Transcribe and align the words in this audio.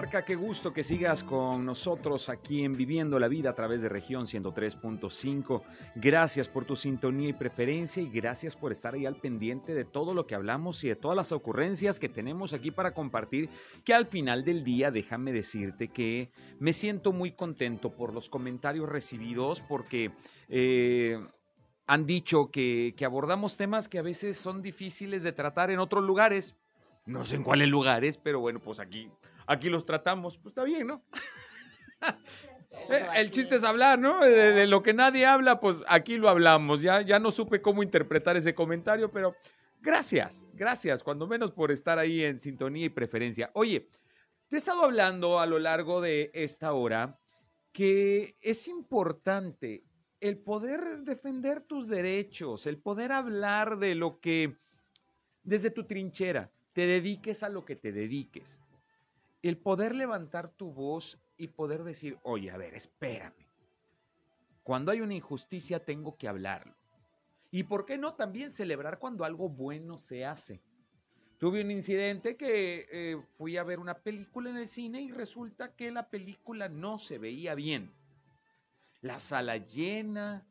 Comarca. 0.00 0.24
Qué 0.24 0.34
gusto 0.34 0.72
que 0.72 0.82
sigas 0.82 1.22
con 1.22 1.66
nosotros 1.66 2.30
aquí 2.30 2.64
en 2.64 2.74
Viviendo 2.74 3.18
la 3.18 3.28
Vida 3.28 3.50
a 3.50 3.54
través 3.54 3.82
de 3.82 3.90
región 3.90 4.24
103.5. 4.24 5.62
Gracias 5.96 6.48
por 6.48 6.64
tu 6.64 6.74
sintonía 6.74 7.28
y 7.28 7.32
preferencia 7.34 8.02
y 8.02 8.08
gracias 8.08 8.56
por 8.56 8.72
estar 8.72 8.94
ahí 8.94 9.04
al 9.04 9.16
pendiente 9.16 9.74
de 9.74 9.84
todo 9.84 10.14
lo 10.14 10.26
que 10.26 10.34
hablamos 10.34 10.82
y 10.84 10.88
de 10.88 10.96
todas 10.96 11.16
las 11.16 11.32
ocurrencias 11.32 12.00
que 12.00 12.08
tenemos 12.08 12.54
aquí 12.54 12.70
para 12.70 12.94
compartir. 12.94 13.50
Que 13.84 13.92
al 13.92 14.06
final 14.06 14.42
del 14.42 14.64
día, 14.64 14.90
déjame 14.90 15.32
decirte 15.32 15.88
que 15.88 16.30
me 16.58 16.72
siento 16.72 17.12
muy 17.12 17.32
contento 17.32 17.90
por 17.90 18.14
los 18.14 18.30
comentarios 18.30 18.88
recibidos 18.88 19.60
porque. 19.60 20.10
eh, 20.48 21.18
han 21.86 22.06
dicho 22.06 22.52
que, 22.52 22.94
que 22.96 23.04
abordamos 23.04 23.56
temas 23.56 23.88
que 23.88 23.98
a 23.98 24.02
veces 24.02 24.36
son 24.36 24.62
difíciles 24.62 25.24
de 25.24 25.32
tratar 25.32 25.72
en 25.72 25.80
otros 25.80 26.04
lugares. 26.04 26.54
No 27.04 27.24
sé 27.24 27.34
en 27.34 27.42
cuáles 27.42 27.66
lugares, 27.68 28.16
pero 28.16 28.38
bueno, 28.38 28.60
pues 28.60 28.78
aquí, 28.78 29.10
aquí 29.50 29.68
los 29.68 29.84
tratamos. 29.84 30.38
Pues 30.38 30.52
está 30.52 30.64
bien, 30.64 30.86
¿no? 30.86 31.04
Eh, 32.88 33.04
El 33.16 33.32
chiste 33.32 33.56
es 33.56 33.64
hablar, 33.64 33.98
¿no? 33.98 34.20
De, 34.20 34.52
de 34.52 34.66
lo 34.68 34.80
que 34.80 34.94
nadie 34.94 35.26
habla, 35.26 35.58
pues 35.58 35.78
aquí 35.88 36.16
lo 36.16 36.28
hablamos. 36.28 36.80
Ya, 36.80 37.02
ya 37.02 37.18
no 37.18 37.32
supe 37.32 37.60
cómo 37.60 37.82
interpretar 37.82 38.36
ese 38.36 38.54
comentario, 38.54 39.10
pero 39.10 39.34
gracias, 39.80 40.44
gracias, 40.54 41.02
cuando 41.02 41.26
menos 41.26 41.50
por 41.50 41.72
estar 41.72 41.98
ahí 41.98 42.22
en 42.22 42.38
sintonía 42.38 42.86
y 42.86 42.88
preferencia. 42.88 43.50
Oye, 43.54 43.88
te 44.46 44.54
he 44.54 44.58
estado 44.58 44.84
hablando 44.84 45.40
a 45.40 45.46
lo 45.46 45.58
largo 45.58 46.00
de 46.00 46.30
esta 46.32 46.72
hora 46.72 47.18
que 47.72 48.36
es 48.40 48.68
importante 48.68 49.82
el 50.20 50.38
poder 50.38 51.00
defender 51.00 51.62
tus 51.62 51.88
derechos, 51.88 52.66
el 52.66 52.78
poder 52.78 53.10
hablar 53.10 53.78
de 53.78 53.96
lo 53.96 54.20
que 54.20 54.56
desde 55.42 55.72
tu 55.72 55.84
trinchera 55.84 56.52
te 56.72 56.86
dediques 56.86 57.42
a 57.42 57.48
lo 57.48 57.64
que 57.64 57.74
te 57.74 57.90
dediques. 57.90 58.60
El 59.42 59.56
poder 59.56 59.94
levantar 59.94 60.50
tu 60.50 60.72
voz 60.72 61.18
y 61.36 61.48
poder 61.48 61.82
decir, 61.82 62.18
oye, 62.22 62.50
a 62.50 62.56
ver, 62.56 62.74
espérame. 62.74 63.46
Cuando 64.62 64.92
hay 64.92 65.00
una 65.00 65.14
injusticia 65.14 65.84
tengo 65.84 66.16
que 66.16 66.28
hablarlo. 66.28 66.74
Y 67.50 67.64
por 67.64 67.86
qué 67.86 67.98
no 67.98 68.14
también 68.14 68.50
celebrar 68.50 68.98
cuando 68.98 69.24
algo 69.24 69.48
bueno 69.48 69.98
se 69.98 70.24
hace. 70.24 70.62
Tuve 71.38 71.62
un 71.62 71.70
incidente 71.70 72.36
que 72.36 72.86
eh, 72.92 73.16
fui 73.38 73.56
a 73.56 73.64
ver 73.64 73.80
una 73.80 73.94
película 73.94 74.50
en 74.50 74.58
el 74.58 74.68
cine 74.68 75.00
y 75.00 75.10
resulta 75.10 75.74
que 75.74 75.90
la 75.90 76.10
película 76.10 76.68
no 76.68 76.98
se 76.98 77.18
veía 77.18 77.54
bien. 77.54 77.90
La 79.00 79.18
sala 79.18 79.56
llena, 79.56 80.46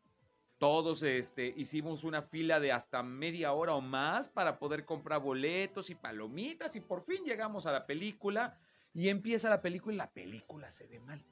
todos 0.58 1.04
este, 1.04 1.54
hicimos 1.56 2.04
una 2.04 2.24
fila 2.24 2.60
de 2.60 2.72
hasta 2.72 3.04
media 3.04 3.54
hora 3.54 3.76
o 3.76 3.82
más 3.82 4.28
para 4.28 4.58
poder 4.58 4.84
comprar 4.84 5.22
boletos 5.22 5.92
y 5.92 5.96
palomitas 5.96 6.76
y 6.76 6.82
por 6.82 7.06
fin 7.06 7.24
llegamos 7.24 7.68
a 7.68 7.72
la 7.72 7.86
película 7.86 8.58
y 8.94 9.10
empieza 9.10 9.50
la 9.50 9.62
película 9.62 9.94
y 9.94 9.98
la 9.98 10.12
película 10.12 10.72
se 10.72 10.88
ve 10.88 11.00
mal. 11.00 11.24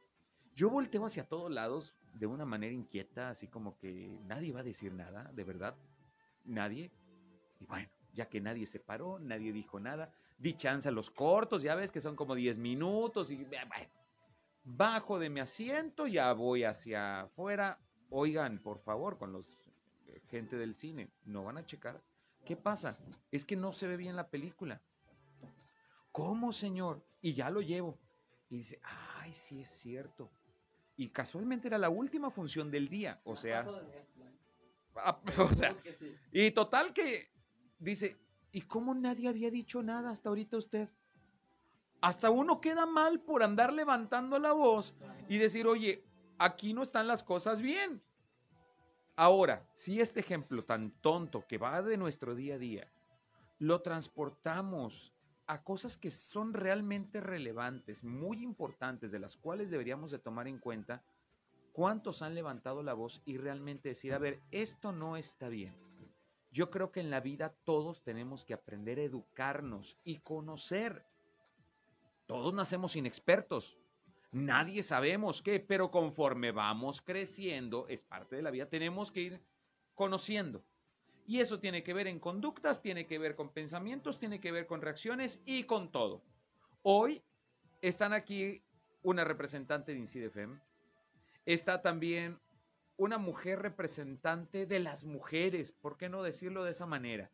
Yo 0.56 0.70
volteo 0.70 1.06
hacia 1.06 1.28
todos 1.28 1.52
lados 1.52 1.96
de 2.14 2.26
una 2.26 2.46
manera 2.46 2.74
inquieta, 2.74 3.30
así 3.30 3.48
como 3.48 3.78
que 3.78 4.10
nadie 4.26 4.52
va 4.52 4.62
a 4.62 4.64
decir 4.64 4.94
nada, 4.94 5.32
de 5.34 5.44
verdad, 5.44 5.76
nadie. 6.46 6.92
Y 7.60 7.66
bueno, 7.66 7.90
ya 8.14 8.28
que 8.28 8.42
nadie 8.42 8.66
se 8.66 8.80
paró, 8.80 9.20
nadie 9.20 9.54
dijo 9.54 9.80
nada, 9.80 10.12
di 10.38 10.56
a 10.66 10.92
los 10.92 11.10
cortos, 11.10 11.62
ya 11.64 11.76
ves 11.76 11.92
que 11.92 12.02
son 12.02 12.16
como 12.16 12.36
10 12.36 12.58
minutos 12.58 13.32
y 13.32 13.44
bueno, 13.44 13.88
bajo 14.64 15.20
de 15.20 15.30
mi 15.30 15.40
asiento, 15.40 16.08
ya 16.08 16.34
voy 16.34 16.64
hacia 16.64 17.22
afuera. 17.22 17.80
Oigan, 18.10 18.60
por 18.60 18.80
favor, 18.80 19.18
con 19.18 19.32
los 19.32 19.60
eh, 20.08 20.22
gente 20.30 20.56
del 20.58 20.76
cine, 20.76 21.10
no 21.26 21.44
van 21.44 21.58
a 21.58 21.66
checar. 21.66 22.02
¿Qué 22.46 22.56
pasa? 22.56 22.98
Es 23.32 23.44
que 23.44 23.56
no 23.56 23.74
se 23.74 23.88
ve 23.88 23.98
bien 23.98 24.16
la 24.16 24.30
película. 24.30 24.82
¿Cómo, 26.18 26.52
señor? 26.52 27.06
Y 27.22 27.36
ya 27.36 27.52
lo 27.52 27.62
llevo. 27.62 28.00
Y 28.50 28.58
dice, 28.58 28.82
ay, 29.22 29.32
sí 29.32 29.62
es 29.62 29.70
cierto. 29.70 30.32
Y 30.96 31.10
casualmente 31.10 31.68
era 31.68 31.78
la 31.78 31.90
última 31.90 32.32
función 32.32 32.72
del 32.72 32.90
día, 32.90 33.22
o 33.24 33.36
sea, 33.36 33.68
ah, 34.96 35.22
o 35.38 35.54
sea, 35.54 35.76
y 36.32 36.50
total 36.50 36.92
que 36.92 37.30
dice, 37.78 38.18
¿y 38.52 38.62
cómo 38.62 38.96
nadie 38.96 39.30
había 39.30 39.52
dicho 39.52 39.84
nada 39.84 40.10
hasta 40.10 40.30
ahorita 40.30 40.58
usted? 40.58 40.90
Hasta 42.02 42.32
uno 42.32 42.62
queda 42.62 42.88
mal 42.88 43.22
por 43.22 43.44
andar 43.44 43.72
levantando 43.72 44.40
la 44.40 44.54
voz 44.54 44.96
y 45.30 45.38
decir, 45.38 45.68
oye, 45.68 46.04
aquí 46.40 46.74
no 46.74 46.82
están 46.82 47.06
las 47.06 47.22
cosas 47.22 47.62
bien. 47.62 48.02
Ahora, 49.16 49.70
si 49.76 50.02
este 50.02 50.22
ejemplo 50.22 50.66
tan 50.66 50.90
tonto 51.00 51.46
que 51.48 51.60
va 51.60 51.84
de 51.84 51.96
nuestro 51.96 52.34
día 52.34 52.56
a 52.56 52.58
día, 52.58 52.92
lo 53.60 53.84
transportamos 53.84 55.14
a 55.48 55.64
cosas 55.64 55.96
que 55.96 56.12
son 56.12 56.54
realmente 56.54 57.22
relevantes, 57.22 58.04
muy 58.04 58.44
importantes, 58.44 59.12
de 59.12 59.20
las 59.20 59.38
cuales 59.38 59.70
deberíamos 59.70 60.12
de 60.12 60.20
tomar 60.20 60.48
en 60.48 60.60
cuenta, 60.60 61.02
¿cuántos 61.72 62.22
han 62.22 62.36
levantado 62.36 62.84
la 62.84 62.94
voz 62.94 63.22
y 63.26 63.38
realmente 63.38 63.90
decir, 63.90 64.14
a 64.14 64.20
ver, 64.20 64.42
esto 64.52 64.92
no 64.92 65.16
está 65.16 65.48
bien? 65.48 65.74
Yo 66.52 66.70
creo 66.70 66.92
que 66.92 67.00
en 67.00 67.10
la 67.10 67.22
vida 67.22 67.56
todos 67.64 68.04
tenemos 68.04 68.44
que 68.44 68.54
aprender 68.54 69.00
a 69.00 69.04
educarnos 69.04 69.98
y 70.04 70.18
conocer. 70.18 71.06
Todos 72.26 72.54
nacemos 72.54 72.96
inexpertos. 72.96 73.78
Nadie 74.32 74.84
sabemos 74.84 75.42
qué, 75.42 75.60
pero 75.62 75.90
conforme 75.92 76.52
vamos 76.52 77.02
creciendo, 77.02 77.88
es 77.88 78.04
parte 78.04 78.36
de 78.36 78.42
la 78.42 78.52
vida, 78.52 78.66
tenemos 78.68 79.12
que 79.12 79.22
ir 79.22 79.42
conociendo. 79.96 80.64
Y 81.28 81.42
eso 81.42 81.60
tiene 81.60 81.84
que 81.84 81.94
ver 81.94 82.08
en 82.08 82.22
conductas, 82.22 82.82
tiene 82.82 83.06
que 83.06 83.20
ver 83.20 83.36
con 83.36 83.50
pensamientos, 83.50 84.18
tiene 84.18 84.40
que 84.40 84.54
ver 84.54 84.66
con 84.66 84.82
reacciones 84.82 85.42
y 85.46 85.66
con 85.66 85.92
todo. 85.92 86.24
Hoy 86.84 87.22
están 87.82 88.14
aquí 88.14 88.64
una 89.04 89.26
representante 89.26 89.92
de 89.92 90.00
INCIDEFEM, 90.00 90.58
está 91.46 91.82
también 91.82 92.40
una 92.96 93.18
mujer 93.18 93.62
representante 93.62 94.66
de 94.66 94.80
las 94.80 95.04
mujeres, 95.04 95.74
¿por 95.74 95.98
qué 95.98 96.08
no 96.08 96.24
decirlo 96.24 96.64
de 96.64 96.72
esa 96.72 96.86
manera? 96.86 97.30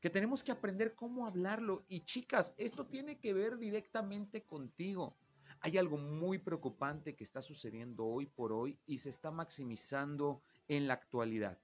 Que 0.00 0.08
tenemos 0.08 0.44
que 0.44 0.52
aprender 0.52 0.94
cómo 0.94 1.26
hablarlo. 1.26 1.84
Y 1.88 2.04
chicas, 2.04 2.54
esto 2.58 2.86
tiene 2.86 3.18
que 3.18 3.34
ver 3.34 3.58
directamente 3.58 4.44
contigo. 4.44 5.16
Hay 5.58 5.78
algo 5.78 5.98
muy 5.98 6.38
preocupante 6.38 7.16
que 7.16 7.24
está 7.24 7.42
sucediendo 7.42 8.06
hoy 8.06 8.26
por 8.26 8.52
hoy 8.52 8.78
y 8.86 8.98
se 8.98 9.10
está 9.10 9.32
maximizando 9.32 10.42
en 10.68 10.86
la 10.86 10.94
actualidad. 10.94 11.58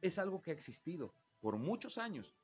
Es 0.00 0.18
algo 0.18 0.42
que 0.42 0.50
ha 0.50 0.54
existido 0.54 1.14
por 1.40 1.56
muchos 1.56 1.98
años, 1.98 2.34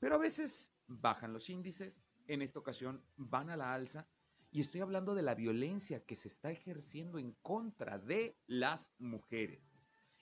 pero 0.00 0.14
a 0.14 0.18
veces 0.18 0.72
bajan 0.86 1.32
los 1.32 1.50
índices, 1.50 2.02
en 2.26 2.42
esta 2.42 2.58
ocasión 2.58 3.02
van 3.16 3.50
a 3.50 3.56
la 3.56 3.74
alza, 3.74 4.08
y 4.50 4.60
estoy 4.60 4.80
hablando 4.80 5.14
de 5.14 5.22
la 5.22 5.34
violencia 5.34 6.04
que 6.04 6.16
se 6.16 6.28
está 6.28 6.50
ejerciendo 6.50 7.18
en 7.18 7.32
contra 7.42 7.98
de 7.98 8.36
las 8.46 8.92
mujeres. 8.98 9.72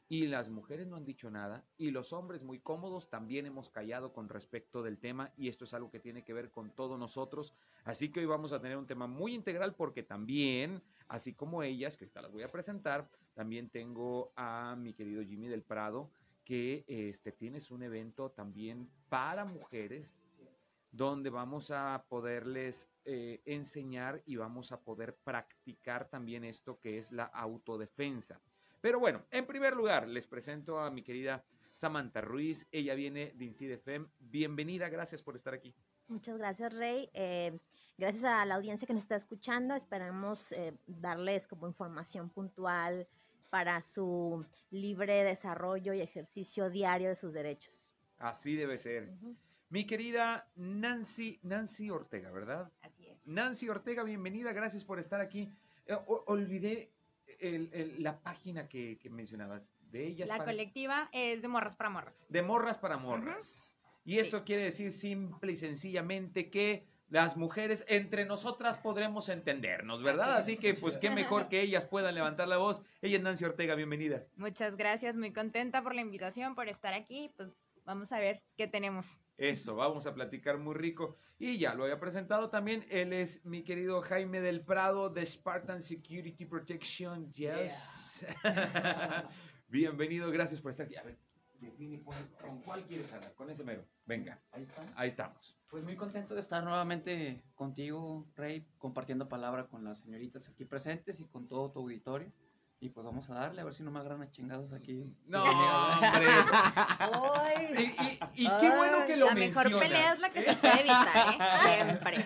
Y 0.08 0.26
las 0.26 0.48
mujeres 0.48 0.88
no 0.88 0.96
han 0.96 1.04
dicho 1.04 1.30
nada, 1.30 1.64
y 1.76 1.92
los 1.92 2.12
hombres 2.12 2.42
muy 2.42 2.58
cómodos 2.58 3.08
también 3.10 3.46
hemos 3.46 3.68
callado 3.68 4.12
con 4.12 4.28
respecto 4.28 4.82
del 4.82 4.98
tema, 4.98 5.32
y 5.36 5.48
esto 5.48 5.64
es 5.64 5.72
algo 5.72 5.90
que 5.90 6.00
tiene 6.00 6.24
que 6.24 6.32
ver 6.32 6.50
con 6.50 6.70
todos 6.74 6.98
nosotros. 6.98 7.54
Así 7.84 8.10
que 8.10 8.18
hoy 8.18 8.26
vamos 8.26 8.52
a 8.52 8.60
tener 8.60 8.76
un 8.76 8.88
tema 8.88 9.06
muy 9.06 9.34
integral 9.34 9.76
porque 9.76 10.02
también, 10.02 10.82
así 11.06 11.32
como 11.32 11.62
ellas, 11.62 11.96
que 11.96 12.04
ahorita 12.04 12.22
las 12.22 12.32
voy 12.32 12.42
a 12.42 12.48
presentar, 12.48 13.08
también 13.34 13.70
tengo 13.70 14.32
a 14.34 14.74
mi 14.76 14.94
querido 14.94 15.22
Jimmy 15.22 15.46
del 15.46 15.62
Prado, 15.62 16.10
que 16.44 16.84
este, 16.86 17.32
tienes 17.32 17.70
un 17.70 17.82
evento 17.82 18.30
también 18.30 18.90
para 19.08 19.44
mujeres 19.44 20.14
donde 20.92 21.30
vamos 21.30 21.70
a 21.70 22.04
poderles 22.08 22.88
eh, 23.04 23.40
enseñar 23.44 24.22
y 24.26 24.36
vamos 24.36 24.72
a 24.72 24.80
poder 24.80 25.16
practicar 25.22 26.08
también 26.08 26.44
esto 26.44 26.80
que 26.80 26.98
es 26.98 27.12
la 27.12 27.24
autodefensa. 27.24 28.40
Pero 28.80 28.98
bueno, 28.98 29.24
en 29.30 29.46
primer 29.46 29.76
lugar, 29.76 30.08
les 30.08 30.26
presento 30.26 30.80
a 30.80 30.90
mi 30.90 31.02
querida 31.02 31.44
Samantha 31.74 32.20
Ruiz. 32.20 32.66
Ella 32.72 32.94
viene 32.94 33.32
de 33.36 33.44
INCIDEFEM. 33.44 34.08
Bienvenida, 34.18 34.88
gracias 34.88 35.22
por 35.22 35.36
estar 35.36 35.54
aquí. 35.54 35.74
Muchas 36.08 36.38
gracias, 36.38 36.72
Rey. 36.72 37.08
Eh, 37.14 37.58
gracias 37.96 38.24
a 38.24 38.44
la 38.44 38.56
audiencia 38.56 38.86
que 38.86 38.94
nos 38.94 39.02
está 39.02 39.16
escuchando. 39.16 39.74
Esperamos 39.74 40.50
eh, 40.52 40.76
darles 40.86 41.46
como 41.46 41.68
información 41.68 42.30
puntual 42.30 43.06
para 43.50 43.82
su 43.82 44.44
libre 44.70 45.24
desarrollo 45.24 45.92
y 45.92 46.00
ejercicio 46.00 46.70
diario 46.70 47.08
de 47.08 47.16
sus 47.16 47.32
derechos. 47.32 47.94
Así 48.18 48.54
debe 48.54 48.78
ser. 48.78 49.10
Mi 49.68 49.84
querida 49.86 50.48
Nancy, 50.56 51.38
Nancy 51.42 51.90
Ortega, 51.90 52.30
¿verdad? 52.30 52.72
Así 52.82 53.06
es. 53.08 53.18
Nancy 53.26 53.68
Ortega, 53.68 54.02
bienvenida, 54.04 54.52
gracias 54.52 54.84
por 54.84 54.98
estar 54.98 55.20
aquí. 55.20 55.48
Eh, 55.86 55.94
o- 55.94 56.24
olvidé 56.26 56.90
el- 57.40 57.70
el- 57.72 58.02
la 58.02 58.18
página 58.20 58.68
que, 58.68 58.98
que 58.98 59.10
mencionabas 59.10 59.62
de 59.90 60.06
ellas. 60.06 60.28
La 60.28 60.38
para- 60.38 60.50
colectiva 60.52 61.08
es 61.12 61.42
de 61.42 61.48
morras 61.48 61.74
para 61.76 61.90
morras. 61.90 62.26
De 62.28 62.42
morras 62.42 62.78
para 62.78 62.96
morras. 62.96 63.76
Y 64.04 64.18
esto 64.18 64.44
quiere 64.44 64.62
decir 64.64 64.92
simple 64.92 65.52
y 65.52 65.56
sencillamente 65.56 66.50
que 66.50 66.84
las 67.10 67.36
mujeres 67.36 67.84
entre 67.88 68.24
nosotras 68.24 68.78
podremos 68.78 69.28
entendernos, 69.28 70.02
¿verdad? 70.02 70.36
Así, 70.36 70.56
que 70.56 70.74
pues 70.74 70.96
qué 70.96 71.10
mejor 71.10 71.48
que 71.48 71.60
ellas 71.60 71.84
puedan 71.84 72.14
levantar 72.14 72.48
la 72.48 72.56
voz. 72.56 72.82
Ella 73.02 73.16
es 73.16 73.22
Nancy 73.22 73.44
Ortega, 73.44 73.74
bienvenida. 73.74 74.24
Muchas 74.36 74.76
gracias, 74.76 75.16
muy 75.16 75.32
contenta 75.32 75.82
por 75.82 75.94
la 75.94 76.00
invitación, 76.00 76.54
por 76.54 76.68
estar 76.68 76.94
aquí. 76.94 77.32
Pues 77.36 77.52
vamos 77.84 78.12
a 78.12 78.20
ver 78.20 78.40
qué 78.56 78.68
tenemos. 78.68 79.18
Eso, 79.36 79.74
vamos 79.74 80.06
a 80.06 80.14
platicar 80.14 80.58
muy 80.58 80.74
rico. 80.74 81.16
Y 81.38 81.58
ya 81.58 81.74
lo 81.74 81.84
había 81.84 81.98
presentado 81.98 82.48
también, 82.48 82.86
él 82.90 83.12
es 83.12 83.44
mi 83.44 83.64
querido 83.64 84.02
Jaime 84.02 84.40
del 84.40 84.60
Prado 84.60 85.10
de 85.10 85.26
Spartan 85.26 85.82
Security 85.82 86.44
Protection. 86.44 87.32
Yes. 87.32 88.24
Bienvenido, 89.68 90.30
gracias 90.30 90.60
por 90.60 90.70
estar 90.70 90.86
aquí. 90.86 90.96
A 90.96 91.02
ver, 91.02 91.16
¿con 92.40 92.60
cuál 92.62 92.82
quieres 92.84 93.12
hablar? 93.12 93.34
Con 93.34 93.50
ese 93.50 93.64
mero. 93.64 93.84
Venga, 94.06 94.40
ahí, 94.52 94.66
ahí 94.96 95.08
estamos. 95.08 95.56
Pues 95.68 95.84
muy 95.84 95.96
contento 95.96 96.34
de 96.34 96.40
estar 96.40 96.64
nuevamente 96.64 97.42
contigo, 97.54 98.26
Rey, 98.34 98.66
compartiendo 98.78 99.28
palabra 99.28 99.66
con 99.68 99.84
las 99.84 99.98
señoritas 100.00 100.48
aquí 100.48 100.64
presentes 100.64 101.20
y 101.20 101.26
con 101.26 101.46
todo 101.48 101.70
tu 101.70 101.80
auditorio. 101.80 102.32
Y 102.82 102.88
pues 102.88 103.04
vamos 103.04 103.28
a 103.28 103.34
darle, 103.34 103.60
a 103.60 103.64
ver 103.64 103.74
si 103.74 103.82
no 103.82 103.90
me 103.90 104.00
agarran 104.00 104.22
a 104.22 104.30
chingados 104.30 104.72
aquí. 104.72 105.04
No, 105.26 105.44
hombre. 105.44 106.26
y, 108.34 108.46
y, 108.46 108.48
qué 108.58 108.70
bueno 108.74 109.04
que 109.04 109.18
lo 109.18 109.26
la 109.26 109.34
mejor 109.34 109.78
pelea 109.78 110.14
es 110.14 110.18
la 110.18 110.30
que 110.30 110.42
se 110.42 110.56
puede 110.56 110.80
evitar, 110.80 111.26
¿eh? 111.28 111.38
Siempre. 111.62 112.24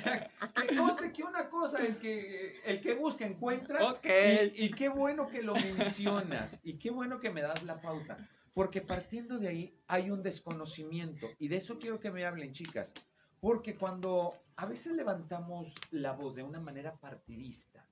Que 0.54 1.12
que 1.12 1.22
una 1.24 1.50
cosa 1.50 1.82
es 1.82 1.96
que 1.96 2.60
el 2.64 2.80
que 2.80 2.94
busca 2.94 3.26
encuentra. 3.26 3.84
Ok. 3.84 4.06
Y, 4.54 4.66
y 4.66 4.70
qué 4.70 4.88
bueno 4.88 5.28
que 5.28 5.42
lo 5.42 5.54
mencionas. 5.54 6.60
Y 6.62 6.78
qué 6.78 6.90
bueno 6.90 7.18
que 7.18 7.30
me 7.30 7.42
das 7.42 7.64
la 7.64 7.80
pauta. 7.80 8.16
Porque 8.54 8.80
partiendo 8.80 9.38
de 9.38 9.48
ahí 9.48 9.82
hay 9.88 10.10
un 10.10 10.22
desconocimiento. 10.22 11.28
Y 11.38 11.48
de 11.48 11.56
eso 11.56 11.78
quiero 11.78 12.00
que 12.00 12.10
me 12.10 12.24
hablen, 12.24 12.52
chicas. 12.52 12.92
Porque 13.40 13.76
cuando 13.76 14.34
a 14.56 14.66
veces 14.66 14.94
levantamos 14.94 15.74
la 15.90 16.12
voz 16.12 16.36
de 16.36 16.44
una 16.44 16.60
manera 16.60 16.96
partidista, 16.96 17.86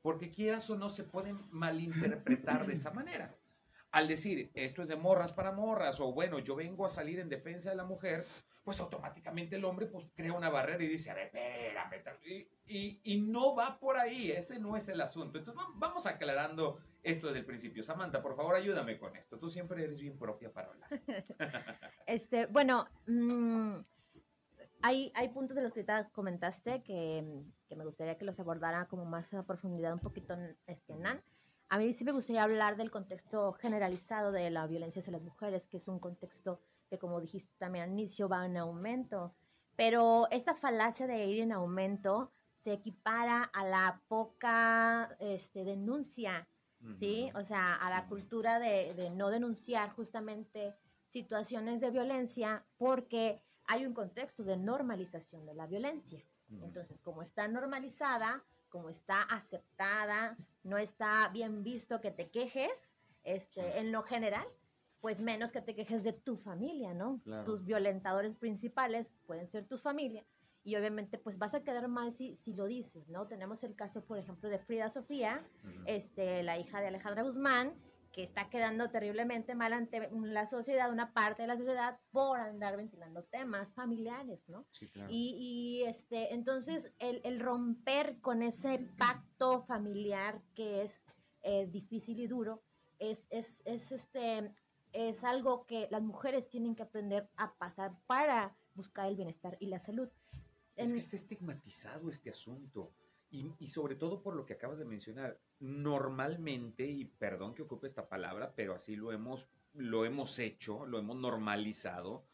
porque 0.00 0.30
quieras 0.30 0.70
o 0.70 0.76
no 0.76 0.88
se 0.88 1.04
pueden 1.04 1.38
malinterpretar 1.50 2.66
de 2.66 2.74
esa 2.74 2.90
manera. 2.92 3.36
Al 3.90 4.08
decir, 4.08 4.50
esto 4.54 4.82
es 4.82 4.88
de 4.88 4.96
morras 4.96 5.32
para 5.32 5.52
morras, 5.52 6.00
o 6.00 6.12
bueno, 6.12 6.38
yo 6.38 6.56
vengo 6.56 6.86
a 6.86 6.90
salir 6.90 7.18
en 7.18 7.28
defensa 7.28 7.70
de 7.70 7.76
la 7.76 7.84
mujer, 7.84 8.24
pues 8.64 8.80
automáticamente 8.80 9.56
el 9.56 9.64
hombre 9.64 9.86
pues 9.86 10.06
crea 10.14 10.32
una 10.32 10.48
barrera 10.48 10.82
y 10.84 10.88
dice, 10.88 11.10
a 11.10 11.14
ver, 11.14 11.26
espérame, 11.26 12.46
y, 12.64 13.00
y, 13.02 13.20
no 13.20 13.54
va 13.54 13.78
por 13.78 13.96
ahí, 13.96 14.30
ese 14.30 14.58
no 14.58 14.76
es 14.76 14.88
el 14.88 15.00
asunto. 15.00 15.38
Entonces 15.38 15.62
vamos 15.74 16.06
aclarando 16.06 16.78
esto 17.02 17.26
desde 17.26 17.40
el 17.40 17.44
principio. 17.44 17.82
Samantha, 17.82 18.22
por 18.22 18.36
favor, 18.36 18.54
ayúdame 18.54 18.98
con 18.98 19.16
esto. 19.16 19.38
Tú 19.38 19.50
siempre 19.50 19.82
eres 19.82 20.00
bien 20.00 20.16
propia 20.16 20.52
para 20.52 20.68
hablar. 20.68 20.88
este, 22.06 22.46
bueno, 22.46 22.86
mmm, 23.06 23.78
hay, 24.82 25.12
hay 25.14 25.28
puntos 25.30 25.56
de 25.56 25.62
los 25.62 25.72
que 25.72 25.84
te 25.84 25.92
comentaste 26.12 26.82
que, 26.82 27.42
que, 27.68 27.76
me 27.76 27.84
gustaría 27.84 28.16
que 28.16 28.24
los 28.24 28.38
abordara 28.38 28.86
como 28.86 29.04
más 29.04 29.34
a 29.34 29.44
profundidad 29.44 29.92
un 29.92 30.00
poquito 30.00 30.36
este, 30.66 30.94
Nan. 30.96 31.20
A 31.68 31.78
mí 31.78 31.92
sí 31.92 32.04
me 32.04 32.12
gustaría 32.12 32.42
hablar 32.42 32.76
del 32.76 32.90
contexto 32.90 33.54
generalizado 33.54 34.30
de 34.30 34.50
la 34.50 34.66
violencia 34.66 35.00
hacia 35.00 35.12
las 35.12 35.22
mujeres, 35.22 35.66
que 35.66 35.78
es 35.78 35.88
un 35.88 35.98
contexto 35.98 36.60
que, 36.92 36.98
como 36.98 37.22
dijiste 37.22 37.54
también 37.56 37.84
al 37.84 37.92
inicio, 37.92 38.28
va 38.28 38.44
en 38.44 38.58
aumento. 38.58 39.34
Pero 39.76 40.28
esta 40.30 40.54
falacia 40.54 41.06
de 41.06 41.24
ir 41.24 41.40
en 41.40 41.50
aumento 41.52 42.30
se 42.58 42.74
equipara 42.74 43.44
a 43.44 43.64
la 43.64 44.02
poca 44.08 45.16
este, 45.18 45.64
denuncia, 45.64 46.46
¿sí? 46.98 47.30
O 47.34 47.44
sea, 47.44 47.76
a 47.76 47.88
la 47.88 48.06
cultura 48.08 48.58
de, 48.58 48.92
de 48.92 49.08
no 49.08 49.30
denunciar 49.30 49.90
justamente 49.94 50.74
situaciones 51.08 51.80
de 51.80 51.90
violencia 51.90 52.62
porque 52.76 53.40
hay 53.64 53.86
un 53.86 53.94
contexto 53.94 54.44
de 54.44 54.58
normalización 54.58 55.46
de 55.46 55.54
la 55.54 55.66
violencia. 55.66 56.22
Entonces, 56.60 57.00
como 57.00 57.22
está 57.22 57.48
normalizada, 57.48 58.44
como 58.68 58.90
está 58.90 59.22
aceptada, 59.22 60.36
no 60.62 60.76
está 60.76 61.28
bien 61.28 61.62
visto 61.62 62.02
que 62.02 62.10
te 62.10 62.28
quejes, 62.28 62.70
este, 63.24 63.78
en 63.78 63.92
lo 63.92 64.02
general, 64.02 64.46
pues 65.02 65.20
menos 65.20 65.50
que 65.50 65.60
te 65.60 65.74
quejes 65.74 66.04
de 66.04 66.12
tu 66.12 66.36
familia, 66.36 66.94
¿no? 66.94 67.20
Tus 67.44 67.64
violentadores 67.64 68.36
principales 68.36 69.12
pueden 69.26 69.48
ser 69.48 69.66
tu 69.66 69.76
familia 69.76 70.24
y 70.62 70.76
obviamente 70.76 71.18
pues 71.18 71.38
vas 71.38 71.54
a 71.54 71.64
quedar 71.64 71.88
mal 71.88 72.14
si, 72.14 72.36
si 72.36 72.54
lo 72.54 72.66
dices, 72.66 73.08
¿no? 73.08 73.26
Tenemos 73.26 73.64
el 73.64 73.74
caso, 73.74 74.04
por 74.04 74.16
ejemplo, 74.16 74.48
de 74.48 74.60
Frida 74.60 74.90
Sofía, 74.90 75.44
este, 75.86 76.44
la 76.44 76.56
hija 76.56 76.80
de 76.80 76.86
Alejandra 76.86 77.24
Guzmán, 77.24 77.74
que 78.12 78.22
está 78.22 78.48
quedando 78.48 78.90
terriblemente 78.90 79.56
mal 79.56 79.72
ante 79.72 80.08
la 80.12 80.46
sociedad, 80.46 80.92
una 80.92 81.12
parte 81.12 81.42
de 81.42 81.48
la 81.48 81.56
sociedad, 81.56 81.98
por 82.12 82.38
andar 82.38 82.76
ventilando 82.76 83.24
temas 83.24 83.74
familiares, 83.74 84.48
¿no? 84.48 84.66
Sí, 84.70 84.88
claro. 84.88 85.08
y, 85.10 85.80
y, 85.80 85.88
este, 85.88 86.32
entonces, 86.32 86.92
el, 87.00 87.20
el, 87.24 87.40
romper 87.40 88.20
con 88.20 88.42
ese 88.42 88.86
pacto 88.98 89.62
familiar 89.62 90.40
que 90.54 90.82
es 90.82 91.02
eh, 91.42 91.66
difícil 91.66 92.20
y 92.20 92.28
duro, 92.28 92.62
es, 93.02 93.26
es, 93.30 93.62
es, 93.64 93.90
este, 93.90 94.52
es 94.92 95.24
algo 95.24 95.66
que 95.66 95.88
las 95.90 96.02
mujeres 96.02 96.48
tienen 96.48 96.74
que 96.74 96.82
aprender 96.82 97.28
a 97.36 97.54
pasar 97.54 97.96
para 98.06 98.56
buscar 98.74 99.06
el 99.06 99.16
bienestar 99.16 99.56
y 99.60 99.66
la 99.66 99.78
salud. 99.78 100.08
Es 100.76 100.90
en... 100.90 100.94
que 100.94 101.00
está 101.00 101.16
estigmatizado 101.16 102.10
este 102.10 102.30
asunto. 102.30 102.92
Y, 103.30 103.50
y, 103.58 103.68
sobre 103.68 103.96
todo 103.96 104.22
por 104.22 104.36
lo 104.36 104.44
que 104.44 104.52
acabas 104.52 104.78
de 104.78 104.84
mencionar, 104.84 105.40
normalmente, 105.58 106.84
y 106.84 107.06
perdón 107.06 107.54
que 107.54 107.62
ocupe 107.62 107.86
esta 107.86 108.06
palabra, 108.06 108.52
pero 108.54 108.74
así 108.74 108.94
lo 108.94 109.10
hemos, 109.10 109.48
lo 109.72 110.04
hemos 110.04 110.38
hecho, 110.38 110.84
lo 110.84 110.98
hemos 110.98 111.16
normalizado, 111.16 112.26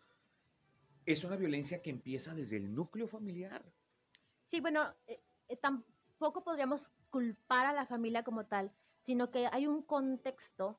es 1.13 1.25
una 1.25 1.37
violencia 1.37 1.81
que 1.81 1.91
empieza 1.91 2.35
desde 2.35 2.59
el 2.59 2.75
núcleo 2.75 3.09
familiar. 3.09 3.65
Sí, 4.45 4.61
bueno, 4.61 4.93
eh, 5.07 5.23
eh, 5.49 5.57
tampoco 5.57 6.45
podríamos 6.45 6.93
culpar 7.11 7.65
a 7.65 7.73
la 7.73 7.87
familia 7.87 8.25
como 8.25 8.45
tal, 8.45 8.71
sino 9.01 9.31
que 9.31 9.47
hay 9.51 9.67
un 9.67 9.83
contexto, 9.83 10.79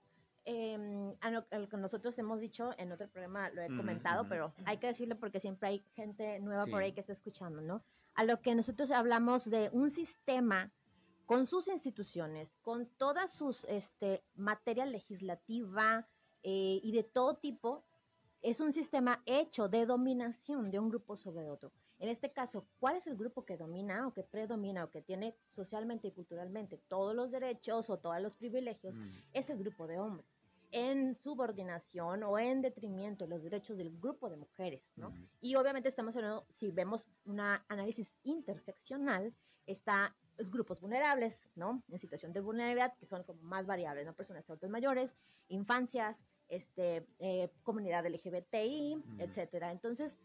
eh, 0.51 1.16
a 1.22 1.31
lo, 1.31 1.46
a 1.51 1.60
lo, 1.60 1.69
que 1.69 1.78
nosotros 1.78 2.18
hemos 2.18 2.42
dicho 2.42 2.72
en 2.78 2.92
otro 2.92 3.07
programa, 3.07 3.50
lo 3.50 3.62
he 3.62 3.68
comentado, 3.68 4.24
mm 4.24 4.30
pero 4.30 4.54
hay 4.66 4.78
que 4.78 4.88
decirlo 4.88 5.18
porque 5.19 5.40
siempre 5.40 5.69
hay 5.69 5.86
gente 5.94 6.40
nueva 6.40 6.66
sí. 6.66 6.72
por 6.72 6.81
ahí 6.81 6.92
que 6.92 7.01
está 7.01 7.13
escuchando, 7.13 7.62
¿no? 7.62 7.84
a 8.19 8.25
lo 8.25 8.42
que 8.42 8.54
nosotros 8.54 8.92
hablamos 8.92 9.50
de 9.50 9.69
un 9.72 9.90
sistema 9.90 10.74
con 11.25 11.46
sus 11.46 11.69
instituciones, 11.69 12.54
con 12.62 12.86
toda 12.98 13.30
su 13.30 13.56
este, 13.69 14.25
materia 14.36 14.86
legislativa 14.86 16.06
eh, 16.44 16.81
y 16.84 16.92
de 16.92 17.04
todo 17.04 17.38
tipo, 17.38 17.86
es 18.42 18.60
un 18.60 18.74
sistema 18.74 19.24
hecho 19.25 19.70
de 19.70 19.86
dominación 19.86 20.70
de 20.70 20.79
un 20.79 20.89
grupo 20.89 21.15
sobre 21.15 21.50
otro. 21.50 21.72
En 21.98 22.10
este 22.10 22.34
caso, 22.34 22.68
¿cuál 22.79 22.98
es 22.98 23.08
el 23.08 23.15
grupo 23.15 23.46
que 23.46 23.56
domina 23.56 24.06
o 24.06 24.13
que 24.13 24.24
predomina 24.24 24.84
o 24.84 24.89
que 24.89 25.01
tiene 25.01 25.36
socialmente 25.56 26.10
y 26.10 26.12
culturalmente 26.12 26.77
todos 26.77 27.15
los 27.15 27.32
derechos 27.32 27.89
o 27.89 28.00
todos 28.00 28.22
los 28.22 28.36
privilegios? 28.36 28.98
Mm. 28.98 29.10
Es 29.32 29.50
el 29.50 29.60
grupo 29.60 29.88
de 29.88 30.00
hombres 30.00 30.38
en 30.72 31.16
subordinación 31.16 32.24
o 32.24 32.38
en 32.38 32.62
detrimento 32.62 33.26
de 33.26 33.30
los 33.30 33.44
derechos 33.44 33.78
del 33.78 33.98
grupo 33.98 34.30
de 34.30 34.38
mujeres, 34.38 34.84
¿no? 34.96 35.10
Uh 35.10 35.12
-huh. 35.12 35.30
Y 35.42 35.56
obviamente 35.56 35.90
estamos 35.90 36.16
hablando, 36.16 36.46
si 36.50 36.72
vemos 36.72 37.08
un 37.26 37.40
análisis 37.40 38.14
interseccional, 38.24 39.34
está 39.66 40.16
los 40.38 40.50
grupos 40.52 40.80
vulnerables, 40.80 41.42
¿no? 41.56 41.84
En 41.90 42.00
situación 42.00 42.34
de 42.34 42.40
vulnerabilidad, 42.40 42.96
que 42.98 43.06
son 43.06 43.24
como 43.24 43.42
más 43.42 43.66
variables, 43.66 44.06
¿no? 44.06 44.14
Personas 44.14 44.50
adultos 44.50 44.70
mayores, 44.70 45.16
infancias, 45.50 46.18
este, 46.48 47.06
eh, 47.20 47.50
comunidad 47.64 48.06
LGBTI, 48.06 48.96
uh 48.96 49.00
-huh. 49.00 49.22
etcétera. 49.22 49.72
Entonces, 49.72 50.20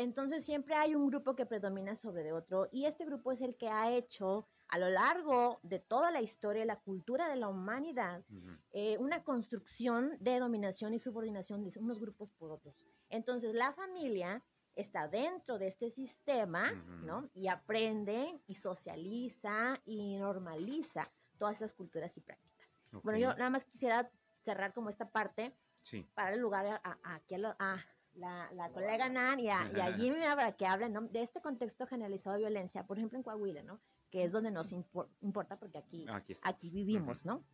entonces 0.00 0.44
siempre 0.44 0.74
hay 0.74 0.94
un 0.94 1.06
grupo 1.08 1.36
que 1.36 1.46
predomina 1.46 1.94
sobre 1.94 2.22
de 2.22 2.32
otro 2.32 2.68
y 2.72 2.86
este 2.86 3.04
grupo 3.04 3.32
es 3.32 3.40
el 3.42 3.54
que 3.56 3.68
ha 3.68 3.92
hecho 3.92 4.46
a 4.68 4.78
lo 4.78 4.88
largo 4.88 5.58
de 5.62 5.78
toda 5.78 6.10
la 6.10 6.22
historia, 6.22 6.64
la 6.64 6.80
cultura 6.80 7.28
de 7.28 7.36
la 7.36 7.48
humanidad, 7.48 8.24
uh 8.30 8.34
-huh. 8.34 8.58
eh, 8.72 8.96
una 8.98 9.22
construcción 9.22 10.16
de 10.20 10.38
dominación 10.38 10.94
y 10.94 10.98
subordinación 10.98 11.64
de 11.64 11.78
unos 11.78 12.00
grupos 12.00 12.30
por 12.30 12.50
otros. 12.50 12.74
Entonces 13.10 13.54
la 13.54 13.72
familia 13.72 14.42
está 14.74 15.06
dentro 15.08 15.58
de 15.58 15.66
este 15.66 15.90
sistema, 15.90 16.62
uh 16.72 16.76
-huh. 16.76 17.04
¿no? 17.04 17.30
Y 17.34 17.48
aprende 17.48 18.40
y 18.46 18.54
socializa 18.54 19.80
y 19.84 20.16
normaliza 20.16 21.10
todas 21.36 21.56
esas 21.56 21.74
culturas 21.74 22.16
y 22.16 22.20
prácticas. 22.20 22.68
Okay. 22.88 23.00
Bueno, 23.02 23.18
yo 23.18 23.28
nada 23.34 23.50
más 23.50 23.64
quisiera 23.64 24.10
cerrar 24.44 24.72
como 24.72 24.88
esta 24.88 25.10
parte 25.10 25.54
sí. 25.82 26.06
para 26.14 26.32
el 26.34 26.40
lugar 26.40 26.66
a, 26.66 26.80
a, 26.82 27.14
aquí 27.16 27.34
a, 27.34 27.38
lo, 27.38 27.54
a 27.58 27.84
la, 28.14 28.50
la, 28.52 28.70
colega 28.70 29.08
Nan 29.08 29.40
y 29.40 29.48
a, 29.48 29.70
y 29.74 29.80
a 29.80 29.92
Jimmy 29.94 30.20
para 30.20 30.52
que 30.52 30.66
hablen 30.66 30.92
¿no? 30.92 31.02
de 31.02 31.22
este 31.22 31.40
contexto 31.40 31.86
generalizado 31.86 32.36
de 32.36 32.42
violencia, 32.42 32.86
por 32.86 32.98
ejemplo 32.98 33.18
en 33.18 33.22
Coahuila, 33.22 33.62
¿no? 33.62 33.80
que 34.10 34.24
es 34.24 34.32
donde 34.32 34.50
nos 34.50 34.72
impor 34.72 35.08
importa 35.20 35.58
porque 35.58 35.78
aquí, 35.78 36.06
aquí, 36.10 36.34
aquí 36.42 36.70
vivimos, 36.70 37.24
¿no? 37.24 37.44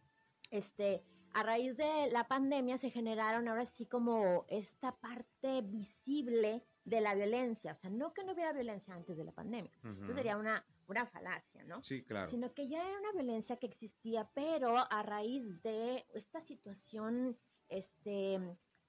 Este, 0.50 1.04
a 1.32 1.42
raíz 1.42 1.76
de 1.76 2.10
la 2.10 2.26
pandemia 2.26 2.78
se 2.78 2.90
generaron 2.90 3.48
ahora 3.48 3.66
sí 3.66 3.86
como 3.86 4.46
esta 4.48 4.96
parte 4.96 5.60
visible 5.62 6.64
de 6.84 7.00
la 7.00 7.14
violencia, 7.14 7.72
o 7.72 7.76
sea, 7.76 7.90
no 7.90 8.14
que 8.14 8.25
no 8.25 8.32
hubiera 8.32 8.52
violencia 8.52 8.94
antes 8.94 9.16
de 9.16 9.25
la 9.25 9.32
pandemia, 9.32 9.72
uh 9.84 9.88
-huh. 9.88 10.02
eso 10.04 10.14
sería 10.14 10.36
una, 10.36 10.64
una 10.86 11.04
falacia, 11.04 11.64
¿no? 11.64 11.82
Sí, 11.82 12.04
claro. 12.04 12.28
Sino 12.28 12.54
que 12.54 12.68
ya 12.68 12.88
era 12.88 12.98
una 13.00 13.12
violencia 13.12 13.56
que 13.56 13.66
existía, 13.66 14.30
pero 14.34 14.76
a 14.78 15.02
raíz 15.02 15.62
de 15.62 16.06
esta 16.14 16.40
situación 16.40 17.36
este, 17.68 18.40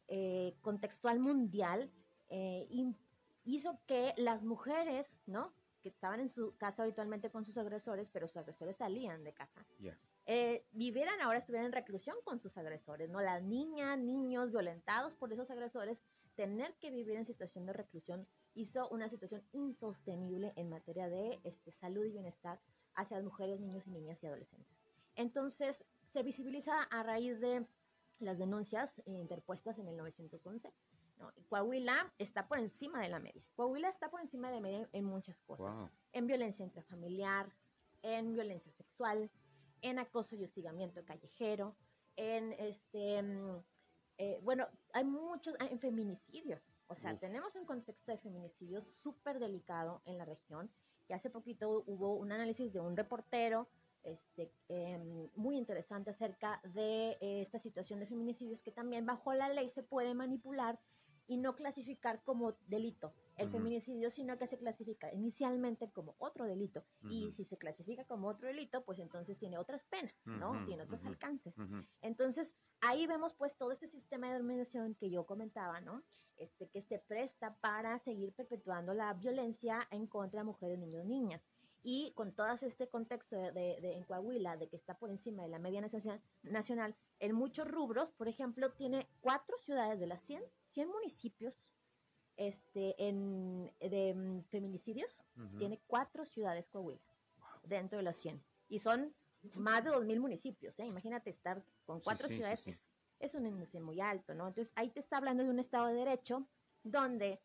eh, 0.07 0.55
contextual 0.61 1.19
mundial, 1.19 1.91
eh, 2.29 2.67
hizo 3.43 3.79
que 3.85 4.13
las 4.17 4.43
mujeres, 4.43 5.11
¿no? 5.25 5.53
Que 5.81 5.89
estaban 5.89 6.19
en 6.19 6.29
su 6.29 6.55
casa 6.57 6.83
habitualmente 6.83 7.29
con 7.29 7.45
sus 7.45 7.57
agresores, 7.57 8.09
pero 8.09 8.27
sus 8.27 8.37
agresores 8.37 8.77
salían 8.77 9.23
de 9.23 9.33
casa. 9.33 9.65
Ya. 9.79 9.97
eh, 10.25 10.65
vivieran 10.71 11.21
ahora, 11.21 11.37
estuvieran 11.37 11.67
en 11.67 11.71
reclusión 11.71 12.17
con 12.25 12.39
sus 12.39 12.57
agresores, 12.57 13.09
¿no? 13.09 13.21
Las 13.21 13.41
niñas, 13.43 13.97
niños 13.97 14.51
violentados 14.51 15.15
por 15.15 15.31
esos 15.31 15.49
agresores, 15.49 16.01
tener 16.35 16.75
que 16.75 16.91
vivir 16.91 17.15
en 17.15 17.25
situación 17.25 17.65
de 17.65 17.73
reclusión 17.73 18.27
hizo 18.53 18.89
una 18.89 19.07
situación 19.09 19.41
insostenible 19.53 20.51
en 20.55 20.69
materia 20.69 21.07
de 21.09 21.39
este, 21.43 21.71
salud 21.71 22.03
y 22.05 22.11
bienestar 22.11 22.59
hacia 22.93 23.17
las 23.17 23.23
mujeres, 23.23 23.59
niños 23.59 23.87
y 23.87 23.91
niñas 23.91 24.21
y 24.21 24.27
adolescentes. 24.27 24.83
Entonces, 25.15 25.83
se 26.11 26.23
visibiliza 26.23 26.83
a 26.83 27.03
raíz 27.03 27.39
de 27.39 27.65
las 28.19 28.37
denuncias 28.37 28.99
eh, 28.99 29.11
interpuestas 29.11 29.77
en 29.79 29.85
1911. 29.85 30.73
¿no? 31.17 31.31
Coahuila 31.49 32.13
está 32.17 32.47
por 32.47 32.59
encima 32.59 33.01
de 33.01 33.09
la 33.09 33.19
media. 33.19 33.43
Coahuila 33.55 33.89
está 33.89 34.09
por 34.09 34.21
encima 34.21 34.49
de 34.49 34.55
la 34.55 34.61
media 34.61 34.89
en 34.91 35.05
muchas 35.05 35.39
cosas 35.41 35.73
Wow. 35.73 35.89
en 36.13 36.27
violencia 36.27 36.63
intrafamiliar, 36.63 37.51
en 38.01 38.33
violencia 38.33 38.71
sexual, 38.71 39.29
en 39.81 39.99
acoso 39.99 40.35
y 40.35 40.43
hostigamiento 40.43 41.03
callejero, 41.05 41.75
en 42.15 42.53
este, 42.53 43.21
mm, 43.21 43.63
eh, 44.17 44.39
bueno, 44.43 44.67
hay 44.93 45.03
muchos, 45.05 45.55
ah, 45.59 45.67
en 45.69 45.79
feminicidios. 45.79 46.61
O 46.87 46.95
sea, 46.95 47.17
tenemos 47.19 47.55
un 47.55 47.65
contexto 47.65 48.11
de 48.11 48.17
feminicidios 48.17 48.83
súper 48.85 49.39
delicado 49.39 50.01
en 50.05 50.17
la 50.17 50.25
región. 50.25 50.71
Y 51.09 51.13
hace 51.13 51.29
poquito 51.29 51.83
hubo 51.85 52.15
un 52.15 52.31
análisis 52.31 52.71
de 52.73 52.79
un 52.79 52.95
reportero 52.97 53.67
este, 54.07 54.51
em, 54.69 55.29
muy 55.35 55.57
interesante 55.57 56.09
acerca 56.11 56.61
de 56.63 57.17
eh, 57.19 57.41
esta 57.41 57.59
situación 57.59 57.99
de 57.99 58.07
feminicidios 58.07 58.61
que 58.61 58.71
también 58.71 59.05
bajo 59.05 59.33
la 59.33 59.49
ley 59.49 59.69
se 59.69 59.83
puede 59.83 60.13
manipular 60.13 60.79
y 61.27 61.37
no 61.37 61.55
clasificar 61.55 62.23
como 62.23 62.53
delito 62.67 63.13
el 63.35 63.47
Ujú. 63.47 63.57
feminicidio, 63.57 64.09
sino 64.09 64.37
que 64.37 64.47
se 64.47 64.57
clasifica 64.57 65.11
inicialmente 65.13 65.91
como 65.91 66.15
otro 66.19 66.45
delito. 66.45 66.85
Y 67.09 67.23
Ujú. 67.23 67.31
si 67.33 67.43
se 67.43 67.57
clasifica 67.57 68.05
como 68.05 68.29
otro 68.29 68.47
delito, 68.47 68.85
pues 68.85 68.99
entonces 68.99 69.37
tiene 69.37 69.57
otras 69.57 69.85
penas, 69.85 70.15
¿no? 70.25 70.51
Ujú, 70.51 70.65
Tiene 70.65 70.83
otros 70.83 71.05
alcances. 71.05 71.53
Entonces, 72.01 72.55
ahí 72.81 73.05
vemos 73.07 73.33
pues 73.33 73.57
todo 73.57 73.71
este 73.73 73.87
sistema 73.89 74.31
de 74.31 74.39
dominación 74.39 74.95
que 74.95 75.09
yo 75.09 75.25
comentaba, 75.25 75.81
¿no? 75.81 76.03
Este, 76.37 76.69
que 76.69 76.81
se 76.81 76.99
presta 76.99 77.55
para 77.59 77.99
seguir 77.99 78.33
perpetuando 78.33 78.93
la 78.93 79.13
violencia 79.13 79.85
en 79.91 80.07
contra 80.07 80.39
de 80.41 80.45
mujeres, 80.45 80.79
niños, 80.79 81.05
niñas. 81.05 81.41
Y 81.83 82.11
con 82.15 82.33
todo 82.33 82.47
este 82.51 82.89
contexto 82.89 83.35
de, 83.35 83.51
de- 83.51 83.79
de- 83.81 83.93
en 83.95 84.03
Coahuila, 84.03 84.57
de 84.57 84.67
que 84.67 84.75
está 84.75 84.97
por 84.97 85.09
encima 85.09 85.43
de 85.43 85.49
la 85.49 85.59
media 85.59 85.79
nacional, 85.79 86.21
nacional, 86.43 86.95
en 87.19 87.33
muchos 87.35 87.67
rubros, 87.67 88.11
por 88.11 88.27
ejemplo, 88.27 88.71
tiene 88.71 89.07
cuatro 89.21 89.57
ciudades 89.57 89.99
de 89.99 90.07
las 90.07 90.21
100, 90.23 90.43
100 90.71 90.89
municipios 90.89 91.57
este, 92.35 92.95
en, 93.07 93.71
de 93.79 94.13
mm, 94.13 94.41
feminicidios, 94.43 95.23
Ujú. 95.35 95.57
tiene 95.59 95.79
cuatro 95.87 96.25
ciudades 96.25 96.67
Coahuila 96.69 97.01
dentro 97.63 97.97
de 97.97 98.03
los 98.03 98.15
100. 98.17 98.41
Y 98.69 98.79
son 98.79 99.13
más 99.55 99.83
de 99.83 99.91
2.000 99.91 100.19
municipios, 100.19 100.77
¿eh? 100.79 100.85
Imagínate 100.85 101.29
estar 101.29 101.63
con 101.85 101.99
Sí, 101.99 102.03
cuatro 102.05 102.27
sí, 102.27 102.33
sí, 102.33 102.37
ciudades, 102.37 102.59
sí. 102.61 102.69
Es, 102.71 102.87
es 103.19 103.35
un 103.35 103.45
índice 103.45 103.79
muy 103.79 104.01
alto, 104.01 104.33
¿no? 104.35 104.47
Entonces 104.47 104.73
ahí 104.75 104.89
te 104.89 104.99
está 104.99 105.17
hablando 105.17 105.43
de 105.43 105.49
un 105.49 105.59
Estado 105.59 105.87
de 105.87 105.93
Derecho 105.95 106.47
donde 106.83 107.39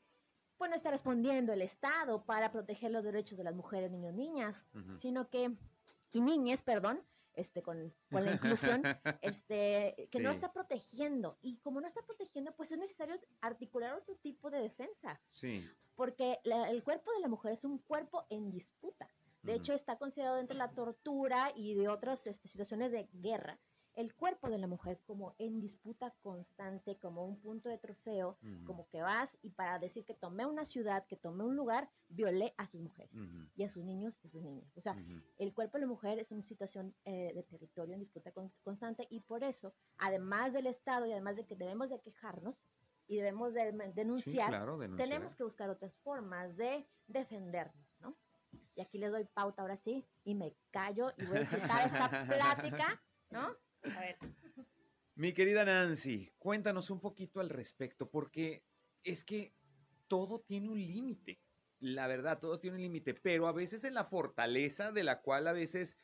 pues 0.59 0.71
no 0.71 0.77
está 0.77 0.91
respondiendo 0.91 1.53
el 1.53 1.63
Estado 1.63 2.25
para 2.25 2.53
proteger 2.53 2.91
los 2.91 3.03
derechos 3.05 3.37
de 3.39 3.45
las 3.45 3.55
mujeres, 3.55 3.91
niños, 3.91 4.15
niñas, 4.15 4.65
sino 4.99 5.29
que, 5.29 5.57
y 6.13 6.21
niñes, 6.21 6.63
perdón, 6.63 7.03
este, 7.35 7.63
con, 7.63 7.93
con 8.11 8.25
la 8.25 8.33
inclusión, 8.33 8.83
este, 9.23 10.09
que 10.11 10.21
no 10.21 10.31
está 10.31 10.53
protegiendo. 10.53 11.39
Y 11.41 11.57
como 11.59 11.81
no 11.81 11.87
está 11.89 12.03
protegiendo, 12.03 12.53
pues 12.55 12.71
es 12.73 12.79
necesario 12.79 13.17
articular 13.41 13.95
otro 13.95 14.15
tipo 14.17 14.51
de 14.51 14.61
defensa 14.61 15.21
Sí. 15.31 15.67
porque 15.95 16.39
la- 16.45 16.71
el 16.71 16.83
cuerpo 16.85 17.11
de 17.13 17.21
la 17.21 17.29
mujer 17.29 17.53
es 17.53 17.65
un 17.65 17.79
cuerpo 17.79 18.27
en 18.31 18.51
disputa. 18.51 19.09
De 19.43 19.55
hecho, 19.55 19.73
está 19.73 19.99
considerado 19.99 20.37
dentro 20.37 20.55
de 20.55 20.59
la 20.59 20.71
tortura 20.73 21.51
y 21.57 21.75
de 21.75 21.89
otras 21.89 22.27
este, 22.29 22.47
situaciones 22.47 22.93
de 22.93 23.09
guerra. 23.13 23.59
El 23.95 24.15
cuerpo 24.15 24.49
de 24.49 24.57
la 24.59 24.67
mujer 24.67 25.01
como 25.07 25.35
en 25.39 25.61
disputa 25.61 26.15
constante, 26.23 26.97
como 26.99 27.27
un 27.27 27.39
punto 27.41 27.69
de 27.69 27.77
trofeo, 27.77 28.39
como 28.65 28.89
que 28.89 29.03
vas 29.03 29.37
y 29.43 29.51
para 29.51 29.79
decir 29.79 30.05
que 30.07 30.15
tomé 30.15 30.47
una 30.47 30.65
ciudad, 30.65 31.07
que 31.07 31.17
tomé 31.17 31.45
un 31.45 31.57
lugar, 31.57 31.91
violé 32.09 32.55
a 32.57 32.67
sus 32.67 32.81
mujeres 32.81 33.13
y 33.55 33.65
a 33.65 33.69
sus 33.69 33.85
niños 33.85 34.19
y 34.25 34.29
a 34.29 34.31
sus 34.31 34.43
niñas. 34.43 34.73
O 34.77 34.81
sea, 34.81 34.97
el 35.39 35.53
cuerpo 35.53 35.77
de 35.77 35.83
la 35.83 35.87
mujer 35.89 36.19
es 36.19 36.31
una 36.33 36.43
situación 36.43 36.95
eh, 37.05 37.33
de 37.35 37.43
territorio 37.43 37.93
en 37.95 38.01
disputa 38.01 38.33
con- 38.33 38.51
constante 38.63 39.07
y 39.11 39.21
por 39.21 39.45
eso, 39.45 39.75
además 39.99 40.53
del 40.55 40.67
Estado 40.69 41.05
y 41.07 41.13
además 41.13 41.37
de 41.37 41.45
que 41.45 41.55
debemos 41.57 41.91
de 41.91 42.01
quejarnos 42.01 42.67
y 43.09 43.17
debemos 43.17 43.53
de 43.53 43.73
Sí, 43.73 43.93
denunciar, 43.95 44.49
claro, 44.49 44.79
denunciar. 44.79 45.09
tenemos 45.09 45.35
que 45.37 45.45
buscar 45.45 45.69
otras 45.69 45.95
formas 45.99 46.57
de 46.57 46.89
defendernos, 47.09 47.87
¿no? 48.01 48.17
Y 48.75 48.81
aquí 48.81 48.97
les 48.99 49.11
doy 49.13 49.25
pauta 49.25 49.61
ahora 49.63 49.77
sí 49.77 50.07
y 50.25 50.35
me 50.35 50.55
callo 50.71 51.13
y 51.19 51.27
voy 51.27 51.37
a 51.37 51.41
disfrutar 51.41 51.87
esta 51.87 52.09
plática, 52.27 53.03
¿no? 53.31 53.55
A 53.85 54.01
ver, 54.01 54.17
Mi 55.15 55.33
querida 55.33 55.65
Nancy, 55.65 56.31
cuéntanos 56.39 56.91
un 56.91 57.01
poquito 57.01 57.41
al 57.41 57.51
respecto, 57.51 58.11
porque 58.11 58.63
es 59.05 59.25
que 59.25 59.53
todo 60.09 60.41
tiene 60.41 60.71
un 60.71 60.79
límite. 60.79 61.39
La 61.81 62.07
verdad, 62.07 62.39
todo 62.39 62.59
tiene 62.61 62.77
un 62.77 62.83
límite, 62.83 63.15
pero 63.15 63.47
a 63.47 63.53
veces 63.53 63.85
en 63.85 63.95
la 63.95 64.05
fortaleza 64.05 64.93
de 64.93 65.03
la 65.03 65.21
cual 65.21 65.49
a 65.49 65.53
veces 65.53 65.97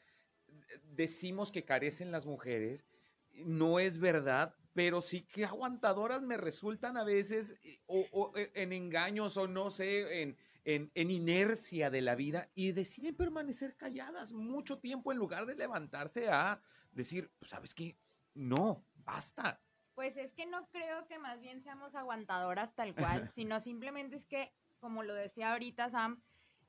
decimos 0.83 1.53
que 1.53 1.65
carecen 1.65 2.11
las 2.11 2.27
mujeres, 2.27 2.87
no 3.33 3.79
es 3.79 3.99
verdad, 3.99 4.55
pero 4.75 5.01
sí 5.01 5.23
que 5.23 5.45
aguantadoras 5.45 6.23
me 6.23 6.37
resultan 6.37 6.97
a 6.97 7.05
veces, 7.05 7.55
o, 7.87 8.33
eh, 8.37 8.51
en 8.55 8.73
engaños, 8.73 9.37
o 9.37 9.47
no 9.47 9.71
sé, 9.71 10.23
en, 10.23 10.37
en 10.65 11.11
inercia 11.11 11.91
de 11.91 12.03
la 12.03 12.15
vida, 12.15 12.51
y 12.55 12.73
deciden 12.73 13.17
permanecer 13.17 13.77
calladas 13.77 14.33
mucho 14.33 14.81
tiempo 14.81 15.13
en 15.13 15.19
lugar 15.19 15.47
de 15.47 15.55
levantarse 15.55 16.29
a 16.29 16.61
decir, 16.93 17.31
"Pues, 17.39 17.51
¿sabes 17.51 17.75
qué? 17.75 17.99
No, 18.35 18.85
basta. 18.95 19.61
Pues 19.95 20.17
es 20.17 20.33
que 20.33 20.47
no 20.47 20.69
creo 20.69 21.07
que 21.09 21.19
más 21.19 21.41
bien 21.41 21.61
seamos 21.61 21.95
aguantadoras 21.95 22.75
tal 22.75 22.95
cual, 22.95 23.29
sino 23.35 23.61
simplemente 23.61 24.17
es 24.17 24.27
que, 24.27 24.53
como 24.81 25.03
lo 25.03 25.15
decía 25.15 25.53
ahorita 25.53 25.91
Sam, 25.91 26.23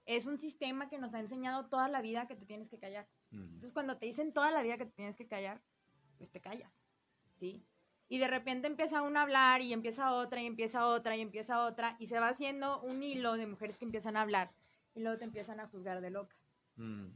es 0.05 0.25
un 0.25 0.39
sistema 0.39 0.89
que 0.89 0.97
nos 0.97 1.13
ha 1.13 1.19
enseñado 1.19 1.67
toda 1.67 1.87
la 1.89 2.01
vida 2.01 2.27
que 2.27 2.35
te 2.35 2.45
tienes 2.45 2.69
que 2.69 2.79
callar. 2.79 3.07
Entonces, 3.31 3.73
cuando 3.73 3.97
te 3.97 4.07
dicen 4.07 4.33
toda 4.33 4.49
la 4.49 4.63
vida 4.63 4.77
que 4.77 4.85
te 4.85 4.93
tienes 4.93 5.15
que 5.15 5.27
callar, 5.27 5.61
pues 6.17 6.31
te 6.31 6.41
callas, 6.41 6.73
¿sí? 7.39 7.63
Y 8.07 8.17
de 8.17 8.27
repente 8.27 8.67
empieza 8.67 9.03
uno 9.03 9.19
a 9.19 9.23
hablar 9.23 9.61
y 9.61 9.73
empieza 9.73 10.11
otra 10.13 10.41
y 10.41 10.47
empieza 10.47 10.87
otra 10.87 11.15
y 11.15 11.21
empieza 11.21 11.63
otra 11.65 11.95
y 11.99 12.07
se 12.07 12.19
va 12.19 12.29
haciendo 12.29 12.81
un 12.81 13.03
hilo 13.03 13.37
de 13.37 13.45
mujeres 13.45 13.77
que 13.77 13.85
empiezan 13.85 14.17
a 14.17 14.21
hablar 14.21 14.51
y 14.95 15.01
luego 15.01 15.19
te 15.19 15.25
empiezan 15.25 15.59
a 15.59 15.67
juzgar 15.67 16.01
de 16.01 16.09
loca. 16.09 16.35
Mm, 16.77 17.09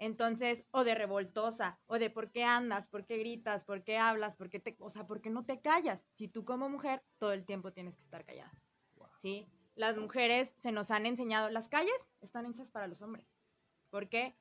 Entonces, 0.00 0.64
o 0.70 0.82
de 0.82 0.94
revoltosa, 0.94 1.78
o 1.86 1.98
de 1.98 2.08
por 2.08 2.30
qué 2.32 2.42
andas, 2.42 2.88
por 2.88 3.04
qué 3.04 3.18
gritas, 3.18 3.64
por 3.64 3.84
qué 3.84 3.98
hablas, 3.98 4.34
por 4.34 4.48
qué 4.48 4.58
te, 4.58 4.74
o 4.80 4.88
sea, 4.88 5.06
por 5.06 5.20
qué 5.20 5.28
no 5.28 5.44
te 5.44 5.60
callas. 5.60 6.02
Si 6.14 6.26
tú 6.26 6.42
como 6.42 6.70
mujer 6.70 7.04
todo 7.18 7.32
el 7.34 7.44
tiempo 7.44 7.74
tienes 7.74 7.96
que 7.96 8.02
estar 8.02 8.24
callada. 8.24 8.50
¿Sí? 9.18 9.46
Las 9.74 9.98
mujeres 9.98 10.56
se 10.62 10.72
nos 10.72 10.90
han 10.90 11.04
enseñado, 11.04 11.50
las 11.50 11.68
calles 11.68 11.94
están 12.22 12.46
hechas 12.46 12.66
para 12.70 12.86
los 12.86 13.02
hombres. 13.02 13.26
¿Por 13.90 14.08
qué? 14.08 14.34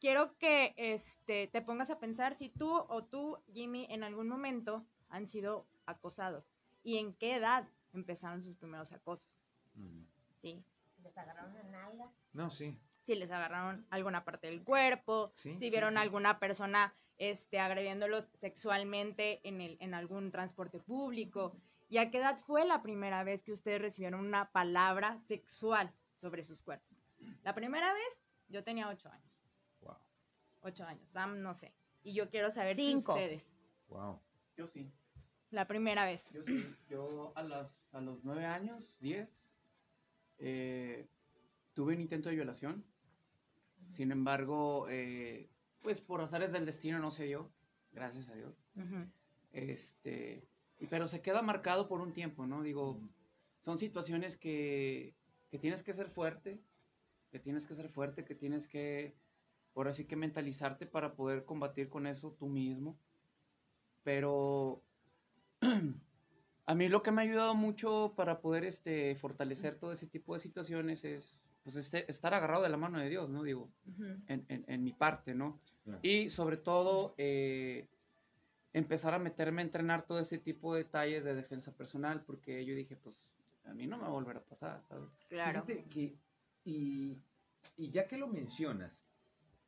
Quiero 0.00 0.36
que 0.38 0.74
este, 0.76 1.46
te 1.46 1.62
pongas 1.62 1.90
a 1.90 2.00
pensar 2.00 2.34
si 2.34 2.48
tú 2.48 2.68
o 2.72 3.04
tú, 3.04 3.38
Jimmy, 3.52 3.86
en 3.90 4.02
algún 4.02 4.28
momento 4.28 4.84
han 5.08 5.28
sido 5.28 5.68
acosados 5.86 6.50
y 6.82 6.98
en 6.98 7.14
qué 7.14 7.36
edad 7.36 7.68
empezaron 7.92 8.42
sus 8.42 8.56
primeros 8.56 8.92
acosos. 8.92 9.30
mm. 9.74 10.02
¿Sí? 10.42 10.64
si 10.96 11.02
les 11.02 11.16
agarraron 11.16 11.54
la 11.54 11.62
nalga. 11.62 12.10
No, 12.32 12.50
sí. 12.50 12.76
Si 13.00 13.14
les 13.14 13.30
agarraron 13.30 13.86
alguna 13.90 14.24
parte 14.24 14.46
del 14.48 14.62
cuerpo, 14.62 15.32
Sí, 15.34 15.52
si 15.54 15.58
sí, 15.58 15.70
vieron 15.70 15.92
sí. 15.94 15.98
alguna 15.98 16.38
persona 16.38 16.94
este, 17.18 17.58
agrediéndolos 17.60 18.28
sexualmente 18.38 19.40
en, 19.48 19.60
el, 19.60 19.76
en 19.80 19.94
algún 19.94 20.30
transporte 20.30 20.78
público. 20.78 21.56
¿Y 21.88 21.98
a 21.98 22.10
qué 22.10 22.18
edad 22.18 22.38
fue 22.46 22.64
la 22.64 22.82
primera 22.82 23.24
vez 23.24 23.42
que 23.42 23.52
ustedes 23.52 23.80
recibieron 23.82 24.20
una 24.20 24.50
palabra 24.52 25.18
sexual 25.26 25.92
sobre 26.20 26.42
sus 26.42 26.62
cuerpos? 26.62 26.96
La 27.42 27.54
primera 27.54 27.92
vez 27.92 28.22
yo 28.48 28.62
tenía 28.64 28.88
ocho 28.88 29.10
años. 29.10 29.32
Wow. 29.80 29.96
Ocho 30.62 30.84
años, 30.84 31.08
Sam, 31.10 31.42
no 31.42 31.52
sé. 31.54 31.72
Y 32.02 32.14
yo 32.14 32.30
quiero 32.30 32.50
saber 32.50 32.76
Cinco. 32.76 33.12
si 33.14 33.18
ustedes. 33.20 33.50
Wow. 33.88 34.20
Yo 34.56 34.66
sí. 34.66 34.90
La 35.50 35.66
primera 35.66 36.04
vez. 36.04 36.28
Yo 36.32 36.42
sí. 36.42 36.64
Yo 36.88 37.32
a, 37.34 37.42
las, 37.42 37.74
a 37.92 38.00
los 38.00 38.22
nueve 38.24 38.46
años, 38.46 38.88
diez, 39.00 39.28
eh, 40.38 41.06
tuve 41.74 41.94
un 41.94 42.00
intento 42.00 42.28
de 42.28 42.36
violación. 42.36 42.84
Sin 43.88 44.12
embargo, 44.12 44.86
eh, 44.88 45.50
pues 45.80 46.00
por 46.00 46.20
azares 46.20 46.52
del 46.52 46.66
destino 46.66 46.98
no 46.98 47.10
se 47.10 47.24
dio. 47.24 47.50
Gracias 47.92 48.28
a 48.28 48.34
Dios. 48.34 48.54
Ujú. 48.76 49.06
Este, 49.52 50.46
y- 50.78 50.86
pero 50.86 51.08
se 51.08 51.22
queda 51.22 51.42
marcado 51.42 51.88
por 51.88 52.00
un 52.00 52.12
tiempo, 52.12 52.46
¿no? 52.46 52.62
Digo, 52.62 53.00
son 53.60 53.78
situaciones 53.78 54.36
que, 54.36 55.14
que 55.50 55.58
tienes 55.58 55.82
que 55.82 55.92
ser 55.92 56.08
fuerte, 56.08 56.60
que 57.30 57.40
tienes 57.40 57.66
que 57.66 57.74
ser 57.74 57.88
fuerte, 57.88 58.24
que 58.24 58.34
tienes 58.34 58.68
que, 58.68 59.16
por 59.72 59.88
así 59.88 60.04
que 60.04 60.16
mentalizarte 60.16 60.86
para 60.86 61.14
poder 61.14 61.44
combatir 61.44 61.88
con 61.88 62.06
eso 62.06 62.32
tú 62.38 62.48
mismo. 62.48 62.96
Pero 64.04 64.82
A 66.66 66.74
mí 66.76 66.88
lo 66.88 67.02
que 67.02 67.10
me 67.10 67.20
ha 67.22 67.24
ayudado 67.24 67.56
mucho 67.56 68.14
para 68.14 68.40
poder 68.40 68.64
este, 68.64 69.16
fortalecer 69.16 69.76
todo 69.76 69.92
ese 69.92 70.06
tipo 70.06 70.34
de 70.34 70.40
situaciones 70.40 71.04
es 71.04 71.36
pues, 71.62 71.76
este, 71.76 72.10
estar 72.10 72.32
agarrado 72.34 72.62
de 72.62 72.68
la 72.70 72.76
mano 72.76 72.98
de 72.98 73.08
Dios, 73.08 73.28
¿no? 73.28 73.42
Digo, 73.42 73.70
en, 74.26 74.44
en- 74.48 74.64
en 74.66 74.82
mi 74.84 74.92
parte, 74.92 75.34
¿no? 75.34 75.60
Y 76.02 76.30
sobre 76.30 76.56
todo, 76.56 77.14
eh, 77.18 77.88
empezar 78.72 79.14
a 79.14 79.18
meterme 79.18 79.62
a 79.62 79.64
entrenar 79.64 80.06
todo 80.06 80.20
este 80.20 80.38
tipo 80.38 80.74
de 80.74 80.84
detalles 80.84 81.24
de 81.24 81.34
defensa 81.34 81.72
personal, 81.72 82.22
porque 82.24 82.64
yo 82.64 82.74
dije, 82.74 82.96
pues, 82.96 83.16
a 83.64 83.74
mí 83.74 83.86
no 83.86 83.96
me 83.96 84.02
va 84.04 84.08
a 84.08 84.12
volver 84.12 84.36
a 84.36 84.44
pasar, 84.44 84.82
¿sabes? 84.88 85.08
Claro. 85.28 85.64
Fíjate 85.64 85.84
que, 85.88 86.16
y, 86.64 87.18
y 87.76 87.90
ya 87.90 88.06
que 88.06 88.16
lo 88.16 88.28
mencionas, 88.28 89.04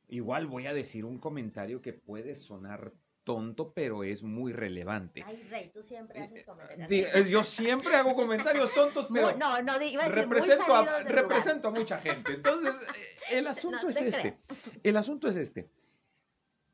igual 0.08 0.46
voy 0.46 0.66
a 0.66 0.74
decir 0.74 1.04
un 1.04 1.18
comentario 1.18 1.82
que 1.82 1.92
puede 1.92 2.34
sonar 2.36 2.92
tonto, 3.24 3.72
pero 3.72 4.04
es 4.04 4.22
muy 4.22 4.52
relevante. 4.52 5.22
Ay, 5.26 5.42
Rey, 5.50 5.70
tú 5.72 5.82
siempre 5.82 6.20
haces 6.20 6.44
comentarios. 6.44 6.88
Di- 6.88 7.00
eh, 7.02 7.24
Yo 7.30 7.44
siempre 7.44 7.94
hago 7.94 8.14
comentarios 8.14 8.72
tontos, 8.74 9.06
pero 9.12 9.36
no, 9.36 9.62
no, 9.62 9.82
iba 9.82 10.04
a 10.04 10.08
decir 10.08 10.26
muy 10.26 10.36
represento, 10.38 10.74
a, 10.74 10.80
lugar. 10.80 11.06
represento 11.12 11.68
a 11.68 11.70
mucha 11.70 11.98
gente. 11.98 12.34
Entonces, 12.34 12.74
eh, 13.30 13.38
el 13.38 13.46
asunto 13.46 13.78
No 13.84 13.88
es 13.90 13.96
te 13.96 14.08
este. 14.08 14.38
El 14.82 14.96
asunto 14.96 15.28
es 15.28 15.36
este. 15.36 15.68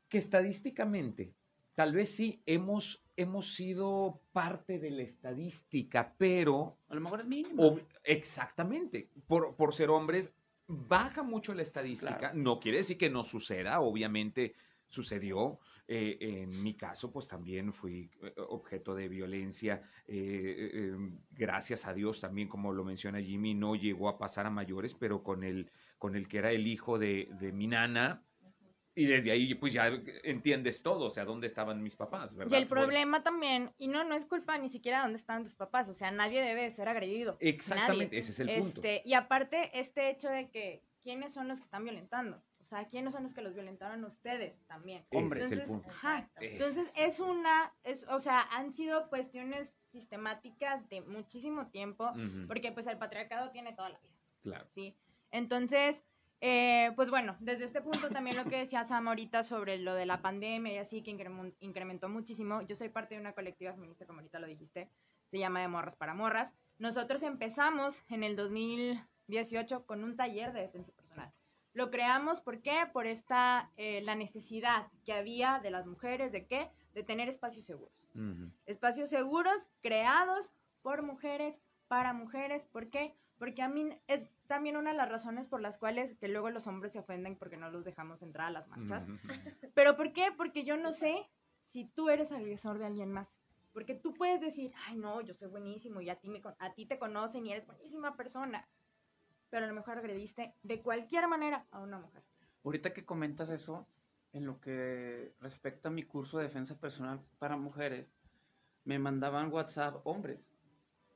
Que 0.07 0.17
estadísticamente, 0.17 1.33
tal 1.75 1.93
vez 1.93 2.09
sí 2.15 2.41
hemos, 2.47 3.03
hemos 3.15 3.53
sido 3.53 4.21
parte 4.31 4.79
de 4.79 4.89
la 4.91 5.03
estadística, 5.03 6.15
pero 6.17 6.77
A 6.89 6.95
lo 6.95 7.01
mejor 7.01 7.19
es 7.21 7.27
mínimo. 7.27 7.63
o- 7.63 7.79
exactamente, 8.03 9.09
por, 9.27 9.55
por 9.55 9.73
ser 9.75 9.89
hombres, 9.91 10.33
baja 10.67 11.21
mucho 11.23 11.53
la 11.53 11.61
estadística. 11.61 12.17
Claro. 12.17 12.35
No 12.37 12.59
quiere 12.59 12.79
decir 12.79 12.97
que 12.97 13.09
no 13.09 13.23
suceda, 13.23 13.79
obviamente 13.81 14.55
sucedió. 14.89 15.59
Eh, 15.87 16.17
en 16.19 16.61
mi 16.61 16.75
caso, 16.75 17.11
pues 17.11 17.27
también 17.27 17.73
fui 17.73 18.11
eh, 18.21 18.33
objeto 18.49 18.93
de 18.93 19.07
violencia. 19.07 19.81
eh, 20.07 20.15
eh, 20.15 20.71
eh, 20.73 21.11
gracias 21.31 21.87
a 21.87 21.93
Dios 21.93 22.19
también, 22.19 22.47
como 22.47 22.71
lo 22.73 22.83
menciona 22.83 23.21
Jimmy, 23.21 23.55
no 23.55 23.75
llegó 23.75 24.09
a 24.09 24.17
pasar 24.17 24.45
a 24.45 24.49
mayores, 24.51 24.93
pero 24.93 25.23
con 25.23 25.43
el, 25.43 25.71
con 25.97 26.15
el 26.15 26.27
que 26.27 26.37
era 26.39 26.51
el 26.51 26.67
hijo 26.67 26.99
de, 26.99 27.29
de 27.39 27.51
mi 27.51 27.67
nana. 27.67 28.23
Y 28.95 29.05
desde 29.05 29.31
ahí, 29.31 29.55
pues 29.55 29.71
ya 29.71 29.87
entiendes 30.23 30.81
todo, 30.81 31.05
o 31.05 31.09
sea, 31.09 31.23
dónde 31.23 31.47
estaban 31.47 31.81
mis 31.81 31.95
papás, 31.95 32.35
¿verdad? 32.35 32.57
Y 32.57 32.61
el 32.61 32.67
problema 32.67 33.23
también, 33.23 33.71
y 33.77 33.87
no, 33.87 34.03
no 34.03 34.13
es 34.13 34.25
culpa 34.25 34.57
ni 34.57 34.67
siquiera 34.67 34.97
de 34.97 35.03
dónde 35.03 35.17
están 35.19 35.43
tus 35.43 35.55
papás, 35.55 35.87
o 35.87 35.93
sea, 35.93 36.11
nadie 36.11 36.41
debe 36.41 36.63
de 36.63 36.71
ser 36.71 36.89
agredido. 36.89 37.37
Exactamente, 37.39 38.05
Nadie. 38.07 38.19
ese 38.19 38.31
es 38.31 38.39
el 38.41 38.47
punto. 38.59 38.81
Este, 38.81 39.01
y 39.05 39.13
aparte, 39.13 39.69
este 39.79 40.09
hecho 40.09 40.27
de 40.27 40.49
que, 40.49 40.83
¿quiénes 41.01 41.31
son 41.31 41.47
los 41.47 41.59
que 41.59 41.65
están 41.65 41.85
violentando? 41.85 42.43
O 42.71 42.75
sea, 42.75 42.87
¿quiénes 42.87 43.13
son 43.13 43.23
los 43.23 43.33
que 43.33 43.41
los 43.41 43.55
violentaron 43.55 44.03
ustedes 44.03 44.63
también? 44.67 45.03
Ese 45.09 45.17
Hombre. 45.17 45.39
es 45.39 45.45
el 45.51 45.53
Entonces, 45.61 45.75
punto. 45.75 45.89
ajá, 45.89 46.29
entonces 46.39 46.91
es- 46.95 47.19
una, 47.19 47.73
es, 47.83 48.05
o 48.09 48.19
sea, 48.19 48.41
han 48.51 48.71
sido 48.73 49.09
cuestiones 49.09 49.73
sistemáticas 49.91 50.87
de 50.87 51.01
muchísimo 51.01 51.67
tiempo, 51.71 52.13
porque 52.47 52.71
pues 52.71 52.85
el 52.85 52.99
patriarcado 52.99 53.49
tiene 53.49 53.73
toda 53.73 53.89
la 53.89 53.99
vida. 53.99 54.13
claro. 54.43 54.65
¿sí? 54.69 54.95
Entonces, 55.31 56.05
eh, 56.41 56.91
pues 56.95 57.09
bueno, 57.09 57.35
desde 57.39 57.65
este 57.65 57.81
punto 57.81 58.09
también 58.09 58.37
lo 58.37 58.45
que 58.45 58.57
decía 58.57 58.85
Sam 58.85 59.07
ahorita 59.07 59.41
sobre 59.43 59.79
lo 59.79 59.95
de 59.95 60.05
la 60.05 60.21
pandemia 60.21 60.73
y 60.73 60.77
así, 60.77 61.01
que 61.01 61.09
incrementó 61.59 62.07
muchísimo. 62.07 62.61
Yo 62.61 62.75
soy 62.75 62.89
parte 62.89 63.15
de 63.15 63.21
una 63.21 63.33
colectiva 63.33 63.73
feminista, 63.73 64.05
como 64.05 64.19
ahorita 64.19 64.37
lo 64.39 64.45
dijiste, 64.47 64.89
se 65.31 65.39
llama 65.39 65.61
De 65.61 65.67
Morras 65.67 65.95
para 65.95 66.13
Morras. 66.13 66.53
Nosotros 66.77 67.23
empezamos 67.23 68.03
en 68.09 68.23
el 68.23 68.35
2018 68.35 69.85
con 69.85 70.03
un 70.03 70.15
taller 70.15 70.53
de. 70.53 70.71
Lo 71.79 71.91
creamos, 71.91 72.41
¿por 72.41 72.61
qué? 72.61 72.75
Por 72.91 73.07
esta, 73.07 73.71
eh, 73.77 74.01
la 74.01 74.13
necesidad 74.13 74.87
que 75.05 75.13
había 75.13 75.59
de 75.59 75.71
las 75.71 75.85
mujeres, 75.87 76.33
¿de 76.33 76.45
qué? 76.45 76.69
De 76.93 77.03
tener 77.03 77.29
espacios 77.29 77.63
seguros 77.63 77.95
Ujú. 78.13 78.51
espacios 78.65 79.09
seguros 79.09 79.69
creados 79.81 80.51
por 80.81 81.03
mujeres, 81.03 81.61
para 81.87 82.11
mujeres. 82.11 82.67
¿Por 82.67 82.89
qué? 82.89 83.15
Porque 83.37 83.61
a 83.61 83.69
mí 83.69 83.97
es 84.07 84.29
también 84.47 84.75
una 84.75 84.91
de 84.91 84.97
las 84.97 85.07
razones 85.07 85.47
por 85.47 85.61
las 85.61 85.77
cuales 85.77 86.17
que 86.17 86.27
luego 86.27 86.49
los 86.49 86.67
hombres 86.67 86.91
se 86.91 86.99
ofenden 86.99 87.37
porque 87.37 87.55
no 87.55 87.71
los 87.71 87.85
dejamos 87.85 88.23
entrar 88.23 88.47
a 88.47 88.51
las 88.51 88.67
marchas. 88.67 89.07
Ujú. 89.07 89.39
¿Pero 89.73 89.95
por 89.95 90.11
qué? 90.11 90.33
Porque 90.35 90.65
yo 90.65 90.75
no 90.75 90.91
sé 90.91 91.29
si 91.67 91.85
tú 91.85 92.09
eres 92.09 92.33
agresor 92.33 92.77
de 92.77 92.87
alguien 92.87 93.13
más. 93.13 93.33
Porque 93.71 93.95
tú 93.95 94.13
puedes 94.13 94.41
decir, 94.41 94.73
ay 94.85 94.97
no, 94.97 95.21
yo 95.21 95.33
soy 95.33 95.47
buenísimo 95.47 96.01
y 96.01 96.09
a 96.09 96.19
ti, 96.19 96.27
me, 96.27 96.41
a 96.59 96.73
ti 96.73 96.85
te 96.85 96.99
conocen 96.99 97.45
y 97.45 97.53
eres 97.53 97.65
buenísima 97.65 98.17
persona. 98.17 98.67
Pero 99.49 99.65
a 99.65 99.67
lo 99.67 99.73
mejor 99.73 99.97
agrediste 99.97 100.53
de 100.63 100.81
cualquier 100.81 101.27
manera 101.27 101.65
a 101.71 101.79
una 101.79 101.99
mujer. 101.99 102.23
Ahorita 102.63 102.93
que 102.93 103.05
comentas 103.05 103.49
eso, 103.49 103.87
en 104.33 104.45
lo 104.45 104.59
que 104.59 105.33
respecta 105.39 105.89
a 105.89 105.91
mi 105.91 106.03
curso 106.03 106.37
de 106.37 106.43
defensa 106.45 106.79
personal 106.79 107.19
para 107.39 107.57
mujeres, 107.57 108.07
me 108.85 108.99
mandaban 108.99 109.51
WhatsApp 109.51 110.01
hombres 110.05 110.39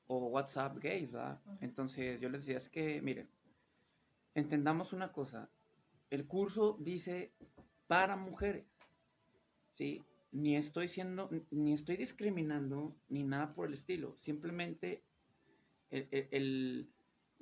o 0.08 0.28
WhatsApp 0.28 0.78
gays, 0.80 1.12
¿verdad? 1.12 1.40
Ujú. 1.46 1.58
Entonces 1.62 2.20
yo 2.20 2.30
les 2.30 2.42
decía, 2.42 2.58
es 2.58 2.70
que, 2.70 3.02
miren, 3.02 3.30
entendamos 4.34 4.94
una 4.94 5.12
cosa, 5.12 5.50
el 6.10 6.26
curso 6.26 6.78
dice 6.80 7.32
para 7.88 8.16
mujeres, 8.16 8.66
¿sí? 9.74 10.04
Ni 10.32 10.56
estoy 10.56 10.88
siendo, 10.88 11.30
ni 11.52 11.74
estoy 11.74 11.98
discriminando, 11.98 12.96
ni 13.10 13.24
nada 13.24 13.54
por 13.54 13.68
el 13.68 13.74
estilo, 13.74 14.16
simplemente 14.18 15.04
el- 15.92 16.08
el- 16.12 16.28
el- 16.32 16.93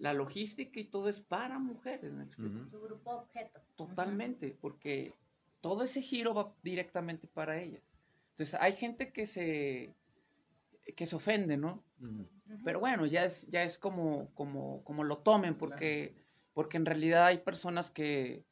la 0.02 0.14
logística 0.14 0.80
y 0.80 0.86
todo 0.86 1.10
es 1.10 1.20
para 1.20 1.60
mujeres, 1.60 2.12
¿me 2.12 2.24
explico? 2.24 2.68
Tu 2.72 2.82
grupo 2.82 3.12
objeto. 3.12 3.62
Totalmente, 3.76 4.58
porque 4.60 5.14
todo 5.62 5.84
ese 5.84 6.02
giro 6.02 6.34
va 6.34 6.56
directamente 6.64 7.28
para 7.28 7.62
ellas. 7.62 7.84
Entonces, 8.32 8.60
hay 8.60 8.74
gente 8.74 9.14
que 9.14 9.28
se 9.28 9.96
que 10.96 11.06
se 11.06 11.16
ofende, 11.16 11.56
¿no? 11.56 11.84
Pero 12.66 12.80
bueno, 12.80 13.06
ya 13.06 13.26
es 13.26 13.48
ya 13.48 13.64
es 13.64 13.78
como 13.78 14.34
como 14.34 14.84
como 14.84 15.04
lo 15.04 15.20
tomen 15.20 15.56
porque 15.56 16.16
porque 16.54 16.78
en 16.78 16.88
realidad 16.88 17.28
hay 17.28 17.38
personas 17.38 17.92
que 17.92 18.44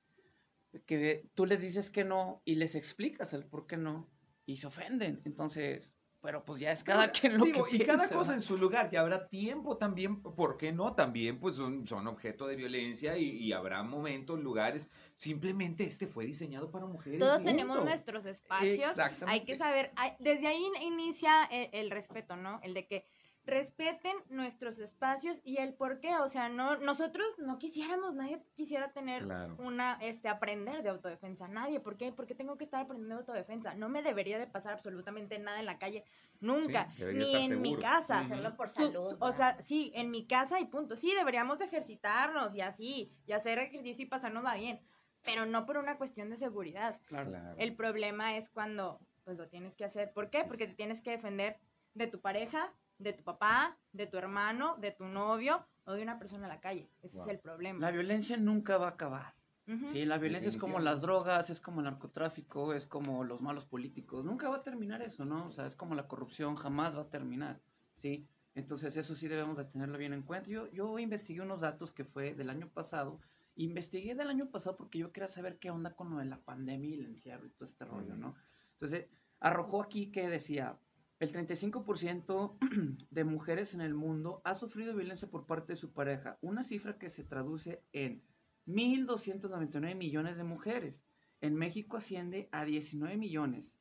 que 0.86 1.28
tú 1.34 1.48
les 1.48 1.62
dices 1.62 1.90
que 1.90 2.04
no 2.04 2.44
y 2.46 2.56
les 2.56 2.76
explicas 2.76 3.34
el 3.34 3.44
por 3.44 3.66
qué 3.66 3.76
no 3.76 4.08
y 4.46 4.58
se 4.58 4.68
ofenden. 4.68 5.20
Entonces, 5.26 5.96
pero 6.22 6.44
pues 6.44 6.60
ya 6.60 6.72
es 6.72 6.84
cada 6.84 7.12
quien 7.12 7.38
lo 7.38 7.46
Digo, 7.46 7.64
que 7.66 7.78
y 7.78 7.80
cada 7.86 8.10
cosa 8.10 8.34
en 8.34 8.42
su 8.42 8.58
lugar, 8.58 8.90
y 8.92 8.98
habrá 8.98 9.28
tiempo 9.28 9.78
también, 9.78 10.22
¿por 10.22 10.58
qué 10.58 10.72
no? 10.72 10.94
También 10.94 11.40
pues 11.40 11.56
son, 11.56 11.88
son 11.88 12.08
objeto 12.08 12.46
de 12.48 12.56
violencia 12.56 13.18
y, 13.18 13.30
y 13.30 13.54
habrá 13.54 13.82
momentos, 13.84 14.40
lugares, 14.40 14.90
simplemente 15.16 15.84
este 15.86 16.08
fue 16.08 16.26
diseñado 16.26 16.72
para 16.72 16.86
mujeres. 16.86 17.20
Todos 17.20 17.44
tenemos 17.44 17.84
nuestros 17.84 18.26
espacios. 18.26 18.90
Exactamente. 18.90 19.26
Hay 19.28 19.46
que 19.46 19.56
saber, 19.56 19.92
hay- 19.96 20.14
desde 20.20 20.48
ahí 20.48 20.62
in- 20.62 20.94
inicia 20.94 21.46
el, 21.46 21.70
el 21.74 21.92
respeto, 21.92 22.36
¿no? 22.36 22.60
El 22.64 22.74
de 22.74 22.86
que 22.88 23.06
respeten 23.46 24.16
nuestros 24.30 24.78
espacios 24.80 25.40
y 25.44 25.58
el 25.58 25.74
por 25.74 26.00
qué, 26.00 26.16
o 26.18 26.30
sea, 26.30 26.50
no 26.50 26.78
nosotros 26.78 27.26
no 27.40 27.58
quisiéramos, 27.58 28.14
nadie 28.14 28.44
quisiera 28.56 28.92
tener 28.92 29.24
Claro. 29.24 29.56
una 29.60 29.98
este 30.02 30.30
aprender 30.30 30.84
de 30.84 30.90
autodefensa, 30.90 31.48
nadie, 31.48 31.80
¿por 31.80 31.98
qué? 31.98 32.12
Porque 32.12 32.36
tengo 32.36 32.58
que 32.58 32.66
estar 32.66 32.82
aprendiendo 32.82 33.16
de 33.16 33.22
autodefensa. 33.22 33.74
No 33.76 33.90
me 33.90 34.04
debería 34.04 34.38
de 34.38 34.46
pasar 34.48 34.74
absolutamente 34.74 35.40
nada 35.40 35.60
en 35.60 35.66
la 35.66 35.80
calle 35.80 36.04
nunca, 36.42 36.90
Sí, 36.96 37.04
ni 37.06 37.36
en 37.36 37.62
mi 37.62 37.76
casa. 37.78 38.20
Hacerlo 38.20 38.56
por 38.56 38.70
salud. 38.70 39.12
su- 39.12 39.18
o 39.20 39.32
sea, 39.34 39.62
sí, 39.64 39.92
en 39.96 40.12
mi 40.12 40.26
casa 40.28 40.60
y 40.60 40.66
punto. 40.66 40.96
Sí, 40.96 41.14
deberíamos 41.16 41.58
de 41.60 41.66
ejercitarnos 41.66 42.56
y 42.56 42.62
así, 42.62 43.12
y 43.26 43.32
hacer 43.32 43.58
ejercicio 43.60 44.04
y 44.06 44.08
pasarnos 44.10 44.44
bien, 44.58 44.80
pero 45.24 45.46
no 45.46 45.66
por 45.66 45.78
una 45.78 45.98
cuestión 45.98 46.30
de 46.30 46.38
seguridad. 46.38 47.00
Claro. 47.06 47.30
Claro. 47.32 47.56
El 47.58 47.76
problema 47.76 48.38
es 48.38 48.50
cuando 48.50 49.00
pues 49.24 49.38
lo 49.38 49.48
tienes 49.48 49.76
que 49.76 49.86
hacer. 49.86 50.12
¿Por 50.14 50.30
qué? 50.30 50.40
Sí, 50.42 50.46
Porque 50.48 50.64
sí. 50.66 50.72
te 50.72 50.76
tienes 50.76 51.02
que 51.02 51.12
defender 51.12 51.60
de 51.94 52.08
tu 52.08 52.20
pareja, 52.20 52.72
de 53.00 53.14
tu 53.14 53.24
papá, 53.24 53.78
de 53.94 54.06
tu 54.06 54.18
hermano, 54.18 54.76
de 54.78 54.92
tu 54.92 55.06
novio 55.06 55.66
o 55.86 55.94
de 55.94 56.04
una 56.04 56.20
persona 56.20 56.44
en 56.44 56.50
la 56.50 56.62
calle. 56.62 56.92
Ese 57.02 57.18
Wow. 57.18 57.26
es 57.26 57.32
el 57.34 57.40
problema. 57.40 57.80
La 57.80 57.92
violencia 57.92 58.38
nunca 58.38 58.78
va 58.78 58.88
a 58.88 58.92
acabar. 58.92 59.34
Ujú. 59.68 59.88
Sí, 59.88 60.06
la 60.06 60.18
violencia 60.18 60.50
es 60.50 60.58
como 60.58 60.80
las 60.80 61.02
drogas, 61.02 61.50
es 61.50 61.62
como 61.62 61.80
el 61.80 61.86
narcotráfico, 61.86 62.74
es 62.74 62.86
como 62.86 63.24
los 63.24 63.42
malos 63.42 63.66
políticos. 63.66 64.26
Nunca 64.26 64.50
va 64.50 64.58
a 64.58 64.64
terminar 64.64 65.02
eso, 65.02 65.26
¿no? 65.26 65.48
O 65.48 65.52
sea, 65.52 65.66
es 65.66 65.76
como 65.76 65.96
la 65.96 66.08
corrupción, 66.08 66.56
jamás 66.56 66.98
va 66.98 67.04
a 67.04 67.10
terminar, 67.10 67.62
¿sí? 67.96 68.28
Entonces 68.56 68.98
eso 68.98 69.16
sí 69.16 69.28
debemos 69.28 69.58
de 69.58 69.66
tenerlo 69.66 69.98
bien 69.98 70.12
en 70.14 70.24
cuenta. 70.24 70.50
Yo, 70.50 70.68
yo 70.72 70.98
investigué 71.00 71.42
unos 71.42 71.62
datos 71.62 71.92
que 71.94 72.04
fue 72.04 72.34
del 72.34 72.50
año 72.50 72.68
pasado. 72.68 73.20
Investigué 73.56 74.16
del 74.16 74.30
año 74.30 74.50
pasado 74.50 74.76
porque 74.76 74.98
yo 75.00 75.12
quería 75.12 75.28
saber 75.28 75.60
qué 75.60 75.70
onda 75.70 75.96
con 75.96 76.10
lo 76.10 76.18
de 76.18 76.26
la 76.26 76.40
pandemia 76.42 76.90
y 76.90 77.00
el 77.00 77.06
encierro 77.06 77.46
y 77.46 77.52
todo 77.52 77.66
este 77.66 77.86
rollo, 77.86 78.16
¿no? 78.16 78.36
Entonces, 78.72 79.08
arrojó 79.40 79.84
aquí 79.84 80.12
que 80.12 80.28
decía, 80.28 80.78
el 81.20 81.34
35% 81.34 82.58
de 83.12 83.24
mujeres 83.24 83.74
en 83.74 83.82
el 83.82 83.94
mundo 83.94 84.42
ha 84.46 84.56
sufrido 84.56 84.96
violencia 84.96 85.30
por 85.30 85.46
parte 85.46 85.74
de 85.74 85.78
su 85.78 85.92
pareja, 85.92 86.38
una 86.42 86.64
cifra 86.64 86.98
que 86.98 87.10
se 87.10 87.24
traduce 87.24 87.84
en 87.92 88.24
1.299 88.68 89.96
millones 89.96 90.38
de 90.38 90.44
mujeres. 90.44 91.04
En 91.42 91.56
México 91.56 91.98
asciende 91.98 92.48
a 92.52 92.66
19 92.66 93.18
millones. 93.18 93.80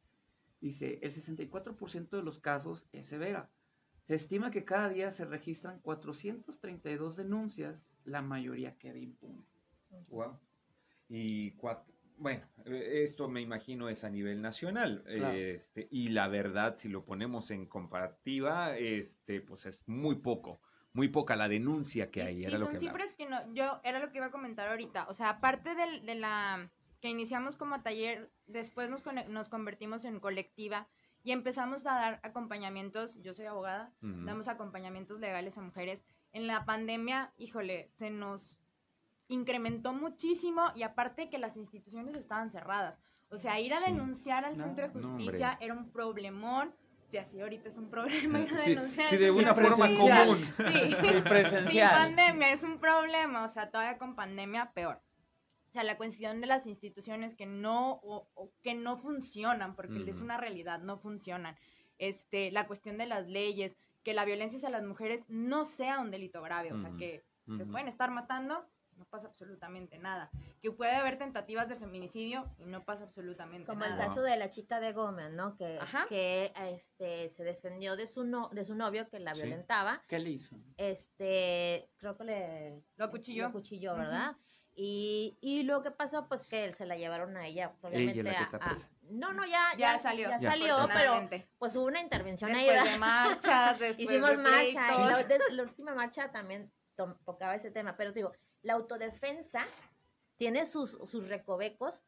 Dice, 0.61 0.98
el 1.03 1.12
64% 1.12 2.11
de 2.11 2.22
los 2.22 2.40
casos 2.40 2.88
es 2.92 3.07
severa. 3.07 3.51
Se 4.03 4.14
estima 4.14 4.51
que 4.51 4.64
cada 4.64 4.88
día 4.88 5.11
se 5.11 5.24
registran 5.24 5.81
432 5.81 7.16
denuncias, 7.16 7.88
la 8.05 8.22
mayoría 8.22 8.77
queda 8.79 8.98
impune. 8.98 9.44
Wow. 10.09 10.38
Y 11.09 11.53
cuatro, 11.53 11.94
bueno, 12.18 12.44
eh, 12.64 13.02
esto 13.04 13.28
me 13.28 13.40
imagino 13.40 13.88
es 13.88 14.04
a 14.04 14.11
nivel 14.11 14.42
nacional. 14.42 15.02
Claro. 15.07 15.37
Este, 15.37 15.88
y 15.90 16.09
la 16.09 16.28
verdad, 16.28 16.76
si 16.76 16.88
lo 16.88 17.04
ponemos 17.04 17.50
en 17.50 17.66
comparativa, 17.66 18.76
este, 18.76 19.40
pues 19.40 19.66
es 19.66 19.83
muy 19.87 20.16
poco, 20.16 20.61
muy 20.92 21.09
poca 21.09 21.37
la 21.37 21.48
denuncia 21.48 22.11
que 22.11 22.22
hay. 22.22 22.38
sí, 22.40 22.44
era 22.46 22.59
lo 22.59 22.66
son 22.66 22.74
que 22.74 22.81
cifras 22.81 23.14
que 23.14 23.26
no, 23.26 23.52
yo, 23.54 23.81
era 23.85 23.98
lo 24.00 24.11
que 24.11 24.18
iba 24.18 24.26
a 24.26 24.31
comentar 24.31 24.68
ahorita. 24.68 25.07
O 25.09 25.14
sea, 25.14 25.31
aparte 25.31 25.74
del- 25.74 26.04
de, 26.04 26.14
la 26.14 26.70
que 27.00 27.09
iniciamos 27.09 27.57
como 27.57 27.83
taller, 27.83 28.31
después 28.46 28.90
nos, 28.90 29.02
nos 29.28 29.48
convertimos 29.48 30.04
en 30.04 30.18
colectiva 30.20 30.88
y 31.22 31.33
empezamos 31.33 31.87
a 31.87 31.94
dar 31.94 32.20
acompañamientos, 32.22 33.20
yo 33.22 33.35
soy 33.35 33.46
abogada, 33.46 33.92
Ujú. 34.02 34.24
damos 34.24 34.48
acompañamientos 34.48 35.20
legales 35.20 35.59
a 35.59 35.62
mujeres. 35.62 36.04
En 36.33 36.46
la 36.46 36.64
pandemia, 36.64 37.33
híjole, 37.37 37.90
se 37.94 38.11
nos 38.11 38.59
incrementó 39.28 39.92
muchísimo 39.92 40.62
y 40.74 40.82
aparte 40.82 41.28
que 41.28 41.38
las 41.38 41.56
instituciones 41.56 42.14
estaban 42.16 42.50
cerradas. 42.50 42.98
O 43.30 43.38
sea, 43.38 43.60
ir 43.60 43.74
a 43.74 43.78
Sí. 43.78 43.84
denunciar 43.92 44.44
al 44.44 44.56
No, 44.56 44.64
centro 44.64 44.88
de 44.88 44.94
no, 45.00 45.08
justicia 45.10 45.50
hombre. 45.52 45.64
era 45.66 45.74
un 45.74 45.90
problemón. 45.90 46.74
Si 47.08 47.16
así 47.18 47.40
ahorita 47.40 47.68
es 47.70 47.78
un 47.78 47.88
problema 47.90 48.40
ir 48.40 48.52
a 48.52 48.56
Sí, 48.58 48.70
denunciar 48.74 49.06
sí, 49.08 49.16
de 49.16 49.30
una 49.30 49.54
forma 49.54 49.86
común. 49.96 50.46
Sí. 50.56 50.96
Sí, 51.02 51.20
presencial. 51.22 51.88
Sin 51.88 51.98
pandemia 51.98 52.52
es 52.52 52.62
un 52.62 52.78
problema, 52.78 53.44
o 53.44 53.48
sea, 53.48 53.70
todavía 53.70 53.98
con 53.98 54.14
pandemia 54.14 54.72
peor. 54.72 55.00
O 55.68 55.70
sea, 55.70 55.84
la 55.84 55.96
cuestión 55.98 56.40
de 56.40 56.46
las 56.46 56.66
instituciones 56.66 57.34
que 57.34 57.44
no 57.46 57.92
o, 58.02 58.28
o 58.34 58.50
que 58.62 58.74
no 58.74 58.96
funcionan, 58.96 59.74
porque 59.76 60.04
es 60.08 60.20
una 60.22 60.38
realidad, 60.38 60.80
no 60.80 60.98
funcionan. 60.98 61.56
Este, 61.98 62.50
la 62.50 62.66
cuestión 62.66 62.96
de 62.96 63.06
las 63.06 63.26
leyes, 63.26 63.76
que 64.02 64.14
la 64.14 64.24
violencia 64.24 64.56
hacia 64.56 64.70
las 64.70 64.82
mujeres 64.84 65.24
no 65.28 65.64
sea 65.66 66.00
un 66.00 66.10
delito 66.10 66.40
grave, 66.40 66.72
o 66.72 66.80
sea, 66.80 66.90
que 66.98 67.24
te 67.58 67.64
pueden 67.66 67.88
estar 67.88 68.10
matando, 68.10 68.66
no 68.98 69.04
pasa 69.06 69.28
absolutamente 69.28 69.98
nada. 69.98 70.30
Que 70.61 70.70
puede 70.72 70.92
haber 70.94 71.18
tentativas 71.18 71.68
de 71.68 71.76
feminicidio 71.76 72.52
y 72.58 72.66
no 72.66 72.84
pasa 72.84 73.04
absolutamente 73.04 73.66
Como 73.66 73.84
el 73.84 73.90
nada. 73.92 74.06
caso 74.08 74.22
de 74.22 74.37
la 74.37 74.50
chica 74.50 74.80
de 74.80 74.92
Gómez, 74.92 75.30
¿no? 75.30 75.56
Que, 75.56 75.78
Ajá. 75.80 76.06
que 76.08 76.52
este, 76.72 77.30
se 77.30 77.44
defendió 77.44 77.96
de 77.96 78.06
su, 78.08 78.24
no, 78.24 78.48
de 78.52 78.64
su 78.64 78.74
novio 78.74 79.08
que 79.08 79.20
la 79.20 79.34
Sí. 79.34 79.42
violentaba. 79.42 80.02
¿Qué 80.08 80.18
le 80.18 80.30
hizo? 80.30 80.56
Este, 80.76 81.88
creo 81.96 82.16
que 82.16 82.24
le 82.24 82.84
Lo 82.96 83.04
acuchilló. 83.06 83.44
lo 83.44 83.48
acuchilló. 83.50 83.96
¿verdad? 83.96 84.37
Y, 84.74 85.38
y 85.40 85.62
lo 85.64 85.82
que 85.82 85.90
pasó, 85.90 86.28
pues 86.28 86.42
que 86.42 86.64
él 86.64 86.74
se 86.74 86.87
la 86.87 86.96
llevaron 86.96 87.37
a 87.37 87.46
ella, 87.46 87.70
pues 87.72 87.84
obviamente 87.84 88.20
Ella 88.20 88.20
es 88.20 88.24
la 88.24 88.30
que 88.32 88.37
a- 88.38 88.42
está 88.44 88.56
a- 88.58 88.68
presa. 88.70 88.90
No, 89.11 89.32
no, 89.32 89.46
ya, 89.46 89.74
Ya 89.78 89.98
salió. 89.98 90.28
Ya 90.28 90.38
Ya. 90.38 90.50
salió, 90.50 90.76
pero 90.92 91.28
pues 91.58 91.74
hubo 91.76 91.84
una 91.87 92.00
intervención 92.00 92.50
ahí, 92.50 92.66
Después 92.66 92.78
¿verdad? 92.80 92.92
de 92.92 92.98
marchas, 92.98 93.78
después 93.80 93.98
Hicimos 94.11 94.30
de 94.30 94.37
marcha, 94.37 94.68
y 94.70 94.74
la, 94.74 95.16
pleitos. 95.24 95.28
de- 95.28 95.38
la 95.56 95.62
última 95.62 95.94
marcha 95.94 96.30
también 96.30 96.70
to- 96.94 97.18
tocaba 97.24 97.54
ese 97.54 97.70
tema, 97.70 97.96
pero 97.96 98.12
te 98.12 98.18
digo, 98.20 98.32
la 98.62 98.75
autodefensa 98.75 99.64
tiene 100.37 100.66
sus, 100.66 100.90
sus 100.90 101.29
recovecos 101.29 102.03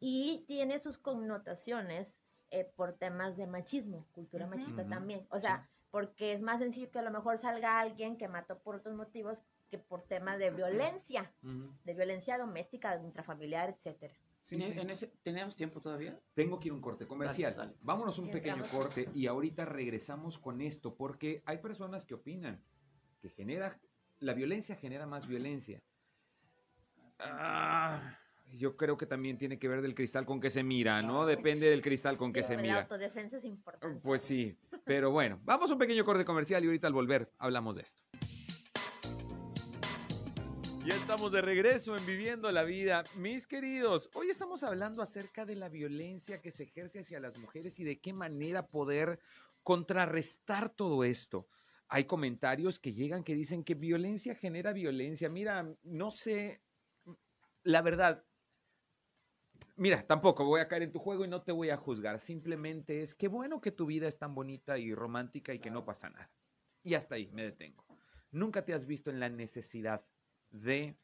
y 0.00 0.44
tiene 0.46 0.78
sus 0.78 0.98
connotaciones 0.98 2.16
eh, 2.50 2.70
por 2.76 2.94
temas 2.94 3.36
de 3.36 3.46
machismo, 3.46 4.06
cultura 4.12 4.46
machista 4.46 4.86
también, 4.88 5.26
o 5.30 5.40
sea, 5.40 5.68
porque 5.90 6.32
es 6.32 6.40
más 6.40 6.60
sencillo 6.60 6.90
que 6.90 6.98
a 6.98 7.02
lo 7.02 7.10
mejor 7.10 7.38
salga 7.38 7.80
alguien 7.80 8.16
que 8.16 8.28
mató 8.28 8.58
por 8.58 8.76
otros 8.76 8.94
motivos 8.94 9.42
que 9.70 9.78
por 9.78 10.02
temas 10.02 10.38
de 10.38 10.50
violencia, 10.50 11.32
de 11.42 11.94
violencia 11.94 12.38
doméstica, 12.38 13.00
intrafamiliar, 13.04 13.70
etcétera. 13.70 14.14
Sí, 14.42 14.56
¿En, 14.56 14.62
sí. 14.64 14.80
en 14.80 14.90
ese, 14.90 15.06
¿Teníamos 15.22 15.54
tiempo 15.54 15.80
todavía? 15.80 16.18
Tengo 16.34 16.58
que 16.58 16.68
ir 16.68 16.72
a 16.72 16.74
un 16.74 16.80
corte 16.80 17.06
comercial. 17.06 17.54
Dale, 17.54 17.68
dale. 17.68 17.78
Vámonos 17.82 18.18
un 18.18 18.30
pequeño 18.30 18.64
corte 18.72 19.08
y 19.14 19.26
ahorita 19.26 19.64
regresamos 19.64 20.38
con 20.38 20.60
esto 20.60 20.94
porque 20.94 21.42
hay 21.44 21.58
personas 21.58 22.04
que 22.04 22.14
opinan 22.14 22.60
que 23.20 23.28
genera 23.28 23.78
la 24.20 24.34
violencia 24.34 24.76
genera 24.76 25.06
más 25.06 25.26
violencia. 25.26 25.82
Ah, 27.22 28.16
yo 28.52 28.76
creo 28.76 28.96
que 28.96 29.06
también 29.06 29.38
tiene 29.38 29.58
que 29.58 29.68
ver 29.68 29.80
del 29.82 29.94
cristal 29.94 30.24
con 30.26 30.40
que 30.40 30.50
se 30.50 30.62
mira, 30.62 31.02
¿no? 31.02 31.26
Depende 31.26 31.68
del 31.70 31.80
cristal 31.82 32.16
con 32.16 32.32
que 32.32 32.42
Sí, 32.42 32.48
se 32.48 32.54
pero 32.54 32.66
La 32.66 32.72
mira. 32.72 32.80
autodefensa 32.82 33.36
es 33.36 33.44
importante. 33.44 34.00
Pues 34.02 34.22
sí, 34.22 34.56
pero 34.84 35.10
bueno, 35.10 35.40
vamos 35.44 35.70
a 35.70 35.74
un 35.74 35.78
pequeño 35.78 36.04
corte 36.04 36.24
comercial 36.24 36.62
y 36.64 36.66
ahorita 36.66 36.86
al 36.86 36.92
volver 36.92 37.30
hablamos 37.38 37.76
de 37.76 37.82
esto. 37.82 38.00
Ya 40.86 40.96
estamos 40.96 41.30
de 41.30 41.42
regreso 41.42 41.96
en 41.96 42.04
Viviendo 42.06 42.50
la 42.50 42.62
Vida. 42.64 43.04
Mis 43.14 43.46
queridos, 43.46 44.10
hoy 44.14 44.30
estamos 44.30 44.62
hablando 44.62 45.02
acerca 45.02 45.44
de 45.44 45.54
la 45.54 45.68
violencia 45.68 46.40
que 46.40 46.50
se 46.50 46.64
ejerce 46.64 47.00
hacia 47.00 47.20
las 47.20 47.36
mujeres 47.36 47.78
y 47.78 47.84
de 47.84 48.00
qué 48.00 48.12
manera 48.14 48.66
poder 48.66 49.20
contrarrestar 49.62 50.70
todo 50.70 51.04
esto. 51.04 51.46
Hay 51.86 52.04
comentarios 52.04 52.78
que 52.78 52.94
llegan 52.94 53.22
que 53.24 53.34
dicen 53.34 53.62
que 53.62 53.74
violencia 53.74 54.34
genera 54.34 54.72
violencia. 54.72 55.28
Mira, 55.28 55.68
no 55.82 56.10
sé, 56.10 56.62
la 57.62 57.82
verdad, 57.82 58.24
mira, 59.76 60.06
tampoco 60.06 60.44
voy 60.44 60.60
a 60.60 60.68
caer 60.68 60.82
en 60.82 60.92
tu 60.92 60.98
juego 60.98 61.24
y 61.24 61.28
no 61.28 61.42
te 61.42 61.52
voy 61.52 61.70
a 61.70 61.76
juzgar. 61.76 62.18
Simplemente 62.18 63.02
es 63.02 63.14
que 63.14 63.28
bueno 63.28 63.60
que 63.60 63.72
tu 63.72 63.86
vida 63.86 64.08
es 64.08 64.18
tan 64.18 64.34
bonita 64.34 64.78
y 64.78 64.94
romántica 64.94 65.54
y 65.54 65.58
que 65.58 65.70
no 65.70 65.84
pasa 65.84 66.10
nada. 66.10 66.30
Y 66.82 66.94
hasta 66.94 67.16
ahí 67.16 67.30
me 67.32 67.44
detengo. 67.44 67.84
Nunca 68.30 68.64
te 68.64 68.74
has 68.74 68.86
visto 68.86 69.10
en 69.10 69.20
la 69.20 69.28
necesidad 69.28 70.04
de 70.50 70.96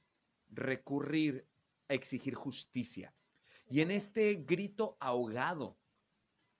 recurrir 0.49 1.47
a 1.89 1.95
exigir 1.95 2.35
justicia. 2.35 3.15
Y 3.69 3.81
en 3.81 3.91
este 3.91 4.35
grito 4.35 4.97
ahogado, 5.01 5.77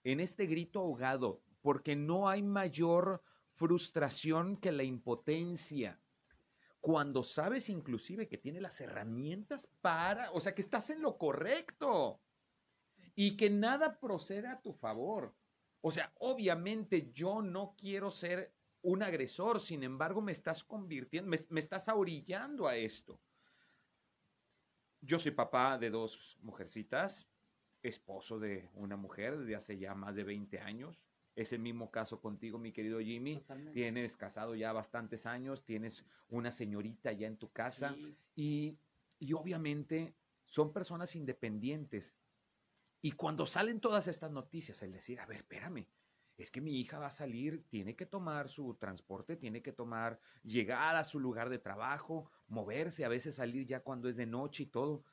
en 0.03 0.19
este 0.19 0.45
grito 0.45 0.79
ahogado, 0.79 1.41
porque 1.61 1.95
no 1.95 2.29
hay 2.29 2.43
mayor 2.43 3.21
frustración 3.53 4.57
que 4.57 4.71
la 4.71 4.83
impotencia. 4.83 5.99
Cuando 6.79 7.23
sabes 7.23 7.69
inclusive 7.69 8.27
que 8.27 8.37
tiene 8.37 8.61
las 8.61 8.79
herramientas 8.81 9.67
para, 9.81 10.31
o 10.31 10.39
sea, 10.39 10.55
que 10.55 10.61
estás 10.61 10.89
en 10.89 11.01
lo 11.01 11.17
correcto 11.17 12.21
y 13.15 13.35
que 13.35 13.49
nada 13.49 13.99
procede 13.99 14.47
a 14.47 14.61
tu 14.61 14.73
favor. 14.73 15.35
O 15.81 15.91
sea, 15.91 16.13
obviamente 16.19 17.11
yo 17.11 17.41
no 17.41 17.75
quiero 17.77 18.11
ser 18.11 18.53
un 18.81 19.03
agresor, 19.03 19.59
sin 19.59 19.83
embargo 19.83 20.21
me 20.21 20.31
estás 20.31 20.63
convirtiendo, 20.63 21.29
me, 21.29 21.59
estás 21.59 21.89
ahorillando 21.89 22.67
a 22.67 22.75
esto. 22.75 23.19
Yo 25.01 25.19
soy 25.19 25.31
papá 25.31 25.77
de 25.77 25.89
dos 25.89 26.37
mujercitas, 26.41 27.27
esposo 27.81 28.39
de 28.39 28.69
una 28.73 28.97
mujer 28.97 29.37
desde 29.37 29.55
hace 29.55 29.77
ya 29.77 29.93
más 29.93 30.15
de 30.15 30.23
20 30.23 30.59
años. 30.59 31.06
Es 31.37 31.53
el 31.53 31.59
mismo 31.59 31.91
caso 31.91 32.19
contigo, 32.19 32.57
mi 32.57 32.71
querido 32.71 32.99
Jimmy. 32.99 33.35
Totalmente. 33.35 33.73
Tienes 33.73 34.17
casado 34.17 34.55
ya 34.55 34.73
bastantes 34.73 35.27
años, 35.27 35.63
tienes 35.63 36.03
una 36.29 36.51
señorita 36.51 37.11
ya 37.11 37.27
en 37.27 37.37
tu 37.37 37.51
casa 37.51 37.93
Sí. 37.93 38.17
y, 38.35 38.79
y 39.19 39.33
obviamente 39.33 40.15
son 40.45 40.73
personas 40.73 41.15
independientes. 41.15 42.15
Y 43.03 43.11
cuando 43.11 43.45
salen 43.45 43.79
todas 43.79 44.07
estas 44.07 44.31
noticias, 44.31 44.81
el 44.81 44.91
decir, 44.91 45.19
a 45.19 45.27
ver, 45.27 45.37
espérame, 45.37 45.85
es 46.37 46.49
que 46.49 46.59
mi 46.59 46.79
hija 46.79 46.97
va 46.97 47.07
a 47.07 47.11
salir, 47.11 47.63
tiene 47.69 47.95
que 47.95 48.07
tomar 48.07 48.49
su 48.49 48.73
transporte, 48.73 49.35
tiene 49.37 49.61
que 49.61 49.71
tomar, 49.71 50.19
llegar 50.43 50.95
a 50.95 51.03
su 51.03 51.19
lugar 51.19 51.49
de 51.49 51.59
trabajo, 51.59 52.31
moverse, 52.47 53.05
a 53.05 53.09
veces 53.09 53.35
salir 53.35 53.67
ya 53.67 53.81
cuando 53.81 54.09
es 54.09 54.17
de 54.17 54.25
noche 54.25 54.63
y 54.63 54.67
todo. 54.67 55.03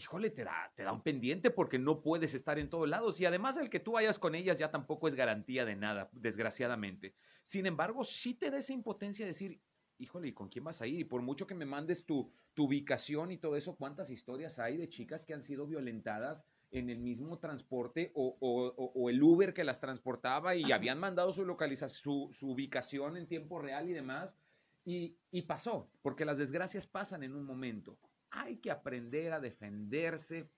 Híjole, 0.00 0.30
te 0.30 0.44
da, 0.44 0.92
un 0.94 1.02
pendiente 1.02 1.50
porque 1.50 1.78
no 1.78 2.00
puedes 2.00 2.32
estar 2.32 2.58
en 2.58 2.70
todos 2.70 2.88
lados. 2.88 3.20
Y 3.20 3.26
además 3.26 3.58
el 3.58 3.68
que 3.68 3.80
tú 3.80 3.92
vayas 3.92 4.18
con 4.18 4.34
ellas 4.34 4.58
ya 4.58 4.70
tampoco 4.70 5.08
es 5.08 5.14
garantía 5.14 5.66
de 5.66 5.76
nada, 5.76 6.08
desgraciadamente. 6.12 7.14
Sin 7.44 7.66
embargo, 7.66 8.02
sí 8.02 8.32
te 8.32 8.50
da 8.50 8.56
esa 8.56 8.72
impotencia 8.72 9.26
de 9.26 9.32
decir, 9.32 9.60
híjole, 9.98 10.28
¿y 10.28 10.32
con 10.32 10.48
quién 10.48 10.64
vas 10.64 10.80
a 10.80 10.86
ir? 10.86 11.00
Y 11.00 11.04
por 11.04 11.20
mucho 11.20 11.46
que 11.46 11.54
me 11.54 11.66
mandes 11.66 12.06
tu, 12.06 12.32
ubicación 12.56 13.30
y 13.30 13.36
todo 13.36 13.56
eso, 13.56 13.76
¿cuántas 13.76 14.08
historias 14.08 14.58
hay 14.58 14.78
de 14.78 14.88
chicas 14.88 15.26
que 15.26 15.34
han 15.34 15.42
sido 15.42 15.66
violentadas 15.66 16.46
en 16.70 16.88
el 16.88 16.98
mismo 16.98 17.38
transporte 17.38 18.10
o, 18.14 19.10
el 19.10 19.22
Uber 19.22 19.52
que 19.52 19.64
las 19.64 19.80
transportaba 19.80 20.54
y 20.54 20.72
habían 20.72 20.98
mandado 20.98 21.30
su 21.30 21.44
su, 21.44 22.32
ubicación 22.40 23.18
en 23.18 23.26
tiempo 23.26 23.58
real 23.58 23.86
y 23.90 23.92
demás? 23.92 24.38
Y 24.86 25.42
pasó, 25.42 25.90
porque 26.00 26.24
las 26.24 26.38
desgracias 26.38 26.86
pasan 26.86 27.22
en 27.22 27.34
un 27.34 27.44
momento. 27.44 27.98
Hay 28.30 28.58
que 28.58 28.70
aprender 28.70 29.32
a 29.32 29.40
defenderse 29.40 30.50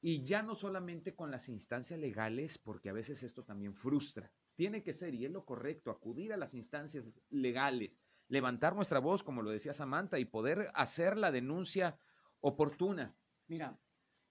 y 0.00 0.22
ya 0.22 0.42
no 0.42 0.54
solamente 0.54 1.14
con 1.14 1.30
las 1.30 1.48
instancias 1.48 1.98
legales, 1.98 2.58
porque 2.58 2.90
a 2.90 2.92
veces 2.92 3.22
esto 3.22 3.42
también 3.42 3.74
frustra. 3.74 4.30
Tiene 4.54 4.82
que 4.82 4.92
ser, 4.92 5.14
y 5.14 5.24
es 5.24 5.30
lo 5.30 5.46
correcto, 5.46 5.90
acudir 5.90 6.32
a 6.32 6.36
las 6.36 6.52
instancias 6.52 7.10
legales, 7.30 7.90
levantar 8.28 8.74
nuestra 8.74 8.98
voz, 8.98 9.22
como 9.22 9.40
lo 9.40 9.50
decía 9.50 9.72
Samantha, 9.72 10.18
y 10.18 10.26
poder 10.26 10.70
hacer 10.74 11.16
la 11.16 11.32
denuncia 11.32 11.98
oportuna. 12.40 13.16
Mira, 13.48 13.78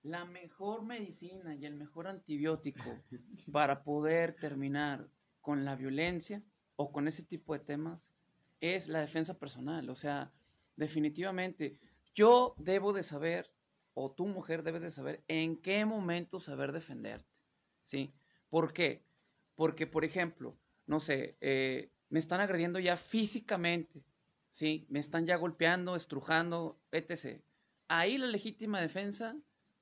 la 0.03 0.25
mejor 0.25 0.83
medicina 0.83 1.55
y 1.55 1.65
el 1.65 1.75
mejor 1.75 2.07
antibiótico 2.07 3.01
para 3.51 3.83
poder 3.83 4.35
terminar 4.35 5.09
con 5.41 5.65
la 5.65 5.75
violencia 5.75 6.43
o 6.75 6.91
con 6.91 7.07
ese 7.07 7.23
tipo 7.23 7.53
de 7.53 7.59
temas 7.59 8.11
es 8.59 8.87
la 8.87 8.99
defensa 8.99 9.39
personal. 9.39 9.89
O 9.89 9.95
sea, 9.95 10.31
definitivamente, 10.75 11.79
yo 12.13 12.55
debo 12.57 12.93
de 12.93 13.03
saber, 13.03 13.51
o 13.93 14.11
tu 14.11 14.25
mujer 14.25 14.63
debes 14.63 14.81
de 14.81 14.91
saber, 14.91 15.23
en 15.27 15.57
qué 15.57 15.85
momento 15.85 16.39
saber 16.39 16.71
defenderte. 16.71 17.29
¿Sí? 17.83 18.13
¿Por 18.49 18.73
qué? 18.73 19.05
Porque, 19.55 19.87
por 19.87 20.05
ejemplo, 20.05 20.57
no 20.85 20.99
sé, 20.99 21.37
eh, 21.41 21.91
me 22.09 22.19
están 22.19 22.41
agrediendo 22.41 22.79
ya 22.79 22.97
físicamente, 22.97 24.05
¿sí? 24.51 24.85
Me 24.89 24.99
están 24.99 25.25
ya 25.25 25.35
golpeando, 25.35 25.95
estrujando, 25.95 26.79
etc. 26.91 27.41
Ahí 27.87 28.17
la 28.17 28.27
legítima 28.27 28.79
defensa 28.79 29.35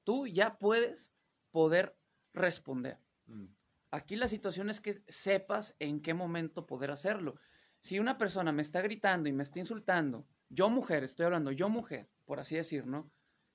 tú 0.04 0.28
ya 0.28 0.58
puedes 0.58 1.12
poder 1.52 1.98
responder. 2.34 2.98
Mm. 3.26 3.46
Aquí 3.92 4.16
la 4.16 4.28
situación 4.28 4.70
es 4.70 4.80
que 4.80 5.04
sepas 5.08 5.76
en 5.80 6.02
qué 6.02 6.14
momento 6.14 6.66
poder 6.66 6.92
hacerlo. 6.92 7.36
Si 7.82 8.00
una 8.00 8.18
persona 8.18 8.52
me 8.52 8.62
está 8.62 8.82
gritando 8.82 9.28
y 9.28 9.34
me 9.34 9.44
está 9.44 9.60
insultando, 9.60 10.26
yo 10.54 10.70
mujer, 10.70 11.04
estoy 11.04 11.26
hablando, 11.26 11.52
yo 11.52 11.70
mujer, 11.70 12.10
por 12.26 12.40
así 12.40 12.56
decir, 12.56 12.86
¿no? 12.86 13.10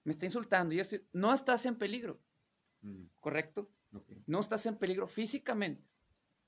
Me 0.04 0.12
está 0.12 0.24
insultando 0.24 0.74
y 0.74 0.80
estoy, 0.80 1.04
no 1.12 1.32
estás 1.32 1.66
en 1.66 1.76
peligro, 1.76 2.20
Mm. 2.82 3.04
¿correcto? 3.20 3.70
No 4.26 4.40
estás 4.40 4.66
en 4.66 4.76
peligro 4.76 5.06
físicamente, 5.06 5.88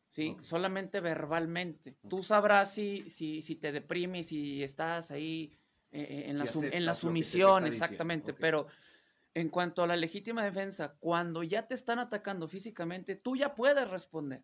¿sí? 0.08 0.36
Solamente 0.42 1.00
verbalmente. 1.00 1.96
Tú 2.08 2.22
sabrás 2.22 2.72
si, 2.74 3.08
si, 3.10 3.40
si 3.42 3.56
te 3.56 3.72
deprimes, 3.72 4.26
si 4.26 4.62
estás 4.62 5.10
ahí 5.10 5.50
eh, 5.90 6.00
eh, 6.02 6.24
en, 6.30 6.36
Si 6.36 6.42
la, 6.44 6.46
sum- 6.46 6.64
en 6.70 6.84
la 6.84 6.94
sumisión, 6.94 7.66
exactamente. 7.66 8.34
Pero 8.34 8.66
en 9.34 9.48
cuanto 9.48 9.82
a 9.82 9.86
la 9.86 9.96
legítima 9.96 10.44
defensa, 10.44 10.96
cuando 10.98 11.42
ya 11.42 11.66
te 11.66 11.74
están 11.74 11.98
atacando 11.98 12.46
físicamente, 12.48 13.16
tú 13.16 13.36
ya 13.36 13.54
puedes 13.54 13.88
responder, 13.90 14.42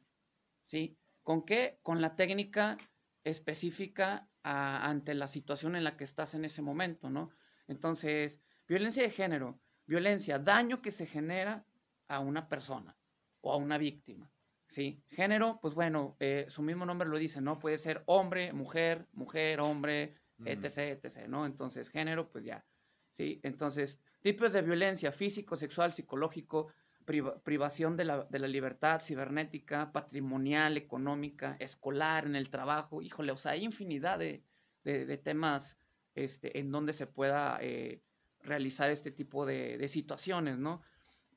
¿sí? 0.65 0.97
¿Con 1.23 1.45
qué? 1.45 1.79
Con 1.83 2.01
la 2.01 2.17
técnica 2.17 2.79
específica 3.25 4.29
a- 4.45 4.89
ante 4.89 5.15
la 5.15 5.27
situación 5.27 5.75
en 5.75 5.83
la 5.85 5.97
que 5.97 6.05
estás 6.05 6.35
en 6.35 6.45
ese 6.45 6.63
momento, 6.63 7.11
¿no? 7.11 7.31
Entonces, 7.67 8.41
violencia 8.69 9.03
de 9.03 9.11
género, 9.11 9.61
violencia, 9.87 10.39
daño 10.39 10.81
que 10.83 10.91
se 10.93 11.07
genera 11.07 11.67
a 12.09 12.21
una 12.21 12.49
persona 12.49 12.97
o 13.41 13.53
a 13.53 13.57
una 13.57 13.79
víctima, 13.79 14.31
¿sí? 14.69 15.03
Género, 15.11 15.59
pues 15.61 15.75
bueno, 15.75 16.17
eh, 16.21 16.47
su 16.49 16.63
mismo 16.63 16.87
nombre 16.87 17.09
lo 17.09 17.19
dice, 17.19 17.41
¿no? 17.41 17.59
Puede 17.59 17.79
ser 17.79 18.03
hombre, 18.07 18.53
mujer, 18.53 19.09
mujer, 19.13 19.61
hombre, 19.61 20.15
Mm. 20.37 20.49
etc., 20.49 20.79
etc., 20.93 21.29
¿no? 21.29 21.47
Entonces, 21.47 21.89
género, 21.89 22.29
pues 22.31 22.45
ya, 22.45 22.67
¿sí? 23.11 23.41
Entonces, 23.45 24.01
tipos 24.21 24.53
de 24.53 24.63
violencia 24.63 25.13
físico, 25.13 25.57
sexual, 25.57 25.93
psicológico, 25.93 26.73
privación 27.05 27.97
de 27.97 28.05
la, 28.05 28.25
de 28.25 28.39
la 28.39 28.49
libertad 28.49 29.01
cibernética, 29.01 29.93
patrimonial, 29.93 30.77
económica, 30.77 31.57
escolar, 31.61 32.27
en 32.27 32.37
el 32.37 32.51
trabajo, 32.51 33.03
híjole, 33.03 33.33
o 33.33 33.37
sea, 33.37 33.53
hay 33.53 33.65
infinidad 33.65 34.19
de, 34.19 34.43
de- 34.85 35.07
temas 35.19 35.79
este, 36.15 36.59
en 36.59 36.71
donde 36.71 36.93
se 36.93 37.07
pueda 37.07 37.59
eh, 37.61 38.03
realizar 38.41 38.91
este 38.91 39.11
tipo 39.11 39.47
de, 39.47 39.79
situaciones, 39.89 40.59
¿no? 40.59 40.83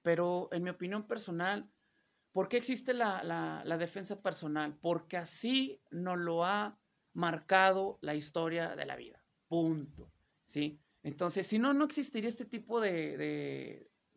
Pero 0.01 0.49
en 0.51 0.63
mi 0.63 0.69
opinión 0.69 1.07
personal, 1.07 1.69
¿por 2.31 2.47
qué 2.49 2.57
existe 2.57 2.93
la, 2.93 3.23
la- 3.23 3.77
defensa 3.77 4.21
personal? 4.21 4.77
Porque 4.79 5.17
así 5.17 5.81
nos 5.91 6.17
lo 6.17 6.45
ha 6.45 6.77
marcado 7.13 7.97
la 8.01 8.15
historia 8.15 8.75
de 8.75 8.85
la 8.85 8.95
vida. 8.95 9.23
Punto. 9.47 10.11
¿Sí? 10.45 10.79
Entonces, 11.03 11.47
si 11.47 11.57
no, 11.59 11.73
no 11.73 11.85
existiría 11.85 12.27
este 12.27 12.45
tipo 12.45 12.79
de, 12.79 13.17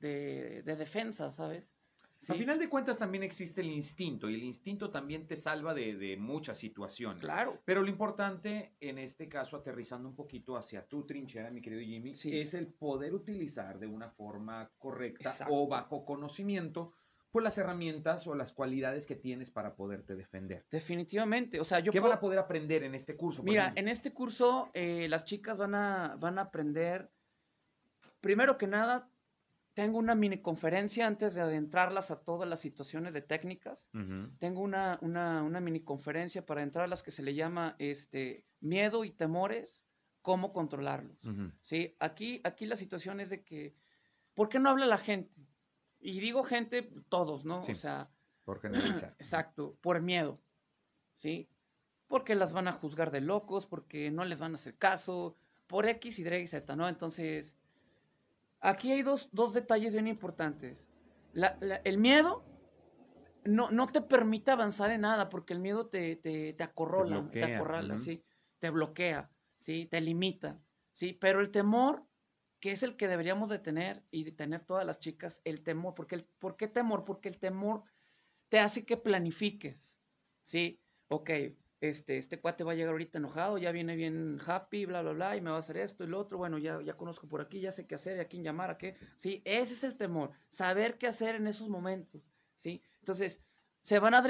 de- 0.00 0.62
de 0.62 0.76
defensa, 0.76 1.30
¿sabes? 1.30 1.76
Al 2.28 2.36
Sí, 2.36 2.40
final 2.42 2.58
de 2.58 2.68
cuentas 2.68 2.98
también 2.98 3.22
existe 3.22 3.62
el 3.62 3.70
instinto 3.70 4.28
y 4.28 4.34
el 4.34 4.42
instinto 4.42 4.90
también 4.90 5.26
te 5.26 5.36
salva 5.36 5.72
de, 5.72 5.96
de 5.96 6.18
muchas 6.18 6.58
situaciones. 6.58 7.22
claro. 7.22 7.62
Pero 7.64 7.80
lo 7.80 7.88
importante, 7.88 8.74
en 8.80 8.98
este 8.98 9.26
caso, 9.26 9.56
aterrizando 9.56 10.06
un 10.06 10.14
poquito 10.14 10.54
hacia 10.56 10.86
tu 10.86 11.06
trinchera, 11.06 11.50
mi 11.50 11.62
querido 11.62 11.80
Jimmy, 11.82 12.12
Sí. 12.14 12.38
es 12.38 12.52
el 12.52 12.66
poder 12.66 13.14
utilizar 13.14 13.78
de 13.78 13.86
una 13.86 14.10
forma 14.10 14.70
correcta 14.76 15.30
Exacto. 15.30 15.54
o 15.54 15.66
bajo 15.66 16.04
conocimiento 16.04 16.92
por 17.30 17.42
las 17.42 17.56
herramientas 17.56 18.26
o 18.26 18.34
las 18.34 18.52
cualidades 18.52 19.06
que 19.06 19.14
tienes 19.16 19.50
para 19.50 19.74
poderte 19.74 20.14
defender. 20.14 20.66
Definitivamente. 20.70 21.58
O 21.58 21.64
sea, 21.64 21.78
yo 21.80 21.90
¿Qué 21.90 22.00
puedo- 22.00 22.10
van 22.10 22.18
a 22.18 22.20
poder 22.20 22.38
aprender 22.38 22.82
en 22.82 22.94
este 22.94 23.16
curso? 23.16 23.42
Mira, 23.42 23.62
ejemplo? 23.62 23.80
en 23.80 23.88
este 23.88 24.12
curso 24.12 24.68
eh, 24.74 25.06
las 25.08 25.24
chicas 25.24 25.56
van 25.56 25.74
a, 25.74 26.16
van 26.18 26.38
a 26.38 26.42
aprender, 26.42 27.08
primero 28.20 28.58
que 28.58 28.66
nada, 28.66 29.08
tengo 29.80 29.96
una 29.96 30.14
mini 30.14 30.42
conferencia 30.42 31.06
antes 31.06 31.34
de 31.34 31.40
adentrarlas 31.40 32.10
a 32.10 32.20
todas 32.20 32.46
las 32.46 32.60
situaciones 32.60 33.14
de 33.14 33.22
técnicas. 33.22 33.88
Tengo 34.38 34.60
una, 34.60 34.98
una, 35.00 35.42
una 35.42 35.58
mini 35.58 35.80
conferencia 35.80 36.44
para 36.44 36.62
entrar 36.62 36.84
a 36.84 36.86
las 36.86 37.02
que 37.02 37.10
se 37.10 37.22
le 37.22 37.34
llama 37.34 37.76
este, 37.78 38.44
miedo 38.60 39.06
y 39.06 39.10
temores, 39.10 39.82
cómo 40.20 40.52
controlarlos. 40.52 41.16
¿sí? 41.62 41.96
Aquí, 41.98 42.42
aquí 42.44 42.66
la 42.66 42.76
situación 42.76 43.20
es 43.20 43.30
de 43.30 43.42
que, 43.42 43.74
¿por 44.34 44.50
qué 44.50 44.58
no 44.58 44.68
habla 44.68 44.84
la 44.84 44.98
gente? 44.98 45.32
Y 45.98 46.20
digo 46.20 46.42
gente, 46.42 46.82
todos, 47.08 47.46
¿no? 47.46 47.62
Sí. 47.62 47.72
O 47.72 47.76
sea, 47.76 48.10
Por 48.44 48.60
generalizar. 48.60 49.14
Exacto, 49.18 49.78
por 49.80 50.02
miedo, 50.02 50.42
¿sí? 51.16 51.48
Porque 52.06 52.34
las 52.34 52.52
van 52.52 52.68
a 52.68 52.72
juzgar 52.72 53.10
de 53.10 53.22
locos, 53.22 53.64
porque 53.64 54.10
no 54.10 54.26
les 54.26 54.40
van 54.40 54.52
a 54.52 54.56
hacer 54.56 54.76
caso, 54.76 55.38
por 55.66 55.86
X, 55.86 56.18
Y, 56.18 56.46
Z, 56.46 56.76
¿no? 56.76 56.86
Entonces, 56.86 57.56
aquí 58.60 58.92
hay 58.92 59.02
dos, 59.02 59.28
dos 59.32 59.54
detalles 59.54 59.92
bien 59.92 60.06
importantes. 60.06 60.88
La- 61.32 61.56
la- 61.60 61.76
el 61.84 61.98
miedo 61.98 62.44
no, 63.44 63.70
no 63.70 63.86
te 63.86 64.02
permite 64.02 64.50
avanzar 64.50 64.90
en 64.90 65.02
nada, 65.02 65.28
porque 65.28 65.52
el 65.52 65.60
miedo 65.60 65.88
te, 65.88 66.16
te, 66.16 66.52
te 66.52 66.62
acorrola, 66.64 67.16
te, 67.16 67.22
bloquea, 67.22 67.58
acorrala. 67.58 67.96
¿sí? 67.98 68.24
Te 68.58 68.70
bloquea, 68.70 69.30
¿sí? 69.56 69.86
Te 69.86 70.00
limita, 70.00 70.60
¿sí? 70.92 71.12
Pero 71.14 71.40
el 71.40 71.50
temor, 71.50 72.06
que 72.60 72.72
es 72.72 72.82
el 72.82 72.96
que 72.96 73.08
deberíamos 73.08 73.48
de 73.48 73.58
tener 73.58 74.04
y 74.10 74.24
de 74.24 74.32
tener 74.32 74.64
todas 74.64 74.86
las 74.86 74.98
chicas, 75.00 75.40
el 75.44 75.62
temor, 75.62 75.94
porque 75.94 76.16
el, 76.16 76.24
¿por 76.38 76.56
qué 76.56 76.68
temor? 76.68 77.04
Porque 77.04 77.28
el 77.28 77.38
temor 77.38 77.84
te 78.48 78.58
hace 78.58 78.84
que 78.84 78.96
planifiques, 78.96 79.96
¿sí? 80.42 80.82
Ok, 81.08 81.30
este, 81.80 82.18
este 82.18 82.40
cuate 82.40 82.62
va 82.62 82.72
a 82.72 82.74
llegar 82.74 82.92
ahorita 82.92 83.18
enojado, 83.18 83.56
ya 83.58 83.72
viene 83.72 83.96
bien 83.96 84.38
happy, 84.44 84.84
bla, 84.84 85.02
bla, 85.02 85.12
bla, 85.12 85.36
y 85.36 85.40
me 85.40 85.50
va 85.50 85.56
a 85.56 85.60
hacer 85.60 85.78
esto 85.78 86.04
y 86.04 86.08
lo 86.08 86.18
otro, 86.18 86.36
bueno, 86.36 86.58
ya, 86.58 86.80
ya 86.82 86.96
conozco 86.96 87.26
por 87.26 87.40
aquí, 87.40 87.60
ya 87.60 87.72
sé 87.72 87.86
qué 87.86 87.94
hacer, 87.94 88.20
a 88.20 88.26
quién 88.26 88.44
llamar, 88.44 88.70
a 88.70 88.78
qué, 88.78 88.96
¿sí? 89.16 89.40
Ese 89.44 89.74
es 89.74 89.84
el 89.84 89.96
temor, 89.96 90.30
saber 90.50 90.98
qué 90.98 91.06
hacer 91.06 91.36
en 91.36 91.46
esos 91.46 91.68
momentos, 91.68 92.22
¿sí? 92.58 92.82
Entonces, 92.98 93.42
se, 93.80 93.98
van 93.98 94.14
a 94.14 94.22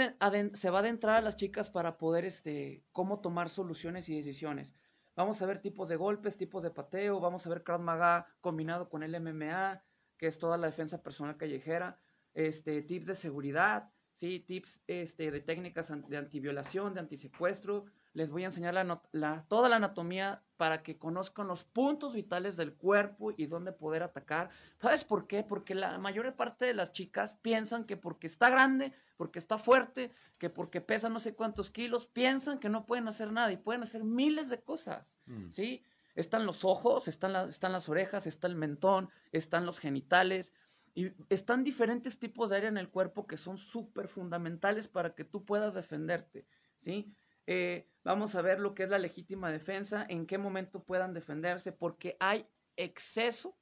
se 0.54 0.70
va 0.70 0.78
a 0.78 0.80
adentrar 0.80 1.16
a 1.16 1.20
las 1.22 1.36
chicas 1.36 1.70
para 1.70 1.98
poder, 1.98 2.24
este, 2.24 2.84
cómo 2.92 3.20
tomar 3.20 3.50
soluciones 3.50 4.08
y 4.08 4.14
decisiones. 4.14 4.74
Vamos 5.16 5.42
a 5.42 5.46
ver 5.46 5.60
tipos 5.60 5.88
de 5.88 5.96
golpes, 5.96 6.36
tipos 6.36 6.62
de 6.62 6.70
pateo, 6.70 7.18
vamos 7.18 7.44
a 7.44 7.50
ver 7.50 7.64
Krav 7.64 7.80
Maga 7.80 8.26
combinado 8.40 8.88
con 8.88 9.02
el 9.02 9.20
MMA, 9.20 9.82
que 10.16 10.28
es 10.28 10.38
toda 10.38 10.56
la 10.56 10.68
defensa 10.68 11.02
personal 11.02 11.36
callejera, 11.36 11.98
este, 12.32 12.82
tips 12.82 13.06
de 13.06 13.14
seguridad, 13.16 13.90
¿sí? 14.12 14.40
tips 14.40 14.81
este, 14.87 15.31
de 15.31 15.40
técnicas 15.40 15.92
de 16.09 16.16
antiviolación, 16.16 16.94
de 16.94 17.01
antisecuestro. 17.01 17.85
Les 18.12 18.31
voy 18.31 18.42
a 18.42 18.46
enseñar 18.46 18.75
la 18.75 19.01
la- 19.12 19.44
toda 19.49 19.68
la 19.68 19.77
anatomía 19.77 20.42
para 20.57 20.83
que 20.83 20.99
conozcan 20.99 21.46
los 21.46 21.64
puntos 21.64 22.12
vitales 22.14 22.57
del 22.57 22.75
cuerpo 22.75 23.33
y 23.37 23.46
dónde 23.46 23.73
poder 23.73 24.03
atacar. 24.03 24.51
¿Sabes 24.81 25.05
por 25.05 25.27
qué? 25.27 25.42
Porque 25.44 25.75
la 25.75 25.96
mayor 25.99 26.35
parte 26.35 26.64
de 26.64 26.75
las 26.75 26.92
chicas 26.92 27.35
piensan 27.40 27.85
que 27.85 27.96
porque 27.96 28.27
está 28.27 28.51
grande, 28.51 28.92
porque 29.16 29.38
está 29.38 29.59
fuerte, 29.59 30.12
que 30.38 30.51
porque 30.51 30.81
pesa 30.81 31.09
no 31.09 31.18
sé 31.20 31.35
cuántos 31.35 31.70
kilos, 31.70 32.07
piensan 32.07 32.59
que 32.59 32.68
no 32.68 32.85
pueden 32.85 33.07
hacer 33.09 33.33
nada 33.33 33.53
y 33.53 33.57
pueden 33.59 33.83
hacer 33.83 34.03
miles 34.05 34.49
de 34.49 34.61
cosas. 34.61 35.14
Mm. 35.27 35.49
¿sí? 35.51 35.83
Están 36.16 36.44
los 36.44 36.64
ojos, 36.64 37.07
están, 37.07 37.33
las 37.33 37.49
están 37.49 37.70
las 37.73 37.88
orejas, 37.88 38.27
está 38.27 38.49
el 38.49 38.57
mentón, 38.57 39.09
están 39.31 39.64
los 39.64 39.79
genitales, 39.79 40.53
y 40.94 41.12
están 41.29 41.64
diferentes 41.64 42.18
tipos 42.18 42.50
de 42.50 42.57
área 42.57 42.68
en 42.68 42.79
el 42.79 42.90
cuerpo 42.90 43.26
que 43.26 43.37
son 43.37 43.59
súper 43.59 44.09
fundamentales 44.09 44.88
para 44.88 45.14
que 45.14 45.24
tú 45.24 45.44
puedas 45.44 45.74
defenderte, 45.74 46.46
¿sí? 46.79 47.14
Eh, 47.46 47.88
vamos 48.05 48.35
a 48.35 48.42
ver 48.42 48.61
lo 48.61 48.74
que 48.74 48.85
es 48.85 48.88
la 48.90 48.98
legítima 48.98 49.50
defensa, 49.50 50.05
en 50.09 50.26
qué 50.26 50.38
momento 50.38 50.85
puedan 50.85 51.14
defenderse, 51.14 51.72
porque 51.72 52.16
hay 52.20 52.48
exceso, 52.76 53.59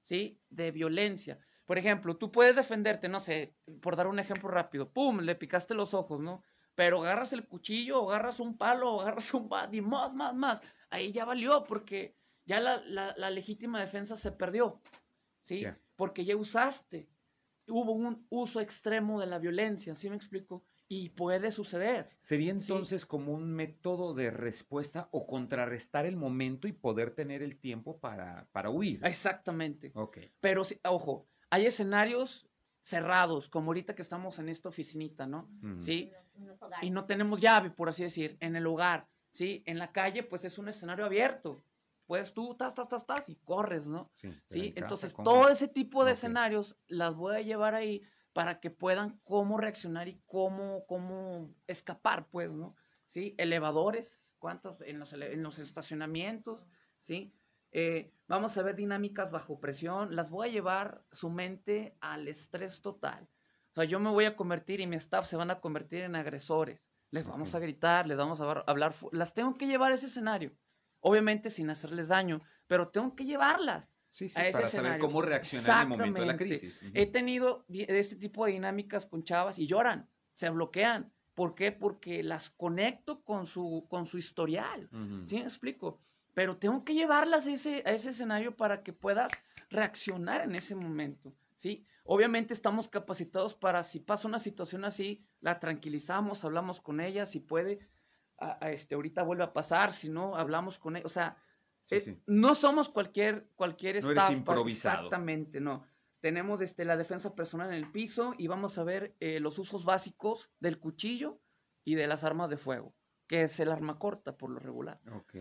¿sí? 0.00 0.40
De 0.48 0.70
violencia. 0.70 1.38
Por 1.64 1.78
ejemplo, 1.78 2.16
tú 2.16 2.32
puedes 2.32 2.56
defenderte, 2.56 3.08
no 3.08 3.20
sé, 3.20 3.56
por 3.80 3.96
dar 3.96 4.06
un 4.06 4.18
ejemplo 4.18 4.48
rápido, 4.48 4.92
¡pum! 4.92 5.20
Le 5.20 5.34
picaste 5.36 5.74
los 5.74 5.94
ojos, 5.94 6.20
¿no? 6.20 6.42
Pero 6.74 7.00
agarras 7.02 7.32
el 7.32 7.46
cuchillo, 7.46 8.02
o 8.02 8.10
agarras 8.10 8.40
un 8.40 8.56
palo, 8.58 8.94
o 8.96 9.00
agarras 9.00 9.32
un 9.34 9.48
bat 9.48 9.72
y 9.74 9.80
más, 9.80 10.12
más, 10.14 10.34
más. 10.34 10.62
Ahí 10.90 11.12
ya 11.12 11.24
valió, 11.24 11.64
porque 11.64 12.16
ya 12.44 12.60
la, 12.60 12.78
la- 12.78 13.30
legítima 13.30 13.80
defensa 13.80 14.16
se 14.16 14.32
perdió, 14.32 14.80
¿sí? 15.40 15.76
Porque 15.96 16.24
ya 16.24 16.36
usaste. 16.36 17.08
Hubo 17.68 17.92
un 17.92 18.26
uso 18.28 18.60
extremo 18.60 19.20
de 19.20 19.26
la 19.26 19.38
violencia, 19.38 19.94
¿sí 19.94 20.10
me 20.10 20.16
explico? 20.16 20.64
Y 20.88 21.10
puede 21.10 21.50
suceder. 21.50 22.06
Sería 22.18 22.52
Sí. 22.58 22.70
entonces 22.72 23.06
como 23.06 23.32
un 23.32 23.50
método 23.50 24.12
de 24.14 24.30
respuesta 24.30 25.08
o 25.12 25.26
contrarrestar 25.26 26.04
el 26.04 26.16
momento 26.16 26.68
y 26.68 26.72
poder 26.72 27.14
tener 27.14 27.42
el 27.42 27.58
tiempo 27.58 27.98
para, 27.98 28.48
para 28.52 28.68
huir. 28.68 29.00
Exactamente. 29.04 29.92
Ok. 29.94 30.18
Pero, 30.40 30.62
ojo, 30.84 31.28
hay 31.50 31.66
escenarios 31.66 32.46
cerrados, 32.80 33.48
como 33.48 33.68
ahorita 33.70 33.94
que 33.94 34.02
estamos 34.02 34.38
en 34.38 34.48
esta 34.48 34.68
oficinita, 34.68 35.26
¿no? 35.26 35.48
Sí, 35.78 36.10
y 36.82 36.90
no 36.90 37.06
tenemos 37.06 37.40
llave, 37.40 37.70
por 37.70 37.88
así 37.88 38.02
decir, 38.02 38.36
en 38.40 38.56
el 38.56 38.66
hogar, 38.66 39.08
¿sí? 39.30 39.62
En 39.66 39.78
la 39.78 39.92
calle, 39.92 40.24
pues 40.24 40.44
es 40.44 40.58
un 40.58 40.68
escenario 40.68 41.04
abierto. 41.06 41.62
Pues 42.12 42.34
tú, 42.34 42.54
tas, 42.54 42.74
tas, 42.74 42.90
tas, 42.90 43.06
tas, 43.06 43.26
y 43.30 43.36
corres, 43.36 43.86
¿no? 43.86 44.12
Sí, 44.44 44.74
Entonces, 44.76 45.14
todo 45.14 45.48
ese 45.48 45.66
tipo 45.66 46.04
de 46.04 46.12
escenarios 46.12 46.76
las 46.86 47.14
voy 47.14 47.36
a 47.36 47.40
llevar 47.40 47.74
ahí 47.74 48.02
para 48.34 48.60
que 48.60 48.70
puedan 48.70 49.18
cómo 49.24 49.56
reaccionar 49.56 50.08
y 50.08 50.20
cómo, 50.26 50.84
cómo 50.84 51.54
escapar, 51.66 52.28
pues, 52.28 52.50
¿no? 52.50 52.76
¿Sí? 53.06 53.34
Elevadores, 53.38 54.20
¿cuántos? 54.38 54.82
En 54.82 54.98
los, 54.98 55.14
en 55.14 55.42
los 55.42 55.58
estacionamientos, 55.58 56.66
¿sí? 57.00 57.32
eh, 57.70 58.12
vamos 58.28 58.58
a 58.58 58.62
ver 58.62 58.76
dinámicas 58.76 59.30
bajo 59.30 59.58
presión, 59.58 60.14
las 60.14 60.28
voy 60.28 60.48
a 60.48 60.52
llevar 60.52 61.06
su 61.12 61.30
mente 61.30 61.96
al 62.02 62.28
estrés 62.28 62.82
total. 62.82 63.26
O 63.70 63.74
sea, 63.74 63.84
yo 63.84 63.98
me 64.00 64.10
voy 64.10 64.26
a 64.26 64.36
convertir 64.36 64.80
y 64.80 64.86
mi 64.86 64.96
staff 64.96 65.26
se 65.26 65.36
van 65.36 65.50
a 65.50 65.62
convertir 65.62 66.02
en 66.02 66.14
agresores. 66.14 66.86
Les 67.10 67.26
vamos 67.26 67.54
a 67.54 67.58
gritar, 67.58 68.06
les 68.06 68.18
vamos 68.18 68.42
a 68.42 68.50
hablar, 68.66 68.94
las 69.12 69.32
tengo 69.32 69.54
que 69.54 69.66
llevar 69.66 69.92
a 69.92 69.94
ese 69.94 70.08
escenario. 70.08 70.52
Obviamente 71.02 71.50
sin 71.50 71.68
hacerles 71.68 72.08
daño, 72.08 72.40
pero 72.66 72.88
tengo 72.88 73.14
que 73.14 73.24
llevarlas. 73.24 73.94
Sí, 74.08 74.28
sí, 74.28 74.34
para 74.34 74.66
saber 74.66 74.98
cómo 74.98 75.22
reaccionar 75.22 75.86
en 75.86 75.92
el 75.92 75.98
momento 75.98 76.20
de 76.20 76.26
la 76.26 76.36
crisis. 76.36 76.80
He 76.94 77.06
tenido 77.06 77.64
este 77.68 78.16
tipo 78.16 78.46
de 78.46 78.52
dinámicas 78.52 79.06
con 79.06 79.24
chavas 79.24 79.58
y 79.58 79.66
lloran, 79.66 80.08
se 80.34 80.48
bloquean. 80.50 81.12
¿Por 81.34 81.54
qué? 81.54 81.72
Porque 81.72 82.22
las 82.22 82.50
conecto 82.50 83.22
con 83.22 83.46
su, 83.46 83.86
con 83.88 84.06
su 84.06 84.18
historial. 84.18 84.88
¿Sí 85.24 85.36
me 85.36 85.42
explico? 85.42 85.98
Pero 86.34 86.56
tengo 86.56 86.84
que 86.84 86.94
llevarlas 86.94 87.46
a 87.46 87.52
ese, 87.52 87.82
a 87.86 87.92
ese 87.92 88.10
escenario 88.10 88.56
para 88.56 88.82
que 88.82 88.92
puedas 88.92 89.32
reaccionar 89.70 90.42
en 90.42 90.54
ese 90.54 90.74
momento. 90.74 91.34
¿Sí? 91.56 91.86
Obviamente 92.04 92.52
estamos 92.52 92.88
capacitados 92.88 93.54
para 93.54 93.82
si 93.82 94.00
pasa 94.00 94.28
una 94.28 94.38
situación 94.38 94.84
así, 94.84 95.24
la 95.40 95.60
tranquilizamos, 95.60 96.44
hablamos 96.44 96.80
con 96.80 97.00
ella, 97.00 97.24
si 97.24 97.38
puede, 97.38 97.78
este, 98.62 98.94
ahorita 98.94 99.22
vuelve 99.22 99.44
a 99.44 99.52
pasar, 99.52 99.92
si 99.92 100.08
no, 100.08 100.36
hablamos 100.36 100.78
con 100.78 100.96
ella. 100.96 101.06
O 101.06 101.08
sea, 101.08 101.36
eh, 101.90 102.18
no 102.26 102.54
somos 102.54 102.88
cualquier, 102.88 103.48
cualquier 103.54 103.96
staff. 103.96 104.30
improvisado. 104.30 105.06
Exactamente, 105.06 105.60
no. 105.60 105.84
Tenemos 106.20 106.60
este, 106.60 106.84
la 106.84 106.96
defensa 106.96 107.34
personal 107.34 107.68
en 107.68 107.74
el 107.74 107.90
piso 107.90 108.34
y 108.38 108.46
vamos 108.46 108.78
a 108.78 108.84
ver 108.84 109.16
eh, 109.18 109.40
los 109.40 109.58
usos 109.58 109.84
básicos 109.84 110.50
del 110.60 110.78
cuchillo 110.78 111.40
y 111.84 111.96
de 111.96 112.06
las 112.06 112.22
armas 112.22 112.48
de 112.48 112.56
fuego, 112.56 112.94
que 113.26 113.42
es 113.42 113.58
el 113.58 113.72
arma 113.72 113.98
corta 113.98 114.36
por 114.36 114.50
lo 114.50 114.60
regular. 114.60 115.00
Ok. 115.12 115.34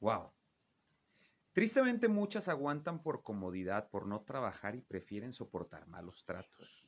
Wow. 0.00 0.32
Tristemente 1.52 2.08
muchas 2.08 2.48
aguantan 2.48 3.00
por 3.00 3.22
comodidad, 3.22 3.88
por 3.88 4.06
no 4.06 4.22
trabajar 4.22 4.74
y 4.74 4.80
prefieren 4.80 5.32
soportar 5.32 5.86
malos 5.86 6.24
tratos. 6.24 6.84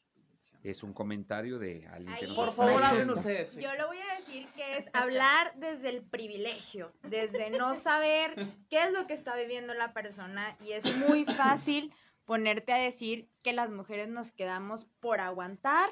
Es 0.70 0.83
un 0.83 0.92
comentario 0.92 1.61
de 1.61 1.87
alguien 1.87 2.16
que 2.16 2.26
nos 2.26 2.35
Por 2.35 2.50
favor, 2.50 2.83
Yo 2.83 3.74
lo 3.76 3.87
voy 3.87 3.98
a 3.98 4.16
decir 4.16 4.48
que 4.57 4.79
es 4.79 4.90
hablar 4.92 5.52
desde 5.57 5.90
el 5.90 6.02
privilegio, 6.02 6.92
desde 7.05 7.50
no 7.50 7.76
saber 7.76 8.35
qué 8.68 8.83
es 8.83 8.92
lo 8.92 9.07
que 9.07 9.14
está 9.14 9.37
viviendo 9.37 9.74
la 9.74 9.92
persona 9.92 10.57
y 10.66 10.72
es 10.72 10.85
muy 11.09 11.24
fácil 11.24 11.92
ponerte 12.24 12.72
a 12.72 12.79
decir 12.79 13.29
que 13.42 13.52
las 13.52 13.70
mujeres 13.70 14.09
nos 14.09 14.33
quedamos 14.33 14.87
por 14.98 15.20
aguantar 15.20 15.88